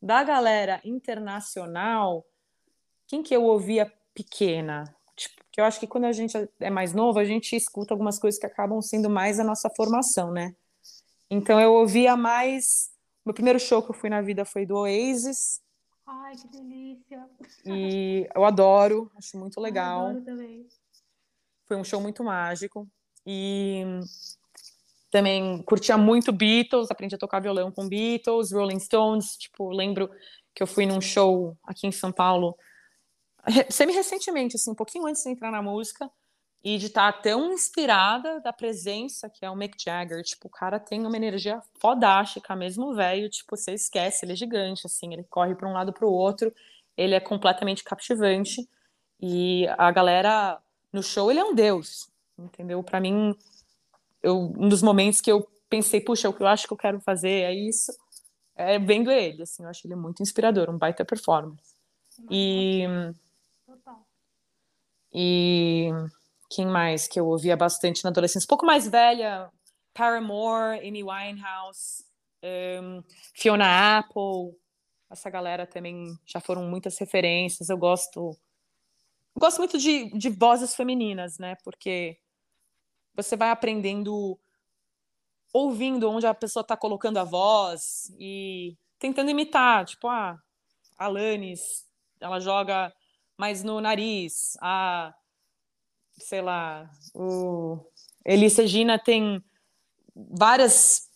Da 0.01 0.23
galera 0.23 0.81
internacional, 0.85 2.25
quem 3.09 3.21
que 3.21 3.35
eu 3.35 3.43
ouvia 3.43 3.93
pequena? 4.15 4.85
Que 5.59 5.63
eu 5.63 5.67
acho 5.67 5.81
que 5.81 5.89
quando 5.89 6.05
a 6.05 6.13
gente 6.13 6.37
é 6.61 6.71
mais 6.71 6.93
novo, 6.95 7.19
a 7.19 7.25
gente 7.25 7.57
escuta 7.57 7.93
algumas 7.93 8.17
coisas 8.17 8.39
que 8.39 8.47
acabam 8.47 8.81
sendo 8.81 9.11
mais 9.11 9.41
a 9.41 9.45
nossa 9.45 9.69
formação, 9.69 10.31
né? 10.31 10.55
Então 11.29 11.61
eu 11.61 11.73
ouvia 11.73 12.17
mais. 12.17 12.93
Meu 13.27 13.35
primeiro 13.35 13.59
show 13.59 13.83
que 13.83 13.91
eu 13.91 13.95
fui 13.95 14.09
na 14.09 14.23
vida 14.23 14.45
foi 14.45 14.65
do 14.65 14.77
Oasis. 14.77 15.61
Ai, 16.07 16.37
que 16.37 16.47
delícia! 16.47 17.29
E 17.67 18.29
eu 18.33 18.45
adoro, 18.45 19.11
acho 19.17 19.37
muito 19.37 19.61
legal. 19.61 20.03
Ai, 20.03 20.11
adoro 20.11 20.25
também. 20.25 20.69
Foi 21.67 21.77
um 21.77 21.83
show 21.83 22.01
muito 22.01 22.23
mágico. 22.23 22.87
E 23.27 23.83
também 25.11 25.61
curtia 25.65 25.99
muito 25.99 26.31
Beatles, 26.31 26.89
aprendi 26.89 27.17
a 27.17 27.19
tocar 27.19 27.41
violão 27.41 27.73
com 27.73 27.89
Beatles, 27.89 28.53
Rolling 28.53 28.79
Stones, 28.79 29.37
tipo, 29.37 29.71
lembro 29.71 30.09
que 30.55 30.63
eu 30.63 30.69
fui 30.69 30.87
num 30.87 31.01
show 31.01 31.59
aqui 31.65 31.89
em 31.89 31.91
São 31.91 32.13
Paulo, 32.13 32.57
semi-recentemente, 33.71 34.57
assim, 34.57 34.71
um 34.71 34.75
pouquinho 34.75 35.07
antes 35.07 35.23
de 35.23 35.31
entrar 35.31 35.51
na 35.51 35.63
música, 35.63 36.11
e 36.63 36.77
de 36.77 36.87
estar 36.87 37.13
tá 37.13 37.19
tão 37.21 37.53
inspirada 37.53 38.41
da 38.41 38.53
presença 38.53 39.31
que 39.31 39.45
é 39.45 39.51
o 39.51 39.57
Mick 39.57 39.77
Jagger, 39.83 40.23
tipo, 40.23 40.49
o 40.49 40.51
cara 40.51 40.81
tem 40.81 41.07
uma 41.07 41.17
energia 41.17 41.63
fodástica, 41.81 42.57
mesmo 42.57 42.95
velho, 42.95 43.29
tipo, 43.29 43.57
você 43.57 43.73
esquece, 43.73 44.25
ele 44.25 44.33
é 44.33 44.37
gigante, 44.37 44.87
assim, 44.87 45.13
ele 45.13 45.25
corre 45.25 45.55
para 45.55 45.69
um 45.69 45.73
lado 45.73 45.93
para 45.93 46.07
o 46.07 46.13
outro, 46.13 46.53
ele 46.97 47.15
é 47.15 47.21
completamente 47.21 47.85
captivante, 47.85 48.69
e 49.21 49.67
a 49.79 49.91
galera 49.91 50.61
no 50.93 51.03
show, 51.03 51.31
ele 51.31 51.41
é 51.41 51.45
um 51.45 51.55
deus, 51.55 52.11
entendeu? 52.37 52.83
Para 52.83 53.01
mim, 53.01 53.37
eu, 54.23 54.53
um 54.59 54.69
dos 54.69 54.83
momentos 54.83 55.21
que 55.21 55.31
eu 55.31 55.49
pensei, 55.71 56.01
puxa, 56.01 56.29
o 56.29 56.33
que 56.33 56.43
eu 56.43 56.47
acho 56.47 56.67
que 56.67 56.73
eu 56.73 56.79
quero 56.79 57.01
fazer 57.01 57.43
é 57.43 57.55
isso, 57.55 57.93
é 58.57 58.79
vendo 58.81 59.13
ele, 59.13 59.43
assim, 59.43 59.63
eu 59.63 59.69
acho 59.69 59.87
ele 59.87 59.95
muito 59.95 60.23
inspirador, 60.23 60.69
um 60.69 60.79
baita 60.79 61.05
performance. 61.05 61.77
E... 62.29 62.85
E 65.13 65.91
quem 66.51 66.67
mais 66.67 67.07
que 67.07 67.19
eu 67.19 67.27
ouvia 67.27 67.57
bastante 67.57 68.05
na 68.05 68.11
adolescência? 68.11 68.47
Um 68.47 68.49
pouco 68.49 68.67
mais 68.67 68.89
velha, 68.89 69.51
Paramore, 69.95 70.87
Amy 70.87 71.03
Winehouse, 71.03 72.05
um, 72.83 73.03
Fiona 73.35 73.99
Apple, 73.99 74.57
essa 75.11 75.31
galera 75.31 75.67
também 75.67 76.17
já 76.27 76.41
foram 76.41 76.65
muitas 76.65 76.99
referências. 76.99 77.69
Eu 77.69 77.79
gosto, 77.79 78.31
eu 79.35 79.41
gosto 79.41 79.59
muito 79.59 79.79
de, 79.79 80.11
de 80.11 80.29
vozes 80.29 80.75
femininas, 80.75 81.39
né? 81.39 81.57
Porque 81.65 82.19
você 83.15 83.37
vai 83.37 83.51
aprendendo 83.51 84.39
ouvindo 85.53 86.11
onde 86.11 86.27
a 86.27 86.35
pessoa 86.35 86.61
está 86.61 86.77
colocando 86.77 87.19
a 87.19 87.25
voz 87.25 88.13
e 88.19 88.77
tentando 88.99 89.31
imitar, 89.31 89.85
tipo, 89.87 90.07
ah, 90.09 90.39
a 90.99 91.05
Alanis, 91.07 91.87
ela 92.21 92.39
joga 92.39 92.93
mais 93.39 93.63
no 93.63 93.81
nariz, 93.81 94.57
a 94.61 95.15
sei 96.19 96.43
lá, 96.43 96.91
o 97.15 97.79
Elis 98.25 98.57
Regina 98.57 98.99
tem 98.99 99.43
várias 100.15 101.09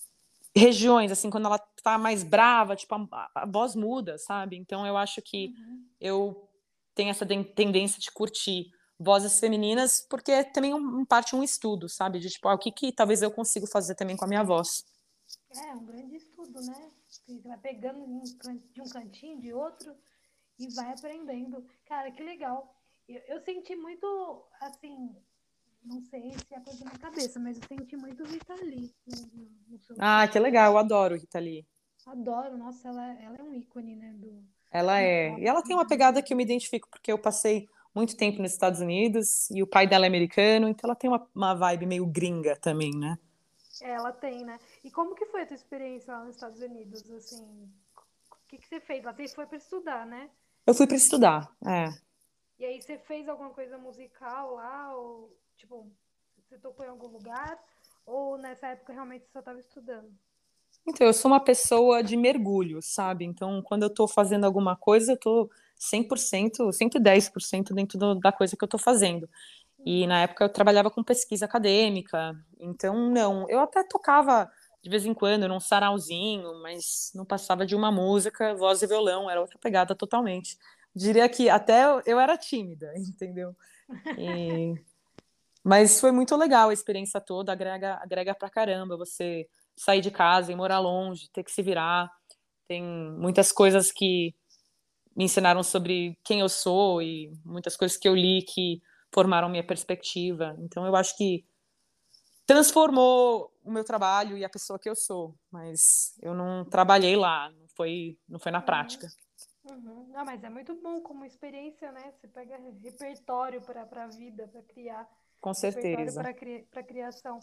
regiões, 0.54 1.10
assim, 1.10 1.28
quando 1.28 1.46
ela 1.46 1.58
tá 1.82 1.98
mais 1.98 2.22
brava, 2.22 2.76
tipo, 2.76 2.94
a, 2.94 3.30
a 3.34 3.46
voz 3.46 3.74
muda, 3.74 4.16
sabe? 4.18 4.56
Então 4.56 4.86
eu 4.86 4.96
acho 4.96 5.20
que 5.20 5.48
uhum. 5.48 5.84
eu 6.00 6.48
tenho 6.94 7.10
essa 7.10 7.26
tendência 7.26 8.00
de 8.00 8.10
curtir 8.12 8.70
vozes 8.98 9.40
femininas, 9.40 10.06
porque 10.08 10.30
é 10.30 10.44
também 10.44 10.72
um, 10.72 11.04
parte 11.04 11.34
um 11.34 11.42
estudo, 11.42 11.88
sabe? 11.88 12.20
De 12.20 12.30
tipo, 12.30 12.48
ah, 12.48 12.54
o 12.54 12.58
que, 12.58 12.70
que 12.70 12.92
talvez 12.92 13.22
eu 13.22 13.30
consiga 13.30 13.66
fazer 13.66 13.94
também 13.94 14.16
com 14.16 14.24
a 14.24 14.28
minha 14.28 14.44
voz. 14.44 14.84
É, 15.50 15.74
um 15.74 15.84
grande 15.84 16.16
estudo, 16.16 16.60
né? 16.60 16.90
Você 17.08 17.40
vai 17.40 17.58
pegando 17.58 18.22
de 18.72 18.80
um 18.80 18.88
cantinho, 18.88 19.40
de 19.40 19.52
outro, 19.52 19.94
e 20.64 20.74
vai 20.74 20.92
aprendendo. 20.92 21.64
Cara, 21.86 22.10
que 22.10 22.22
legal. 22.22 22.74
Eu, 23.08 23.20
eu 23.28 23.40
senti 23.40 23.74
muito, 23.74 24.44
assim, 24.60 25.14
não 25.84 26.00
sei 26.02 26.32
se 26.32 26.54
é 26.54 26.60
coisa 26.60 26.84
na 26.84 26.92
cabeça, 26.92 27.40
mas 27.40 27.58
eu 27.58 27.64
senti 27.68 27.96
muito 27.96 28.24
Rita 28.24 28.54
Lee. 28.54 28.94
No, 29.06 29.16
no 29.68 29.80
ah, 29.98 30.26
que 30.28 30.38
legal, 30.38 30.72
eu 30.72 30.78
adoro 30.78 31.16
Rita 31.16 31.38
Lee. 31.38 31.66
Adoro, 32.06 32.56
nossa, 32.56 32.88
ela, 32.88 33.12
ela 33.20 33.36
é 33.36 33.42
um 33.42 33.54
ícone, 33.54 33.96
né? 33.96 34.12
Do, 34.16 34.44
ela 34.70 35.00
é. 35.00 35.38
E 35.38 35.46
ela 35.46 35.62
tem 35.62 35.76
uma 35.76 35.86
pegada 35.86 36.22
que 36.22 36.32
eu 36.32 36.36
me 36.36 36.42
identifico, 36.42 36.88
porque 36.88 37.12
eu 37.12 37.18
passei 37.18 37.68
muito 37.94 38.16
tempo 38.16 38.40
nos 38.40 38.52
Estados 38.52 38.80
Unidos 38.80 39.50
e 39.50 39.62
o 39.62 39.66
pai 39.66 39.86
dela 39.86 40.06
é 40.06 40.08
americano, 40.08 40.68
então 40.68 40.88
ela 40.88 40.96
tem 40.96 41.10
uma, 41.10 41.28
uma 41.34 41.54
vibe 41.54 41.86
meio 41.86 42.06
gringa 42.06 42.56
também, 42.56 42.90
né? 42.96 43.18
É, 43.82 43.90
ela 43.90 44.12
tem, 44.12 44.44
né? 44.44 44.58
E 44.82 44.90
como 44.90 45.14
que 45.14 45.26
foi 45.26 45.42
a 45.42 45.46
tua 45.46 45.56
experiência 45.56 46.12
lá 46.12 46.24
nos 46.24 46.36
Estados 46.36 46.60
Unidos, 46.60 47.10
assim? 47.10 47.70
O 48.30 48.48
que, 48.48 48.58
que 48.58 48.66
você 48.66 48.80
fez 48.80 49.04
lá? 49.04 49.12
Você 49.12 49.28
foi 49.28 49.46
para 49.46 49.58
estudar, 49.58 50.06
né? 50.06 50.30
Eu 50.66 50.74
fui 50.74 50.86
para 50.86 50.96
estudar, 50.96 51.50
é. 51.66 51.88
E 52.58 52.64
aí 52.64 52.80
você 52.80 52.96
fez 52.98 53.28
alguma 53.28 53.50
coisa 53.50 53.76
musical 53.76 54.54
lá? 54.54 54.94
Ou, 54.94 55.36
tipo, 55.56 55.90
você 56.36 56.56
tocou 56.58 56.86
em 56.86 56.88
algum 56.88 57.08
lugar? 57.08 57.58
Ou 58.06 58.38
nessa 58.38 58.68
época 58.68 58.92
realmente 58.92 59.24
você 59.24 59.32
só 59.32 59.38
estava 59.40 59.58
estudando? 59.58 60.12
Então, 60.86 61.06
eu 61.06 61.12
sou 61.12 61.30
uma 61.30 61.40
pessoa 61.40 62.02
de 62.02 62.16
mergulho, 62.16 62.80
sabe? 62.80 63.24
Então, 63.24 63.62
quando 63.62 63.82
eu 63.82 63.88
estou 63.88 64.08
fazendo 64.08 64.44
alguma 64.44 64.76
coisa, 64.76 65.12
eu 65.12 65.16
estou 65.16 65.50
100%, 65.76 66.70
110% 66.72 67.74
dentro 67.74 67.98
do, 67.98 68.14
da 68.14 68.32
coisa 68.32 68.56
que 68.56 68.64
eu 68.64 68.66
estou 68.66 68.80
fazendo. 68.80 69.28
E 69.84 70.06
na 70.06 70.22
época 70.22 70.44
eu 70.44 70.48
trabalhava 70.48 70.90
com 70.90 71.02
pesquisa 71.02 71.44
acadêmica, 71.44 72.36
então 72.60 73.10
não, 73.10 73.48
eu 73.50 73.58
até 73.58 73.82
tocava 73.82 74.48
de 74.82 74.90
vez 74.90 75.06
em 75.06 75.14
quando 75.14 75.46
num 75.46 75.60
sarauzinho, 75.60 76.60
mas 76.60 77.12
não 77.14 77.24
passava 77.24 77.64
de 77.64 77.76
uma 77.76 77.92
música, 77.92 78.54
voz 78.54 78.82
e 78.82 78.86
violão, 78.86 79.30
era 79.30 79.40
outra 79.40 79.58
pegada 79.58 79.94
totalmente. 79.94 80.58
Diria 80.94 81.28
que 81.28 81.48
até 81.48 81.84
eu 82.04 82.18
era 82.18 82.36
tímida, 82.36 82.92
entendeu? 82.98 83.54
E... 84.18 84.74
Mas 85.62 86.00
foi 86.00 86.10
muito 86.10 86.36
legal 86.36 86.70
a 86.70 86.72
experiência 86.72 87.20
toda, 87.20 87.52
agrega, 87.52 87.94
agrega 88.02 88.34
pra 88.34 88.50
caramba 88.50 88.96
você 88.96 89.48
sair 89.76 90.00
de 90.00 90.10
casa 90.10 90.50
e 90.50 90.56
morar 90.56 90.80
longe, 90.80 91.30
ter 91.30 91.44
que 91.44 91.52
se 91.52 91.62
virar. 91.62 92.10
Tem 92.66 92.82
muitas 92.82 93.52
coisas 93.52 93.92
que 93.92 94.34
me 95.14 95.24
ensinaram 95.24 95.62
sobre 95.62 96.18
quem 96.24 96.40
eu 96.40 96.48
sou 96.48 97.00
e 97.00 97.32
muitas 97.44 97.76
coisas 97.76 97.96
que 97.96 98.08
eu 98.08 98.14
li 98.16 98.42
que 98.42 98.82
formaram 99.12 99.48
minha 99.48 99.64
perspectiva. 99.64 100.56
Então 100.58 100.84
eu 100.84 100.96
acho 100.96 101.16
que 101.16 101.44
transformou 102.44 103.51
o 103.64 103.70
meu 103.70 103.84
trabalho 103.84 104.36
e 104.36 104.44
a 104.44 104.48
pessoa 104.48 104.78
que 104.78 104.88
eu 104.88 104.96
sou, 104.96 105.34
mas 105.50 106.16
eu 106.20 106.34
não 106.34 106.64
trabalhei 106.64 107.16
lá, 107.16 107.50
não 107.50 107.68
foi, 107.68 108.18
não 108.28 108.38
foi 108.38 108.52
na 108.52 108.58
uhum. 108.58 108.64
prática. 108.64 109.08
Uhum. 109.64 110.08
Não, 110.12 110.24
mas 110.24 110.42
é 110.42 110.50
muito 110.50 110.74
bom 110.74 111.00
como 111.00 111.24
experiência, 111.24 111.92
né? 111.92 112.12
Você 112.12 112.26
pega 112.28 112.58
repertório 112.82 113.62
para 113.62 114.04
a 114.04 114.08
vida, 114.08 114.48
para 114.48 114.62
criar. 114.62 115.08
Com 115.40 115.54
certeza. 115.54 116.20
Para 116.20 116.34
cri 116.34 116.66
criação. 116.86 117.38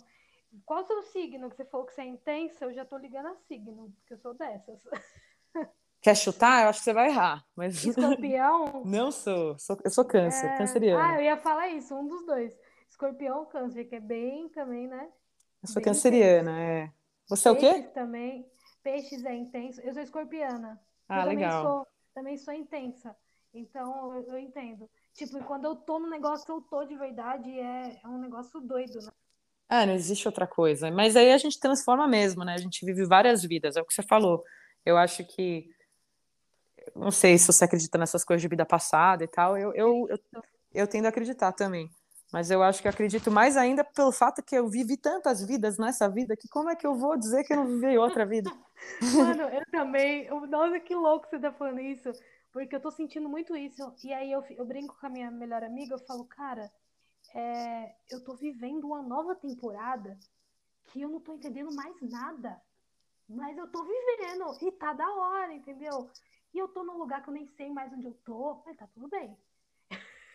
Qual 0.65 0.83
o 0.83 0.87
seu 0.87 1.03
signo? 1.03 1.49
Que 1.49 1.55
você 1.55 1.65
falou 1.65 1.85
que 1.85 1.93
você 1.93 2.01
é 2.01 2.05
intensa, 2.05 2.65
eu 2.65 2.73
já 2.73 2.83
estou 2.83 2.97
ligando 2.97 3.27
a 3.27 3.35
signo, 3.47 3.93
porque 3.99 4.13
eu 4.13 4.17
sou 4.17 4.33
dessas. 4.33 4.81
Quer 6.01 6.15
chutar? 6.15 6.63
Eu 6.63 6.69
acho 6.69 6.79
que 6.79 6.85
você 6.85 6.93
vai 6.93 7.09
errar. 7.09 7.45
Mas... 7.55 7.83
Escorpião? 7.85 8.83
Não 8.85 9.11
sou. 9.11 9.57
sou 9.59 9.77
eu 9.83 9.91
sou 9.91 10.05
câncer, 10.05 10.47
é... 10.47 10.57
canceriano. 10.57 11.01
Ah, 11.01 11.15
eu 11.15 11.23
ia 11.23 11.37
falar 11.37 11.69
isso, 11.69 11.93
um 11.95 12.07
dos 12.07 12.25
dois. 12.25 12.57
Escorpião 12.89 13.45
câncer, 13.45 13.85
que 13.85 13.95
é 13.95 13.99
bem 13.99 14.49
também, 14.49 14.87
né? 14.87 15.09
Eu 15.61 15.67
sou 15.67 15.75
bem 15.75 15.83
canceriana, 15.83 16.51
intenso. 16.51 16.61
é. 16.61 16.93
Você 17.27 17.49
Peixes 17.53 17.63
é 17.63 17.71
o 17.71 17.83
quê? 17.83 17.89
também. 17.93 18.51
Peixes 18.81 19.25
é 19.25 19.35
intenso. 19.35 19.81
Eu 19.81 19.93
sou 19.93 20.01
escorpiana. 20.01 20.79
Ah, 21.07 21.21
eu 21.21 21.27
legal. 21.27 21.61
Também 21.61 21.71
sou, 21.71 21.87
também 22.13 22.37
sou 22.37 22.53
intensa. 22.53 23.15
Então, 23.53 24.15
eu, 24.15 24.33
eu, 24.33 24.37
entendo. 24.39 24.89
Tipo, 25.15 25.43
quando 25.43 25.65
eu 25.65 25.75
tô 25.75 25.99
no 25.99 26.09
negócio, 26.09 26.45
eu 26.51 26.61
tô 26.61 26.85
de 26.85 26.95
verdade, 26.95 27.49
é, 27.59 27.99
é 28.03 28.07
um 28.07 28.19
negócio 28.19 28.61
doido, 28.61 28.99
né? 29.01 29.11
Ah, 29.67 29.85
não 29.85 29.93
existe 29.93 30.27
outra 30.27 30.47
coisa. 30.47 30.89
Mas 30.91 31.15
aí 31.15 31.31
a 31.31 31.37
gente 31.37 31.59
transforma 31.59 32.07
mesmo, 32.07 32.43
né? 32.43 32.53
A 32.53 32.57
gente 32.57 32.85
vive 32.85 33.05
várias 33.05 33.43
vidas, 33.43 33.75
é 33.75 33.81
o 33.81 33.85
que 33.85 33.93
você 33.93 34.01
falou 34.01 34.43
Eu 34.85 34.97
acho 34.97 35.23
que 35.25 35.69
não 36.95 37.11
sei 37.11 37.37
se 37.37 37.47
você 37.47 37.65
acredita 37.65 37.97
nessas 37.97 38.23
coisas 38.23 38.41
de 38.41 38.47
vida 38.47 38.65
passada 38.65 39.23
e 39.23 39.27
tal, 39.27 39.57
eu, 39.57 39.73
eu, 39.73 40.07
eu, 40.09 40.43
eu 40.73 40.87
tendo 40.87 41.05
a 41.05 41.09
acreditar 41.09 41.51
também. 41.51 41.89
Mas 42.31 42.51
eu 42.51 42.61
acho 42.61 42.81
que 42.81 42.87
acredito 42.87 43.31
mais 43.31 43.57
ainda 43.57 43.83
pelo 43.83 44.11
fato 44.11 44.43
que 44.43 44.55
eu 44.55 44.67
vivi 44.67 44.95
tantas 44.97 45.43
vidas 45.43 45.77
nessa 45.77 46.07
vida 46.07 46.37
que 46.37 46.47
como 46.47 46.69
é 46.69 46.75
que 46.75 46.85
eu 46.85 46.95
vou 46.95 47.17
dizer 47.17 47.43
que 47.43 47.53
eu 47.53 47.57
não 47.57 47.65
vivi 47.65 47.97
outra 47.97 48.25
vida? 48.25 48.51
Mano, 49.15 49.43
eu 49.43 49.65
também. 49.71 50.29
Nossa, 50.47 50.79
que 50.79 50.93
louco 50.93 51.27
você 51.27 51.39
tá 51.39 51.51
falando 51.51 51.79
isso. 51.79 52.11
Porque 52.51 52.75
eu 52.75 52.79
tô 52.79 52.91
sentindo 52.91 53.27
muito 53.27 53.55
isso. 53.55 53.93
E 54.03 54.13
aí 54.13 54.31
eu, 54.31 54.43
eu 54.51 54.65
brinco 54.65 54.97
com 54.99 55.07
a 55.07 55.09
minha 55.09 55.31
melhor 55.31 55.63
amiga, 55.63 55.95
eu 55.95 55.99
falo, 55.99 56.25
cara, 56.25 56.71
é, 57.33 57.95
eu 58.09 58.23
tô 58.23 58.35
vivendo 58.35 58.85
uma 58.85 59.01
nova 59.01 59.35
temporada 59.35 60.17
que 60.85 61.01
eu 61.01 61.09
não 61.09 61.19
tô 61.19 61.33
entendendo 61.33 61.73
mais 61.73 61.95
nada. 62.01 62.61
Mas 63.27 63.57
eu 63.57 63.67
tô 63.67 63.83
vivendo 63.83 64.57
e 64.61 64.71
tá 64.71 64.93
da 64.93 65.07
hora, 65.07 65.53
entendeu? 65.53 66.09
E 66.53 66.57
eu 66.57 66.67
tô 66.67 66.83
num 66.83 66.97
lugar 66.97 67.21
que 67.21 67.29
eu 67.29 67.33
nem 67.33 67.45
sei 67.45 67.69
mais 67.69 67.93
onde 67.93 68.07
eu 68.07 68.13
tô, 68.25 68.61
mas 68.65 68.75
tá 68.75 68.87
tudo 68.87 69.07
bem. 69.07 69.37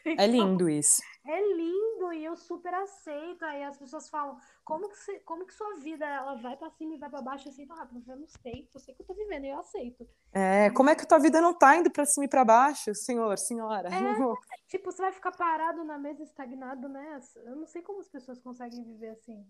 É 0.19 0.27
lindo 0.27 0.69
isso. 0.69 1.03
É 1.27 1.55
lindo 1.55 2.13
e 2.13 2.25
eu 2.25 2.37
super 2.37 2.75
aceito. 2.75 3.43
Aí 3.45 3.65
as 3.65 3.79
pessoas 3.79 4.09
falam, 4.11 4.37
como 4.63 4.89
que, 4.89 4.97
você, 4.97 5.19
como 5.21 5.47
que 5.47 5.55
sua 5.55 5.77
vida 5.77 6.05
ela 6.05 6.35
vai 6.35 6.57
para 6.57 6.71
cima 6.71 6.95
e 6.95 6.99
vai 6.99 7.09
para 7.09 7.23
baixo 7.23 7.49
assim 7.49 7.67
tão 7.67 7.77
rápido? 7.77 8.03
Eu 8.07 8.17
não 8.17 8.29
sei, 8.29 8.69
eu 8.73 8.81
sei 8.81 8.95
que 8.95 9.03
eu 9.03 9.07
tô 9.07 9.15
vivendo 9.15 9.45
e 9.45 9.49
eu 9.49 9.59
aceito. 9.59 10.07
É, 10.33 10.71
como 10.71 10.91
é 10.91 10.95
que 10.95 11.07
tua 11.07 11.19
vida 11.19 11.41
não 11.41 11.55
tá 11.55 11.77
indo 11.77 11.91
para 11.91 12.05
cima 12.05 12.27
e 12.27 12.29
para 12.29 12.45
baixo, 12.45 12.95
senhor, 12.95 13.39
senhora? 13.39 13.89
É, 13.89 13.93
tipo, 14.69 14.93
você 14.93 15.01
vai 15.01 15.13
ficar 15.13 15.33
parado 15.33 15.83
na 15.85 15.99
mesa 15.99 16.23
estagnado, 16.23 16.89
né? 16.89 17.21
Eu 17.37 17.57
não 17.57 17.67
sei 17.67 17.81
como 17.81 18.01
as 18.01 18.09
pessoas 18.09 18.39
conseguem 18.41 18.85
viver 18.85 19.11
assim. 19.11 19.47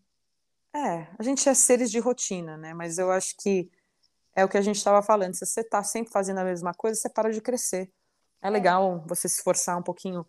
É, 0.72 1.08
a 1.18 1.22
gente 1.22 1.48
é 1.48 1.54
seres 1.54 1.90
de 1.90 1.98
rotina, 1.98 2.56
né? 2.56 2.72
Mas 2.74 2.98
eu 2.98 3.10
acho 3.10 3.36
que 3.36 3.70
é 4.34 4.44
o 4.44 4.48
que 4.48 4.58
a 4.58 4.62
gente 4.62 4.76
estava 4.76 5.02
falando. 5.02 5.34
Se 5.34 5.46
você 5.46 5.60
está 5.60 5.82
sempre 5.82 6.12
fazendo 6.12 6.38
a 6.38 6.44
mesma 6.44 6.72
coisa, 6.74 7.00
você 7.00 7.08
para 7.08 7.32
de 7.32 7.40
crescer. 7.40 7.90
É, 8.42 8.48
é 8.48 8.50
legal 8.50 9.02
você 9.06 9.28
se 9.28 9.36
esforçar 9.36 9.78
um 9.78 9.82
pouquinho 9.82 10.26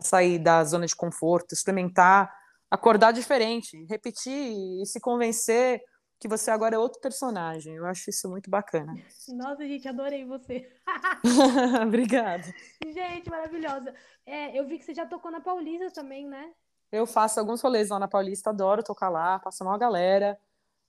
sair 0.00 0.38
da 0.38 0.62
zona 0.64 0.86
de 0.86 0.94
conforto, 0.94 1.52
experimentar, 1.52 2.32
acordar 2.70 3.12
diferente, 3.12 3.84
repetir 3.84 4.82
e 4.82 4.86
se 4.86 5.00
convencer 5.00 5.82
que 6.18 6.28
você 6.28 6.50
agora 6.50 6.74
é 6.74 6.78
outro 6.78 7.00
personagem. 7.00 7.74
Eu 7.74 7.86
acho 7.86 8.10
isso 8.10 8.28
muito 8.28 8.48
bacana. 8.48 8.94
Nossa, 9.28 9.66
gente, 9.66 9.86
adorei 9.86 10.24
você. 10.24 10.70
Obrigada. 11.86 12.44
Gente, 12.82 13.28
maravilhosa. 13.28 13.94
É, 14.24 14.58
eu 14.58 14.66
vi 14.66 14.78
que 14.78 14.84
você 14.84 14.94
já 14.94 15.06
tocou 15.06 15.30
na 15.30 15.40
Paulista 15.40 15.90
também, 15.90 16.26
né? 16.26 16.52
Eu 16.90 17.06
faço 17.06 17.40
alguns 17.40 17.60
rolês 17.60 17.90
lá 17.90 17.98
na 17.98 18.08
Paulista, 18.08 18.50
adoro 18.50 18.82
tocar 18.82 19.08
lá, 19.08 19.38
passo 19.38 19.64
uma 19.64 19.76
galera. 19.76 20.38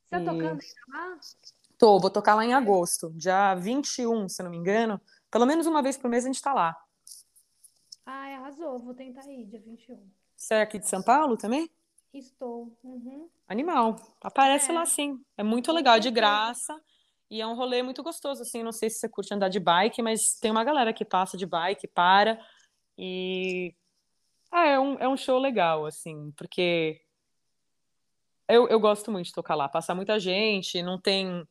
Você 0.06 0.16
tá 0.16 0.22
e... 0.22 0.26
tocando 0.26 0.60
lá? 0.88 1.20
Tô, 1.78 2.00
vou 2.00 2.10
tocar 2.10 2.36
lá 2.36 2.46
em 2.46 2.54
agosto, 2.54 3.12
dia 3.16 3.56
21, 3.56 4.30
se 4.30 4.42
não 4.42 4.50
me 4.50 4.58
engano. 4.58 5.02
Pelo 5.30 5.46
menos 5.46 5.66
uma 5.68 5.82
vez 5.82 5.98
por 5.98 6.10
mês 6.10 6.24
a 6.24 6.28
gente 6.28 6.42
tá 6.42 6.54
lá. 6.54 6.78
Arrasou, 8.46 8.78
vou 8.78 8.94
tentar 8.94 9.26
ir, 9.28 9.44
dia 9.48 9.60
21. 9.60 10.08
Você 10.36 10.54
é 10.54 10.62
aqui 10.62 10.78
de 10.78 10.88
São 10.88 11.02
Paulo 11.02 11.36
também? 11.36 11.68
Estou. 12.14 12.72
Uhum. 12.84 13.28
Animal. 13.48 13.96
Aparece 14.22 14.70
é. 14.70 14.74
lá 14.76 14.86
sim. 14.86 15.20
É 15.36 15.42
muito 15.42 15.72
legal, 15.72 16.00
de 16.00 16.12
graça. 16.12 16.80
E 17.28 17.42
é 17.42 17.48
um 17.48 17.56
rolê 17.56 17.82
muito 17.82 18.04
gostoso, 18.04 18.44
assim. 18.44 18.62
Não 18.62 18.72
sei 18.72 18.92
se 18.92 19.00
você 19.00 19.10
curte 19.10 19.34
andar 19.34 19.50
de 19.50 19.60
bike, 19.60 20.00
mas 20.04 20.38
tem 20.40 20.52
uma 20.52 20.64
galera 20.64 20.94
que 20.94 21.04
passa 21.04 21.36
de 21.36 21.44
bike, 21.48 21.88
para. 21.88 22.40
E. 22.96 23.74
Ah, 24.52 24.68
é 24.68 24.80
um, 24.80 24.94
é 25.00 25.10
um 25.10 25.18
show 25.18 25.40
legal, 25.40 25.88
assim, 25.88 26.32
porque. 26.38 27.02
Eu, 28.48 28.68
eu 28.68 28.80
gosto 28.80 29.12
muito 29.12 29.26
de 29.26 29.34
tocar 29.34 29.56
lá. 29.56 29.68
Passa 29.68 29.96
muita 29.96 30.20
gente, 30.20 30.84
não 30.84 31.02
tem 31.02 31.48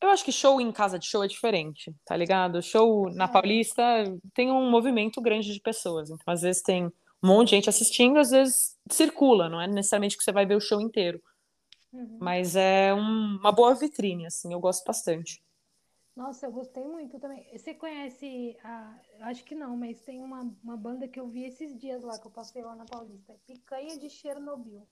eu 0.00 0.08
acho 0.08 0.24
que 0.24 0.32
show 0.32 0.60
em 0.60 0.72
casa 0.72 0.98
de 0.98 1.06
show 1.06 1.22
é 1.22 1.28
diferente, 1.28 1.94
tá 2.04 2.16
ligado? 2.16 2.62
Show 2.62 3.10
na 3.14 3.24
é. 3.24 3.28
Paulista 3.28 3.82
tem 4.34 4.50
um 4.50 4.70
movimento 4.70 5.20
grande 5.20 5.52
de 5.52 5.60
pessoas. 5.60 6.10
Então, 6.10 6.32
às 6.32 6.42
vezes, 6.42 6.62
tem 6.62 6.86
um 6.86 6.92
monte 7.22 7.50
de 7.50 7.56
gente 7.56 7.68
assistindo, 7.68 8.18
às 8.18 8.30
vezes 8.30 8.78
circula, 8.90 9.48
não 9.48 9.60
é 9.60 9.66
necessariamente 9.66 10.16
que 10.16 10.24
você 10.24 10.32
vai 10.32 10.46
ver 10.46 10.56
o 10.56 10.60
show 10.60 10.80
inteiro. 10.80 11.20
Uhum. 11.92 12.18
Mas 12.20 12.56
é 12.56 12.94
um, 12.94 13.36
uma 13.38 13.52
boa 13.52 13.74
vitrine, 13.74 14.26
assim, 14.26 14.52
eu 14.52 14.60
gosto 14.60 14.84
bastante. 14.84 15.42
Nossa, 16.16 16.46
eu 16.46 16.52
gostei 16.52 16.84
muito 16.84 17.18
também. 17.18 17.46
Você 17.56 17.74
conhece, 17.74 18.56
a, 18.62 19.00
acho 19.22 19.44
que 19.44 19.54
não, 19.54 19.76
mas 19.76 20.00
tem 20.00 20.22
uma, 20.22 20.50
uma 20.62 20.76
banda 20.76 21.08
que 21.08 21.20
eu 21.20 21.28
vi 21.28 21.44
esses 21.44 21.76
dias 21.78 22.02
lá, 22.02 22.18
que 22.18 22.26
eu 22.26 22.30
passei 22.30 22.62
lá 22.62 22.74
na 22.74 22.84
Paulista. 22.84 23.34
Picanha 23.46 23.98
de 23.98 24.08
Chernobyl. 24.08 24.86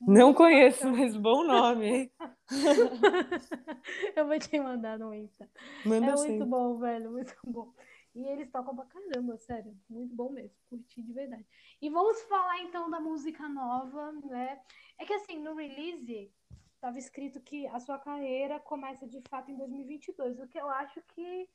Não 0.00 0.32
conheço, 0.32 0.88
mas 0.90 1.14
bom 1.16 1.44
nome, 1.44 1.86
hein? 1.86 2.12
eu 4.16 4.26
vou 4.26 4.38
te 4.38 4.58
mandar 4.58 4.98
no 4.98 5.14
Insta. 5.14 5.48
Manda 5.84 6.12
é 6.12 6.14
muito 6.14 6.46
bom, 6.46 6.78
velho, 6.78 7.10
muito 7.10 7.36
bom. 7.44 7.72
E 8.14 8.26
eles 8.26 8.50
tocam 8.50 8.74
pra 8.74 8.86
caramba, 8.86 9.36
sério. 9.36 9.76
Muito 9.88 10.14
bom 10.14 10.30
mesmo. 10.30 10.56
Curti 10.68 11.02
de 11.02 11.12
verdade. 11.12 11.46
E 11.80 11.88
vamos 11.90 12.20
falar 12.22 12.60
então 12.62 12.90
da 12.90 12.98
música 12.98 13.48
nova, 13.48 14.12
né? 14.24 14.60
É 14.98 15.04
que 15.04 15.12
assim, 15.12 15.38
no 15.38 15.54
release 15.54 16.32
estava 16.74 16.98
escrito 16.98 17.40
que 17.40 17.66
a 17.68 17.78
sua 17.78 17.98
carreira 17.98 18.58
começa 18.58 19.06
de 19.06 19.20
fato 19.28 19.50
em 19.50 19.56
2022, 19.56 20.40
o 20.40 20.48
que 20.48 20.58
eu 20.58 20.68
acho 20.70 21.00
que 21.08 21.48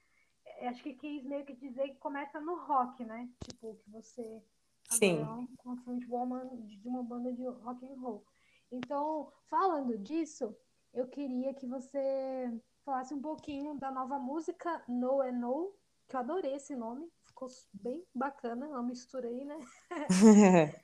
acho 0.62 0.84
que 0.84 0.94
quis 0.94 1.24
meio 1.26 1.44
que 1.44 1.56
dizer 1.56 1.90
que 1.90 1.96
começa 1.96 2.40
no 2.40 2.56
rock, 2.56 3.04
né? 3.04 3.28
Tipo, 3.44 3.76
que 3.84 3.90
você 3.90 4.44
Sim. 4.92 5.20
é 5.20 5.24
uma 5.24 5.78
frontwoman 5.84 6.48
de 6.68 6.88
uma 6.88 7.04
banda 7.04 7.34
de 7.34 7.44
rock 7.44 7.86
and 7.86 8.00
roll. 8.00 8.24
Então, 8.72 9.32
falando 9.50 9.98
disso, 9.98 10.56
eu 10.94 11.08
queria 11.08 11.54
que 11.54 11.66
você 11.66 12.52
falasse 12.84 13.14
um 13.14 13.22
pouquinho 13.22 13.78
da 13.78 13.92
nova 13.92 14.20
música 14.20 14.84
No 14.88 15.22
and 15.22 15.34
No, 15.34 15.74
que 16.08 16.16
eu 16.16 16.20
adorei 16.20 16.54
esse 16.54 16.76
nome, 16.76 17.10
ficou 17.26 17.48
bem 17.74 18.04
bacana, 18.14 18.68
uma 18.68 18.84
mistura 18.84 19.28
aí, 19.28 19.44
né? 19.44 19.58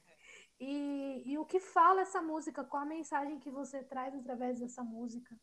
e, 0.59 1.23
e 1.25 1.37
o 1.37 1.45
que 1.45 1.59
fala 1.59 2.01
essa 2.01 2.21
música, 2.21 2.63
qual 2.63 2.83
a 2.83 2.85
mensagem 2.85 3.39
que 3.39 3.51
você 3.51 3.83
traz 3.83 4.15
através 4.15 4.59
dessa 4.59 4.83
música? 4.83 5.35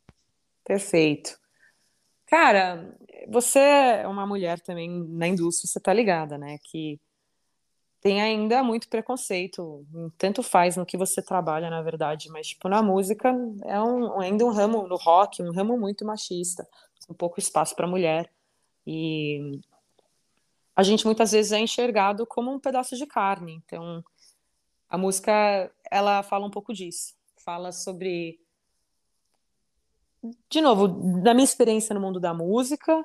Perfeito. 0.65 1.39
Cara, 2.27 2.95
você 3.29 3.59
é 3.59 4.07
uma 4.07 4.27
mulher 4.27 4.61
também 4.61 4.91
na 5.09 5.27
indústria, 5.27 5.67
você 5.67 5.81
tá 5.81 5.95
ligada, 5.95 6.37
né? 6.37 6.59
Que 6.63 7.01
tem 8.01 8.23
ainda 8.23 8.63
muito 8.63 8.89
preconceito, 8.89 9.85
tanto 10.17 10.43
faz 10.43 10.77
no 10.77 10.87
que 10.87 10.97
você 10.97 11.21
trabalha, 11.21 11.69
na 11.69 11.83
verdade, 11.83 12.29
mas, 12.31 12.49
tipo, 12.49 12.69
na 12.69 12.83
música 12.83 13.29
é 13.65 13.81
um, 13.81 14.21
ainda 14.21 14.45
um 14.45 14.51
ramo, 14.51 14.87
no 14.87 14.97
rock, 14.97 15.43
um 15.43 15.53
ramo 15.53 15.77
muito 15.77 16.05
machista, 16.05 16.67
um 17.09 17.15
pouco 17.15 17.41
espaço 17.41 17.75
para 17.75 17.89
mulher, 17.89 18.31
e 18.87 19.61
a 20.77 20.83
gente 20.83 21.05
muitas 21.05 21.33
vezes 21.33 21.51
é 21.51 21.59
enxergado 21.59 22.25
como 22.25 22.53
um 22.53 22.61
pedaço 22.61 22.97
de 22.97 23.05
carne, 23.05 23.61
então 23.65 24.05
a 24.89 24.97
música, 24.97 25.71
ela 25.91 26.23
fala 26.23 26.47
um 26.47 26.51
pouco 26.51 26.73
disso, 26.73 27.15
fala 27.37 27.73
sobre, 27.73 28.41
de 30.49 30.61
novo, 30.61 30.87
da 31.21 31.35
minha 31.35 31.45
experiência 31.45 31.93
no 31.95 32.01
mundo 32.01 32.21
da 32.21 32.33
música, 32.33 33.05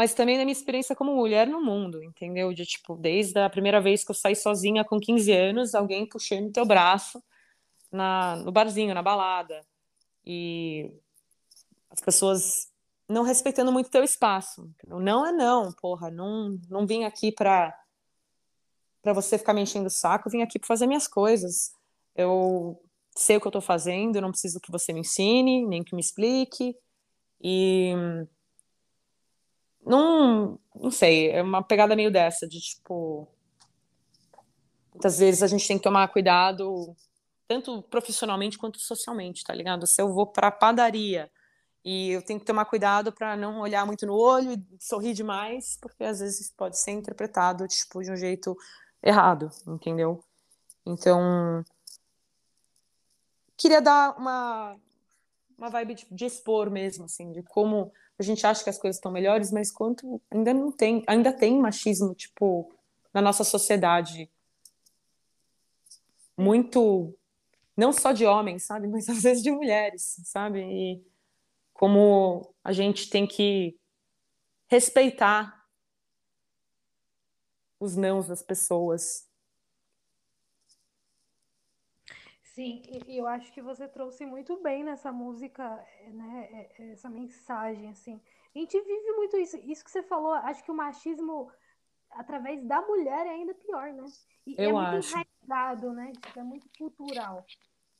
mas 0.00 0.14
também 0.14 0.38
da 0.38 0.46
minha 0.46 0.52
experiência 0.52 0.96
como 0.96 1.14
mulher 1.14 1.46
no 1.46 1.60
mundo, 1.60 2.02
entendeu? 2.02 2.54
De 2.54 2.64
tipo, 2.64 2.96
desde 2.96 3.38
a 3.38 3.50
primeira 3.50 3.82
vez 3.82 4.02
que 4.02 4.10
eu 4.10 4.14
saí 4.14 4.34
sozinha 4.34 4.82
com 4.82 4.98
15 4.98 5.30
anos, 5.30 5.74
alguém 5.74 6.08
puxando 6.08 6.50
teu 6.50 6.64
braço 6.64 7.22
na, 7.92 8.36
no 8.36 8.50
barzinho, 8.50 8.94
na 8.94 9.02
balada. 9.02 9.60
E 10.24 10.90
as 11.90 12.00
pessoas 12.00 12.72
não 13.06 13.24
respeitando 13.24 13.70
muito 13.70 13.90
teu 13.90 14.02
espaço. 14.02 14.70
Não 14.86 15.26
é 15.26 15.32
não, 15.32 15.70
porra, 15.70 16.10
não, 16.10 16.58
não 16.70 16.86
vim 16.86 17.04
aqui 17.04 17.30
pra, 17.30 17.78
pra 19.02 19.12
você 19.12 19.36
ficar 19.36 19.52
me 19.52 19.60
enchendo 19.60 19.88
o 19.88 19.90
saco, 19.90 20.30
vim 20.30 20.40
aqui 20.40 20.58
pra 20.58 20.68
fazer 20.68 20.86
minhas 20.86 21.06
coisas. 21.06 21.74
Eu 22.16 22.82
sei 23.14 23.36
o 23.36 23.40
que 23.42 23.48
eu 23.48 23.52
tô 23.52 23.60
fazendo, 23.60 24.18
não 24.18 24.30
preciso 24.30 24.60
que 24.60 24.72
você 24.72 24.94
me 24.94 25.00
ensine, 25.00 25.66
nem 25.66 25.84
que 25.84 25.94
me 25.94 26.00
explique. 26.00 26.74
E 27.38 27.92
não, 29.90 30.58
não 30.74 30.90
sei, 30.90 31.30
é 31.30 31.42
uma 31.42 31.62
pegada 31.62 31.96
meio 31.96 32.10
dessa, 32.10 32.46
de 32.46 32.60
tipo. 32.60 33.26
Muitas 34.92 35.18
vezes 35.18 35.42
a 35.42 35.46
gente 35.46 35.66
tem 35.66 35.76
que 35.76 35.82
tomar 35.82 36.08
cuidado, 36.08 36.96
tanto 37.48 37.82
profissionalmente 37.82 38.56
quanto 38.56 38.78
socialmente, 38.78 39.44
tá 39.44 39.54
ligado? 39.54 39.86
Se 39.86 40.00
eu 40.00 40.12
vou 40.12 40.26
pra 40.26 40.50
padaria 40.50 41.30
e 41.84 42.10
eu 42.10 42.22
tenho 42.22 42.38
que 42.38 42.46
tomar 42.46 42.64
cuidado 42.66 43.12
para 43.12 43.36
não 43.36 43.60
olhar 43.60 43.84
muito 43.86 44.06
no 44.06 44.14
olho 44.14 44.52
e 44.52 44.64
sorrir 44.78 45.14
demais, 45.14 45.78
porque 45.80 46.04
às 46.04 46.20
vezes 46.20 46.50
pode 46.50 46.78
ser 46.78 46.92
interpretado, 46.92 47.66
tipo, 47.66 48.02
de 48.02 48.12
um 48.12 48.16
jeito 48.16 48.56
errado, 49.02 49.50
entendeu? 49.66 50.22
Então. 50.86 51.64
Queria 53.56 53.80
dar 53.80 54.16
uma, 54.16 54.76
uma 55.58 55.68
vibe 55.68 55.94
de, 55.94 56.06
de 56.10 56.24
expor 56.24 56.70
mesmo, 56.70 57.04
assim, 57.04 57.32
de 57.32 57.42
como 57.42 57.92
a 58.20 58.24
gente 58.24 58.46
acha 58.46 58.62
que 58.62 58.70
as 58.70 58.78
coisas 58.78 58.96
estão 58.96 59.10
melhores, 59.10 59.50
mas 59.50 59.70
quanto 59.70 60.20
ainda 60.30 60.52
não 60.52 60.70
tem, 60.70 61.02
ainda 61.06 61.32
tem 61.32 61.58
machismo, 61.58 62.14
tipo, 62.14 62.72
na 63.12 63.22
nossa 63.22 63.44
sociedade 63.44 64.30
muito 66.36 67.16
não 67.76 67.92
só 67.92 68.12
de 68.12 68.26
homens, 68.26 68.64
sabe, 68.64 68.86
mas 68.88 69.08
às 69.08 69.22
vezes 69.22 69.42
de 69.42 69.50
mulheres, 69.50 70.20
sabe? 70.24 70.60
E 70.60 71.04
como 71.72 72.54
a 72.62 72.72
gente 72.72 73.08
tem 73.08 73.26
que 73.26 73.78
respeitar 74.68 75.66
os 77.80 77.96
nãos 77.96 78.28
das 78.28 78.42
pessoas. 78.42 79.26
Sim, 82.60 82.82
e 83.08 83.16
eu 83.16 83.26
acho 83.26 83.50
que 83.54 83.62
você 83.62 83.88
trouxe 83.88 84.26
muito 84.26 84.62
bem 84.62 84.84
nessa 84.84 85.10
música, 85.10 85.82
né, 86.08 86.46
é, 86.52 86.82
é, 86.82 86.92
essa 86.92 87.08
mensagem, 87.08 87.88
assim. 87.88 88.20
A 88.54 88.58
gente 88.58 88.78
vive 88.78 89.12
muito 89.12 89.38
isso. 89.38 89.56
Isso 89.64 89.82
que 89.82 89.90
você 89.90 90.02
falou, 90.02 90.34
acho 90.34 90.62
que 90.62 90.70
o 90.70 90.74
machismo 90.74 91.50
através 92.10 92.62
da 92.66 92.82
mulher 92.82 93.26
é 93.26 93.30
ainda 93.30 93.54
pior, 93.54 93.90
né? 93.94 94.04
E 94.46 94.56
eu 94.58 94.78
é 94.78 94.90
muito 94.90 94.96
acho. 94.96 95.14
enraizado, 95.16 95.92
né? 95.94 96.12
Tipo, 96.20 96.38
é 96.38 96.42
muito 96.42 96.68
cultural. 96.76 97.46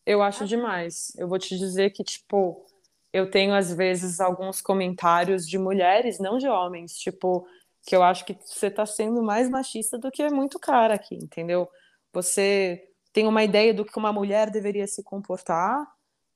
Eu 0.04 0.20
acho 0.20 0.44
demais. 0.44 1.10
Eu 1.16 1.26
vou 1.26 1.38
te 1.38 1.56
dizer 1.56 1.88
que, 1.92 2.04
tipo, 2.04 2.66
eu 3.14 3.30
tenho 3.30 3.54
às 3.54 3.72
vezes 3.72 4.20
alguns 4.20 4.60
comentários 4.60 5.48
de 5.48 5.58
mulheres, 5.58 6.18
não 6.18 6.36
de 6.36 6.48
homens, 6.48 6.98
tipo, 6.98 7.48
que 7.86 7.96
eu 7.96 8.02
acho 8.02 8.26
que 8.26 8.36
você 8.44 8.70
tá 8.70 8.84
sendo 8.84 9.22
mais 9.22 9.48
machista 9.48 9.96
do 9.96 10.10
que 10.10 10.28
muito 10.28 10.58
cara 10.58 10.96
aqui, 10.96 11.14
entendeu? 11.14 11.66
Você 12.12 12.89
tem 13.12 13.26
uma 13.26 13.42
ideia 13.42 13.74
do 13.74 13.84
que 13.84 13.98
uma 13.98 14.12
mulher 14.12 14.50
deveria 14.50 14.86
se 14.86 15.02
comportar 15.02 15.86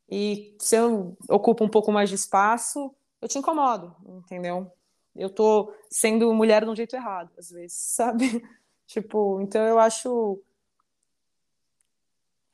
e 0.09 0.55
se 0.59 0.77
eu 0.77 1.17
ocupo 1.29 1.65
um 1.65 1.69
pouco 1.69 1.91
mais 1.91 2.09
de 2.09 2.15
espaço, 2.15 2.95
eu 3.21 3.29
te 3.29 3.39
incomodo, 3.39 3.95
entendeu? 4.07 4.71
Eu 5.17 5.31
tô 5.31 5.73
sendo 5.91 6.33
mulher 6.35 6.65
de 6.65 6.71
um 6.71 6.77
jeito 6.77 6.95
errado, 6.95 7.31
às 7.39 7.51
vezes, 7.51 7.77
sabe? 7.95 8.43
Tipo, 8.87 9.41
então 9.41 9.67
eu 9.67 9.79
acho 9.79 10.41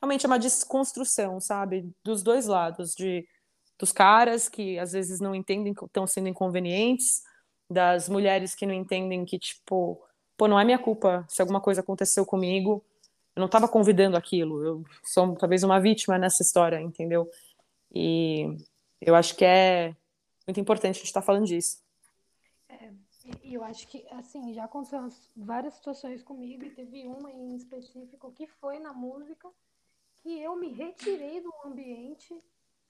realmente 0.01 0.25
é 0.25 0.29
uma 0.29 0.39
desconstrução, 0.39 1.41
sabe? 1.41 1.91
Dos 2.03 2.23
dois 2.23 2.47
lados, 2.47 2.95
de 2.95 3.27
dos 3.79 3.93
caras 3.93 4.49
que 4.49 4.79
às 4.79 4.93
vezes 4.93 5.21
não 5.21 5.35
entendem 5.35 5.73
que 5.73 5.85
estão 5.85 6.07
sendo 6.07 6.29
inconvenientes, 6.29 7.23
das 7.71 8.09
mulheres 8.09 8.55
que 8.55 8.67
não 8.67 8.75
entendem 8.75 9.25
que, 9.25 9.39
tipo, 9.39 10.03
pô, 10.37 10.49
não 10.49 10.59
é 10.59 10.65
minha 10.65 10.79
culpa 10.79 11.25
se 11.29 11.41
alguma 11.41 11.61
coisa 11.61 11.81
aconteceu 11.81 12.27
comigo, 12.27 12.85
eu 13.35 13.41
não 13.41 13.47
estava 13.47 13.69
convidando 13.69 14.17
aquilo, 14.17 14.65
eu 14.65 14.85
sou 15.05 15.37
talvez 15.37 15.63
uma 15.63 15.81
vítima 15.81 16.19
nessa 16.19 16.43
história, 16.43 16.81
entendeu? 16.81 17.31
E 17.93 18.57
eu 19.01 19.15
acho 19.15 19.37
que 19.37 19.45
é 19.45 19.95
muito 20.47 20.61
importante 20.61 20.97
a 20.97 20.99
gente 20.99 21.07
estar 21.07 21.21
tá 21.21 21.27
falando 21.27 21.47
disso. 21.47 21.83
É, 22.69 22.91
eu 23.45 23.63
acho 23.65 23.87
que, 23.87 24.07
assim, 24.11 24.53
já 24.53 24.65
aconteceu 24.65 25.09
várias 25.37 25.75
situações 25.75 26.23
comigo, 26.23 26.65
e 26.65 26.71
teve 26.71 27.07
uma 27.07 27.31
em 27.31 27.57
específico 27.57 28.33
que 28.33 28.47
foi 28.47 28.79
na 28.79 28.93
música, 28.93 29.49
que 30.17 30.41
eu 30.41 30.57
me 30.57 30.73
retirei 30.73 31.41
do 31.41 31.53
ambiente 31.65 32.35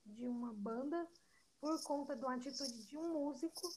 de 0.04 0.26
uma 0.26 0.52
banda 0.52 1.06
por 1.60 1.82
conta 1.84 2.16
de 2.16 2.24
uma 2.24 2.34
atitude 2.34 2.86
de 2.86 2.96
um 2.96 3.12
músico 3.12 3.68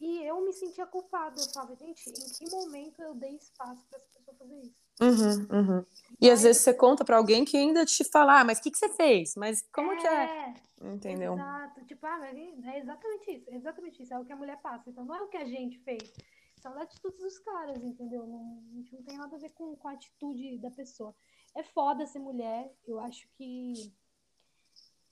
e 0.00 0.22
eu 0.22 0.40
me 0.44 0.52
sentia 0.52 0.86
culpada. 0.86 1.40
Eu 1.40 1.48
falava, 1.50 1.74
gente, 1.74 2.08
em 2.08 2.28
que 2.32 2.50
momento 2.50 3.02
eu 3.02 3.14
dei 3.14 3.34
espaço 3.36 3.84
para 3.88 3.98
essa 3.98 4.08
pessoa 4.14 4.36
fazer 4.36 4.60
isso? 4.62 4.85
Uhum, 5.00 5.46
uhum. 5.50 5.84
E 6.20 6.30
às 6.30 6.42
vezes 6.42 6.62
você 6.62 6.72
conta 6.72 7.04
para 7.04 7.18
alguém 7.18 7.44
que 7.44 7.56
ainda 7.56 7.84
te 7.84 8.02
fala, 8.04 8.40
ah, 8.40 8.44
mas 8.44 8.58
o 8.58 8.62
que, 8.62 8.70
que 8.70 8.78
você 8.78 8.88
fez? 8.90 9.34
Mas 9.36 9.62
como 9.72 9.92
é, 9.92 9.96
que 9.96 10.06
é? 10.06 10.54
Entendeu? 10.82 11.34
Exato. 11.34 11.84
Tipo, 11.84 12.06
ah, 12.06 12.20
é 12.26 12.78
exatamente 12.78 13.30
isso. 13.30 13.50
É 13.50 13.54
exatamente 13.54 14.02
isso. 14.02 14.14
É 14.14 14.18
o 14.18 14.24
que 14.24 14.32
a 14.32 14.36
mulher 14.36 14.58
passa. 14.60 14.88
Então 14.88 15.04
não 15.04 15.14
é 15.14 15.22
o 15.22 15.28
que 15.28 15.36
a 15.36 15.44
gente 15.44 15.78
fez. 15.80 16.12
São 16.60 16.76
atitudes 16.80 17.20
dos 17.20 17.38
caras, 17.38 17.82
entendeu? 17.82 18.26
Não, 18.26 18.62
a 18.70 18.74
gente 18.76 18.94
não 18.94 19.02
tem 19.02 19.18
nada 19.18 19.36
a 19.36 19.38
ver 19.38 19.50
com, 19.50 19.76
com 19.76 19.88
a 19.88 19.92
atitude 19.92 20.58
da 20.58 20.70
pessoa. 20.70 21.14
É 21.54 21.62
foda 21.62 22.06
ser 22.06 22.18
mulher. 22.18 22.72
Eu 22.86 22.98
acho 22.98 23.28
que 23.36 23.92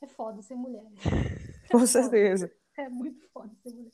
é 0.01 0.07
foda 0.07 0.43
ser 0.43 0.55
mulher. 0.55 0.85
Com 1.71 1.81
é 1.81 1.87
certeza. 1.87 2.53
É 2.77 2.89
muito 2.89 3.27
foda 3.29 3.55
ser 3.63 3.75
mulher. 3.75 3.93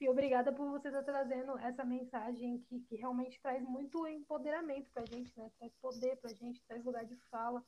E 0.00 0.08
obrigada 0.08 0.52
por 0.52 0.70
você 0.70 0.88
estar 0.88 1.02
trazendo 1.02 1.58
essa 1.58 1.84
mensagem 1.84 2.58
que, 2.68 2.80
que 2.80 2.96
realmente 2.96 3.40
traz 3.42 3.62
muito 3.64 4.06
empoderamento 4.06 4.88
pra 4.92 5.04
gente, 5.04 5.32
né? 5.36 5.50
Traz 5.58 5.72
poder 5.80 6.16
pra 6.18 6.32
gente, 6.32 6.62
traz 6.68 6.84
lugar 6.84 7.04
de 7.04 7.16
fala. 7.30 7.62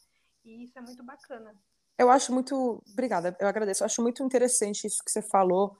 E 0.44 0.64
isso 0.64 0.78
é 0.78 0.80
muito 0.80 1.02
bacana. 1.02 1.54
Eu 1.98 2.08
acho 2.08 2.32
muito. 2.32 2.82
Obrigada, 2.92 3.36
eu 3.40 3.48
agradeço. 3.48 3.82
Eu 3.82 3.86
acho 3.86 4.00
muito 4.00 4.22
interessante 4.22 4.86
isso 4.86 5.02
que 5.04 5.10
você 5.10 5.20
falou. 5.20 5.76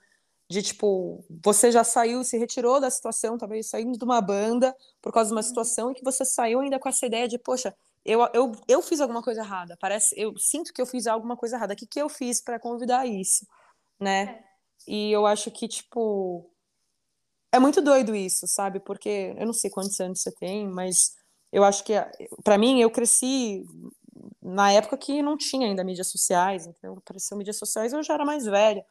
De 0.49 0.61
tipo, 0.61 1.25
você 1.45 1.71
já 1.71 1.85
saiu, 1.85 2.25
se 2.25 2.37
retirou 2.37 2.81
da 2.81 2.91
situação, 2.91 3.39
talvez 3.39 3.69
saindo 3.69 3.97
de 3.97 4.05
uma 4.05 4.21
banda 4.21 4.77
por 5.01 5.13
causa 5.13 5.29
de 5.29 5.35
uma 5.35 5.41
uhum. 5.41 5.47
situação, 5.47 5.93
e 5.93 5.95
que 5.95 6.03
você 6.03 6.25
saiu 6.25 6.59
ainda 6.59 6.77
com 6.77 6.89
essa 6.89 7.07
ideia 7.07 7.29
de, 7.29 7.39
poxa, 7.39 7.73
eu, 8.05 8.21
eu, 8.35 8.53
eu 8.67 8.83
fiz 8.83 9.01
alguma 9.01 9.23
coisa 9.23 9.43
errada. 9.43 9.77
Parece, 9.81 10.13
eu 10.21 10.37
sinto 10.37 10.73
que 10.73 10.83
eu 10.83 10.87
fiz 10.87 11.07
alguma 11.07 11.37
coisa 11.37 11.57
errada. 11.57 11.75
O 11.75 11.77
que, 11.77 11.87
que 11.87 12.03
eu 12.03 12.09
fiz 12.09 12.41
para 12.41 12.59
convidar 12.59 13.07
isso, 13.07 13.47
né? 14.01 14.23
É. 14.23 14.50
E 14.87 15.13
eu 15.13 15.27
acho 15.27 15.51
que 15.51 15.69
tipo 15.69 16.51
é 17.53 17.59
muito 17.59 17.83
doido 17.83 18.15
isso, 18.15 18.47
sabe? 18.47 18.81
Porque 18.81 19.35
eu 19.37 19.47
não 19.47 19.53
sei 19.53 19.71
quantos 19.71 19.99
anos 20.01 20.21
você 20.23 20.33
tem, 20.33 20.69
mas 20.69 21.17
eu 21.53 21.65
acho 21.65 21.85
que 21.85 21.95
para 22.45 22.59
mim 22.59 22.81
eu 22.81 22.91
cresci 22.91 23.65
na 24.43 24.73
época 24.73 24.97
que 24.97 25.23
não 25.23 25.37
tinha 25.37 25.67
ainda 25.67 25.85
mídias 25.85 26.09
sociais, 26.09 26.67
então 26.67 26.95
apareceu 26.99 27.37
mídias 27.37 27.59
sociais 27.59 27.93
eu 27.93 28.03
já 28.03 28.15
era 28.15 28.25
mais 28.25 28.45
velha. 28.45 28.85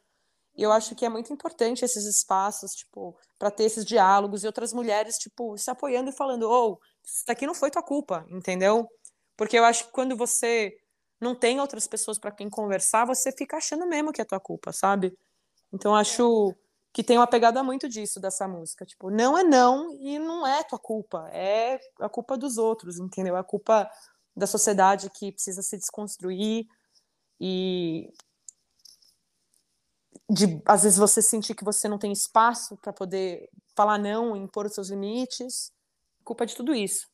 E 0.56 0.62
eu 0.62 0.72
acho 0.72 0.94
que 0.94 1.04
é 1.06 1.08
muito 1.08 1.32
importante 1.32 1.84
esses 1.84 2.04
espaços, 2.04 2.72
tipo, 2.74 3.16
para 3.38 3.50
ter 3.50 3.64
esses 3.64 3.84
diálogos 3.84 4.44
e 4.44 4.46
outras 4.46 4.72
mulheres, 4.72 5.16
tipo, 5.16 5.56
se 5.56 5.70
apoiando 5.70 6.10
e 6.10 6.12
falando, 6.12 6.42
ou 6.44 6.74
oh, 6.74 6.78
isso 7.04 7.24
daqui 7.26 7.46
não 7.46 7.54
foi 7.54 7.70
tua 7.70 7.82
culpa, 7.82 8.26
entendeu? 8.28 8.88
Porque 9.36 9.58
eu 9.58 9.64
acho 9.64 9.86
que 9.86 9.92
quando 9.92 10.16
você 10.16 10.76
não 11.20 11.34
tem 11.34 11.60
outras 11.60 11.86
pessoas 11.86 12.18
para 12.18 12.32
quem 12.32 12.50
conversar, 12.50 13.06
você 13.06 13.32
fica 13.32 13.56
achando 13.56 13.86
mesmo 13.86 14.12
que 14.12 14.20
é 14.20 14.24
tua 14.24 14.40
culpa, 14.40 14.72
sabe? 14.72 15.16
Então 15.72 15.94
acho 15.94 16.54
que 16.92 17.04
tem 17.04 17.16
uma 17.16 17.26
pegada 17.26 17.62
muito 17.62 17.88
disso 17.88 18.20
dessa 18.20 18.48
música, 18.48 18.84
tipo, 18.84 19.10
não 19.10 19.38
é 19.38 19.44
não 19.44 19.92
e 20.00 20.18
não 20.18 20.46
é 20.46 20.62
tua 20.64 20.78
culpa, 20.78 21.28
é 21.32 21.78
a 22.00 22.08
culpa 22.08 22.36
dos 22.36 22.58
outros, 22.58 22.98
entendeu? 22.98 23.36
É 23.36 23.40
a 23.40 23.44
culpa 23.44 23.88
da 24.36 24.46
sociedade 24.46 25.10
que 25.10 25.32
precisa 25.32 25.62
se 25.62 25.76
desconstruir 25.76 26.66
e 27.40 28.12
de 30.28 30.60
às 30.66 30.82
vezes 30.82 30.98
você 30.98 31.22
sentir 31.22 31.54
que 31.54 31.64
você 31.64 31.88
não 31.88 31.98
tem 31.98 32.12
espaço 32.12 32.76
para 32.76 32.92
poder 32.92 33.48
falar 33.74 33.98
não, 33.98 34.36
impor 34.36 34.66
os 34.66 34.74
seus 34.74 34.90
limites, 34.90 35.72
culpa 36.24 36.44
de 36.44 36.54
tudo 36.56 36.74
isso. 36.74 37.08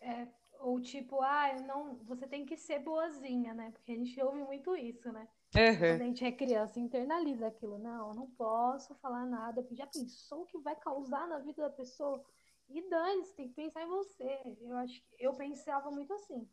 É, 0.00 0.26
ou 0.60 0.80
tipo, 0.80 1.20
ah, 1.22 1.52
não, 1.66 1.96
você 2.04 2.26
tem 2.26 2.44
que 2.44 2.56
ser 2.56 2.80
boazinha, 2.80 3.54
né? 3.54 3.70
Porque 3.70 3.92
a 3.92 3.96
gente 3.96 4.20
ouve 4.20 4.42
muito 4.42 4.76
isso, 4.76 5.10
né? 5.12 5.28
Uhum. 5.54 5.78
Quando 5.78 6.02
a 6.02 6.04
gente 6.04 6.24
é 6.24 6.32
criança, 6.32 6.80
internaliza 6.80 7.46
aquilo. 7.46 7.78
Não, 7.78 8.08
eu 8.08 8.14
não 8.14 8.30
posso 8.30 8.94
falar 8.96 9.26
nada, 9.26 9.66
já 9.72 9.86
pensou 9.86 10.42
o 10.42 10.46
que 10.46 10.58
vai 10.58 10.74
causar 10.76 11.28
na 11.28 11.38
vida 11.38 11.62
da 11.62 11.70
pessoa? 11.70 12.24
E 12.68 12.88
dane-se, 12.88 13.34
tem 13.34 13.48
que 13.48 13.54
pensar 13.54 13.82
em 13.82 13.88
você. 13.88 14.56
Eu 14.60 14.76
acho 14.78 14.94
que 15.02 15.16
eu 15.18 15.34
pensava 15.34 15.90
muito 15.90 16.12
assim. 16.14 16.48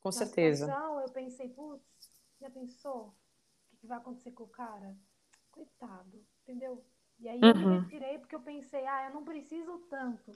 Com 0.00 0.08
na 0.08 0.12
certeza. 0.12 0.66
Situação, 0.66 1.00
eu 1.00 1.10
pensei, 1.10 1.48
putz, 1.48 1.84
já 2.40 2.48
pensou? 2.48 3.14
O 3.72 3.76
que 3.76 3.86
vai 3.86 3.98
acontecer 3.98 4.30
com 4.30 4.44
o 4.44 4.48
cara? 4.48 4.96
Coitado, 5.50 6.24
entendeu? 6.42 6.84
E 7.18 7.28
aí 7.28 7.40
uhum. 7.40 7.48
eu 7.48 7.56
me 7.56 7.64
uhum. 7.64 7.80
retirei 7.80 8.18
porque 8.18 8.36
eu 8.36 8.42
pensei, 8.42 8.86
ah, 8.86 9.08
eu 9.08 9.14
não 9.14 9.24
preciso 9.24 9.78
tanto. 9.90 10.32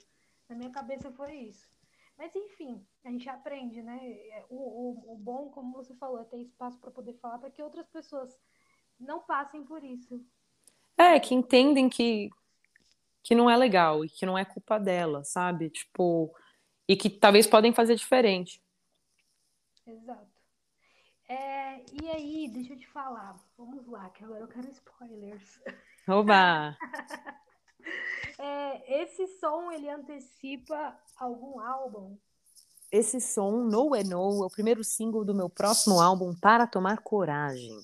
Na 0.48 0.56
minha 0.56 0.70
cabeça 0.70 1.12
foi 1.12 1.34
isso. 1.36 1.70
Mas 2.18 2.34
enfim, 2.34 2.84
a 3.04 3.10
gente 3.10 3.28
aprende, 3.28 3.82
né? 3.82 3.98
É, 4.02 4.44
o, 4.48 4.56
o, 4.56 5.14
o 5.14 5.16
bom, 5.16 5.48
como 5.50 5.72
você 5.72 5.94
falou, 5.94 6.20
é 6.20 6.24
ter 6.24 6.40
espaço 6.40 6.78
para 6.78 6.90
poder 6.90 7.14
falar 7.14 7.38
para 7.38 7.50
que 7.50 7.62
outras 7.62 7.86
pessoas 7.88 8.36
não 8.98 9.20
passem 9.20 9.64
por 9.64 9.82
isso. 9.82 10.24
É, 10.96 11.18
que 11.18 11.34
entendem 11.34 11.88
que, 11.88 12.28
que 13.22 13.34
não 13.34 13.48
é 13.48 13.56
legal 13.56 14.04
e 14.04 14.08
que 14.08 14.26
não 14.26 14.36
é 14.36 14.44
culpa 14.44 14.78
dela, 14.78 15.24
sabe? 15.24 15.70
Tipo, 15.70 16.34
e 16.86 16.94
que 16.96 17.08
talvez 17.08 17.46
podem 17.46 17.72
fazer 17.72 17.94
diferente. 17.94 18.62
Exato. 19.86 20.30
É, 21.28 21.84
e 22.02 22.10
aí, 22.10 22.48
deixa 22.52 22.74
eu 22.74 22.78
te 22.78 22.88
falar. 22.88 23.38
Vamos 23.56 23.86
lá, 23.86 24.10
que 24.10 24.24
agora 24.24 24.40
eu 24.40 24.48
quero 24.48 24.68
spoilers. 24.68 25.60
Oba! 26.08 26.76
É, 28.38 29.02
esse 29.02 29.26
som, 29.38 29.70
ele 29.70 29.88
antecipa 29.88 30.98
algum 31.16 31.60
álbum? 31.60 32.16
Esse 32.90 33.20
som, 33.20 33.64
No 33.64 33.94
é 33.94 34.02
No, 34.02 34.42
é 34.42 34.46
o 34.46 34.50
primeiro 34.50 34.82
single 34.82 35.24
do 35.24 35.34
meu 35.34 35.48
próximo 35.48 36.00
álbum, 36.00 36.34
Para 36.34 36.66
Tomar 36.66 37.02
Coragem. 37.02 37.78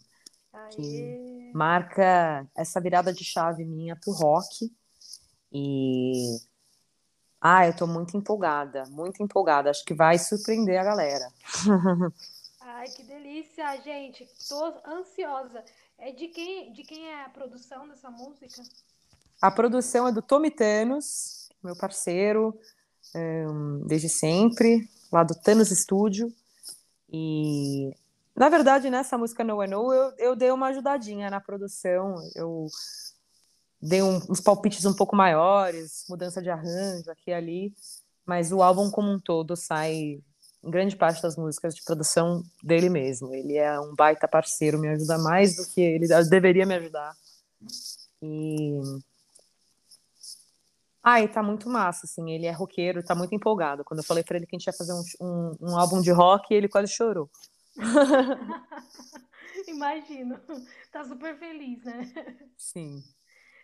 Aê. 0.53 0.71
Que 0.71 1.53
marca 1.55 2.49
essa 2.57 2.81
virada 2.81 3.13
de 3.13 3.25
chave 3.25 3.65
minha 3.65 3.95
pro 3.97 4.13
rock. 4.13 4.73
E. 5.53 6.39
Ah, 7.41 7.67
eu 7.67 7.77
tô 7.77 7.87
muito 7.87 8.17
empolgada, 8.17 8.85
muito 8.87 9.23
empolgada. 9.23 9.71
Acho 9.71 9.85
que 9.85 9.95
vai 9.95 10.19
surpreender 10.19 10.81
a 10.81 10.85
galera. 10.85 11.29
Ai, 12.61 12.89
que 12.89 13.05
delícia, 13.05 13.77
gente. 13.83 14.29
Tô 14.49 14.75
ansiosa. 14.85 15.63
É 15.99 16.11
de 16.11 16.29
quem, 16.29 16.73
de 16.73 16.83
quem 16.83 17.09
é 17.09 17.25
a 17.25 17.29
produção 17.29 17.87
dessa 17.89 18.11
música? 18.11 18.63
A 19.41 19.51
produção 19.51 20.09
é 20.09 20.13
do 20.13 20.21
Tommy 20.21 20.51
Thanos, 20.51 21.49
meu 21.63 21.77
parceiro, 21.77 22.59
um, 23.15 23.87
desde 23.87 24.09
sempre, 24.09 24.89
lá 25.13 25.23
do 25.23 25.35
Thanos 25.35 25.69
Studio. 25.71 26.33
E 27.13 27.93
Na 28.35 28.49
verdade, 28.49 28.91
nessa 28.91 29.17
música 29.17 29.45
No 29.45 29.63
é 29.63 29.67
No, 29.67 29.93
eu, 29.93 30.13
eu 30.19 30.37
dei 30.37 30.51
uma 30.51 30.69
ajudadinha 30.69 31.31
na 31.31 31.41
produção. 31.41 32.17
Eu 32.35 32.67
dei 33.81 34.03
um, 34.03 34.17
uns 34.29 34.41
palpites 34.41 34.85
um 34.85 34.95
pouco 34.95 35.15
maiores, 35.15 36.05
mudança 36.09 36.43
de 36.43 36.51
arranjo 36.51 37.11
aqui 37.11 37.31
e 37.31 37.35
ali. 37.35 37.75
Mas 38.25 38.51
o 38.53 38.63
álbum 38.63 38.91
como 38.91 39.11
um 39.11 39.21
todo 39.21 39.57
sai 39.57 40.21
em 40.65 40.71
grande 40.71 40.97
parte 40.97 41.23
das 41.23 41.37
músicas 41.37 41.75
de 41.75 41.83
produção 41.85 42.43
dele 42.63 42.89
mesmo. 42.89 43.33
Ele 43.33 43.57
é 43.57 43.79
um 43.79 43.95
baita 43.95 44.27
parceiro, 44.27 44.79
me 44.81 44.89
ajuda 44.89 45.17
mais 45.19 45.57
do 45.57 45.67
que 45.67 45.81
ele 45.81 46.09
deveria 46.29 46.67
me 46.67 46.75
ajudar. 46.75 47.15
E. 48.21 48.81
Ah, 51.09 51.21
e 51.21 51.29
tá 51.29 51.41
muito 51.41 51.71
massa, 51.71 52.05
assim. 52.05 52.33
Ele 52.33 52.47
é 52.47 52.51
roqueiro, 52.51 53.01
tá 53.01 53.15
muito 53.15 53.33
empolgado. 53.33 53.85
Quando 53.85 54.01
eu 54.01 54.05
falei 54.05 54.25
para 54.25 54.39
ele 54.39 54.45
que 54.45 54.57
a 54.57 54.59
gente 54.59 54.67
ia 54.67 54.73
fazer 54.73 54.93
um, 54.93 55.05
um, 55.21 55.57
um 55.61 55.79
álbum 55.79 56.03
de 56.03 56.11
rock, 56.11 56.53
ele 56.53 56.69
quase 56.69 56.93
chorou. 56.93 57.31
Imagino. 59.69 60.41
Tá 60.91 61.05
super 61.05 61.39
feliz, 61.39 61.85
né? 61.85 62.13
Sim. 62.59 63.05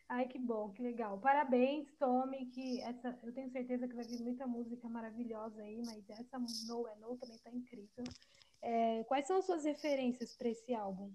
Ai, 0.08 0.28
que 0.28 0.38
bom, 0.38 0.70
que 0.70 0.84
legal. 0.84 1.18
Parabéns, 1.18 1.88
Tommy, 1.98 2.46
que 2.46 2.80
essa, 2.80 3.18
eu 3.24 3.34
tenho 3.34 3.50
certeza 3.50 3.88
que 3.88 3.96
vai 3.96 4.04
vir 4.04 4.20
muita 4.20 4.46
música 4.46 4.88
maravilhosa 4.88 5.62
aí, 5.62 5.82
mas 5.84 6.08
essa 6.10 6.38
No 6.68 6.86
é 6.86 6.94
No 7.00 7.16
também 7.16 7.38
tá 7.38 7.50
incrível. 7.50 8.04
É, 8.62 9.02
quais 9.08 9.26
são 9.26 9.38
as 9.38 9.46
suas 9.46 9.64
referências 9.64 10.36
para 10.36 10.48
esse 10.48 10.72
álbum? 10.72 11.10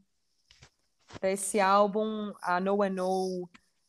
Para 1.21 1.31
esse 1.31 1.61
álbum, 1.61 2.33
a 2.41 2.59
No 2.59 2.83
é 2.83 2.89
No 2.89 3.47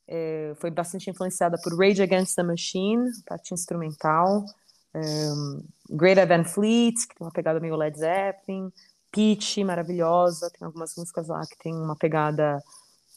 é, 0.09 0.55
foi 0.57 0.71
bastante 0.71 1.11
influenciada 1.11 1.59
por 1.63 1.79
Rage 1.79 2.03
Against 2.03 2.35
the 2.35 2.43
Machine, 2.43 3.11
parte 3.27 3.53
instrumental, 3.53 4.47
um, 4.95 5.63
Greater 5.91 6.27
Van 6.27 6.45
Fleet, 6.45 6.95
que 7.07 7.15
tem 7.15 7.27
uma 7.27 7.31
pegada 7.31 7.61
meio 7.61 7.77
Led 7.77 7.99
Zeppelin, 7.99 8.73
Peach, 9.13 9.63
maravilhosa, 9.65 10.51
tem 10.51 10.65
algumas 10.65 10.97
músicas 10.97 11.29
lá 11.29 11.43
que 11.47 11.59
tem 11.59 11.75
uma 11.75 11.95
pegada 11.95 12.63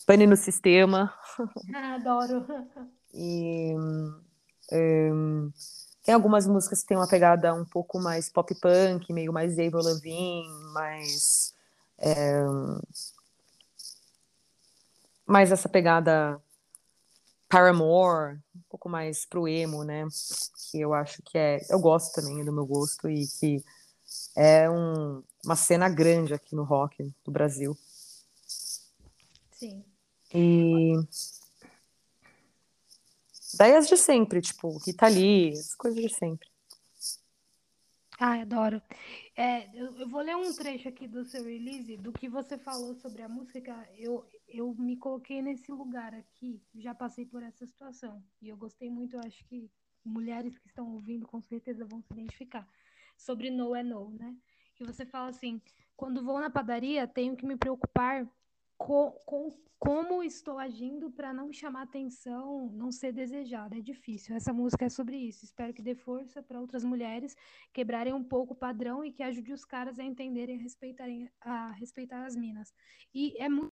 Pane 0.06 0.28
no 0.28 0.36
Sistema. 0.36 1.14
Ah, 1.74 1.96
adoro. 1.96 2.46
E 3.14 3.74
um, 4.72 5.52
tem 6.04 6.14
algumas 6.14 6.46
músicas 6.46 6.82
que 6.82 6.88
tem 6.88 6.98
uma 6.98 7.08
pegada 7.08 7.54
um 7.54 7.66
pouco 7.66 8.00
mais 8.00 8.30
pop 8.30 8.54
punk, 8.56 9.12
meio 9.14 9.32
mais 9.32 9.54
Avril 9.54 9.82
Lavigne, 9.82 10.48
mais 10.74 11.54
um, 12.00 12.80
mais 15.26 15.52
essa 15.52 15.70
pegada 15.70 16.42
Paramore, 17.52 18.40
um 18.56 18.62
pouco 18.70 18.88
mais 18.88 19.26
pro 19.26 19.46
emo, 19.46 19.84
né? 19.84 20.08
Que 20.72 20.80
eu 20.80 20.94
acho 20.94 21.22
que 21.22 21.38
é, 21.38 21.60
eu 21.70 21.80
gosto 21.82 22.14
também 22.14 22.46
do 22.46 22.54
meu 22.54 22.66
gosto 22.66 23.10
e 23.10 23.28
que 23.28 23.62
é 24.38 24.70
um, 24.70 25.22
uma 25.44 25.58
cena 25.58 25.90
grande 25.90 26.34
aqui 26.34 26.56
no 26.56 26.64
rock 26.64 27.14
do 27.26 27.32
Brasil. 27.32 27.78
Sim. 29.52 29.84
E 30.34 30.94
daí 33.58 33.76
as 33.76 33.90
de 33.90 33.98
sempre, 33.98 34.40
tipo, 34.40 34.78
Rita 34.78 35.10
Lee, 35.10 35.52
as 35.52 35.76
coisas 35.76 36.02
de 36.02 36.10
sempre. 36.10 36.50
Ai, 38.18 38.42
adoro. 38.42 38.82
É, 39.36 39.68
eu, 39.78 39.98
eu, 39.98 40.08
vou 40.08 40.22
ler 40.22 40.36
um 40.36 40.54
trecho 40.54 40.88
aqui 40.88 41.08
do 41.08 41.26
seu 41.26 41.44
release, 41.44 41.98
do 41.98 42.14
que 42.14 42.30
você 42.30 42.58
falou 42.58 42.96
sobre 42.96 43.24
a 43.24 43.28
música. 43.28 43.76
Eu, 43.98 44.24
eu 44.54 44.74
me 44.76 44.98
coloquei 44.98 45.42
nesse 45.42 45.72
lugar 45.72 46.14
aqui, 46.14 46.62
já 46.76 46.94
passei 46.94 47.26
por 47.26 47.42
essa 47.44 47.66
situação. 47.66 48.24
E 48.42 48.50
eu 48.50 48.58
gostei 48.58 48.90
muito, 48.90 49.16
eu 49.16 49.22
acho 49.26 49.44
que 49.46 49.70
mulheres 50.04 50.58
que 50.58 50.68
estão 50.68 50.92
ouvindo 50.94 51.28
com 51.28 51.42
certeza 51.42 51.86
vão 51.86 52.02
se 52.02 52.14
identificar. 52.14 52.68
Sobre 53.18 53.50
no 53.50 53.76
é 53.76 53.84
no, 53.84 54.10
né? 54.12 54.36
Que 54.76 54.84
você 54.84 55.06
fala 55.06 55.30
assim: 55.30 55.62
quando 55.96 56.24
vou 56.24 56.40
na 56.40 56.50
padaria, 56.50 57.08
tenho 57.08 57.36
que 57.36 57.46
me 57.46 57.56
preocupar 57.56 58.28
com, 58.78 59.12
com 59.26 59.52
como 59.82 60.24
estou 60.24 60.60
agindo 60.60 61.10
para 61.10 61.34
não 61.34 61.52
chamar 61.52 61.82
atenção, 61.82 62.70
não 62.72 62.92
ser 62.92 63.12
desejada. 63.12 63.76
É 63.76 63.82
difícil. 63.82 64.36
Essa 64.36 64.54
música 64.54 64.86
é 64.86 64.90
sobre 64.90 65.18
isso. 65.18 65.44
Espero 65.44 65.74
que 65.74 65.82
dê 65.82 65.96
força 65.96 66.44
para 66.44 66.62
outras 66.62 66.84
mulheres 66.84 67.36
quebrarem 67.74 68.14
um 68.14 68.24
pouco 68.24 68.54
o 68.54 68.56
padrão 68.56 69.04
e 69.04 69.12
que 69.12 69.24
ajude 69.24 69.52
os 69.52 69.66
caras 69.66 69.98
a 69.98 70.04
entenderem, 70.04 70.56
a 70.56 70.62
respeitarem, 70.62 71.28
a 71.42 71.72
respeitar 71.72 72.26
as 72.26 72.36
minas. 72.36 72.72
E 73.12 73.36
é 73.42 73.50
muito 73.50 73.74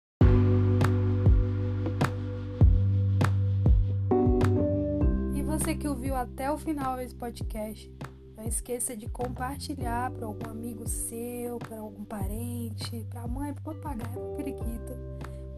você 5.57 5.73
que 5.73 5.87
ouviu 5.87 6.17
até 6.17 6.51
o 6.51 6.57
final 6.57 6.99
esse 6.99 7.15
podcast, 7.15 7.89
não 8.35 8.43
esqueça 8.43 8.95
de 8.95 9.07
compartilhar 9.07 10.11
para 10.11 10.25
algum 10.25 10.49
amigo 10.49 10.85
seu, 10.85 11.57
para 11.59 11.79
algum 11.79 12.03
parente, 12.03 13.07
para 13.09 13.21
a 13.21 13.27
mãe, 13.27 13.53
para 13.53 13.73
papagaio, 13.73 14.11
para 14.11 14.35
periquito. 14.35 14.93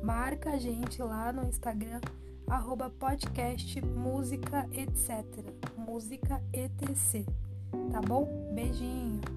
Marca 0.04 0.52
a 0.52 0.58
gente 0.60 1.02
lá 1.02 1.34
no 1.34 1.48
Instagram, 1.48 2.00
arroba 2.48 2.92
podcast 2.92 3.82
música 3.82 4.70
etc. 4.72 5.26
Música 5.76 6.44
etc. 6.54 7.26
Tá 7.92 8.00
bom? 8.00 8.52
Beijinho! 8.54 9.37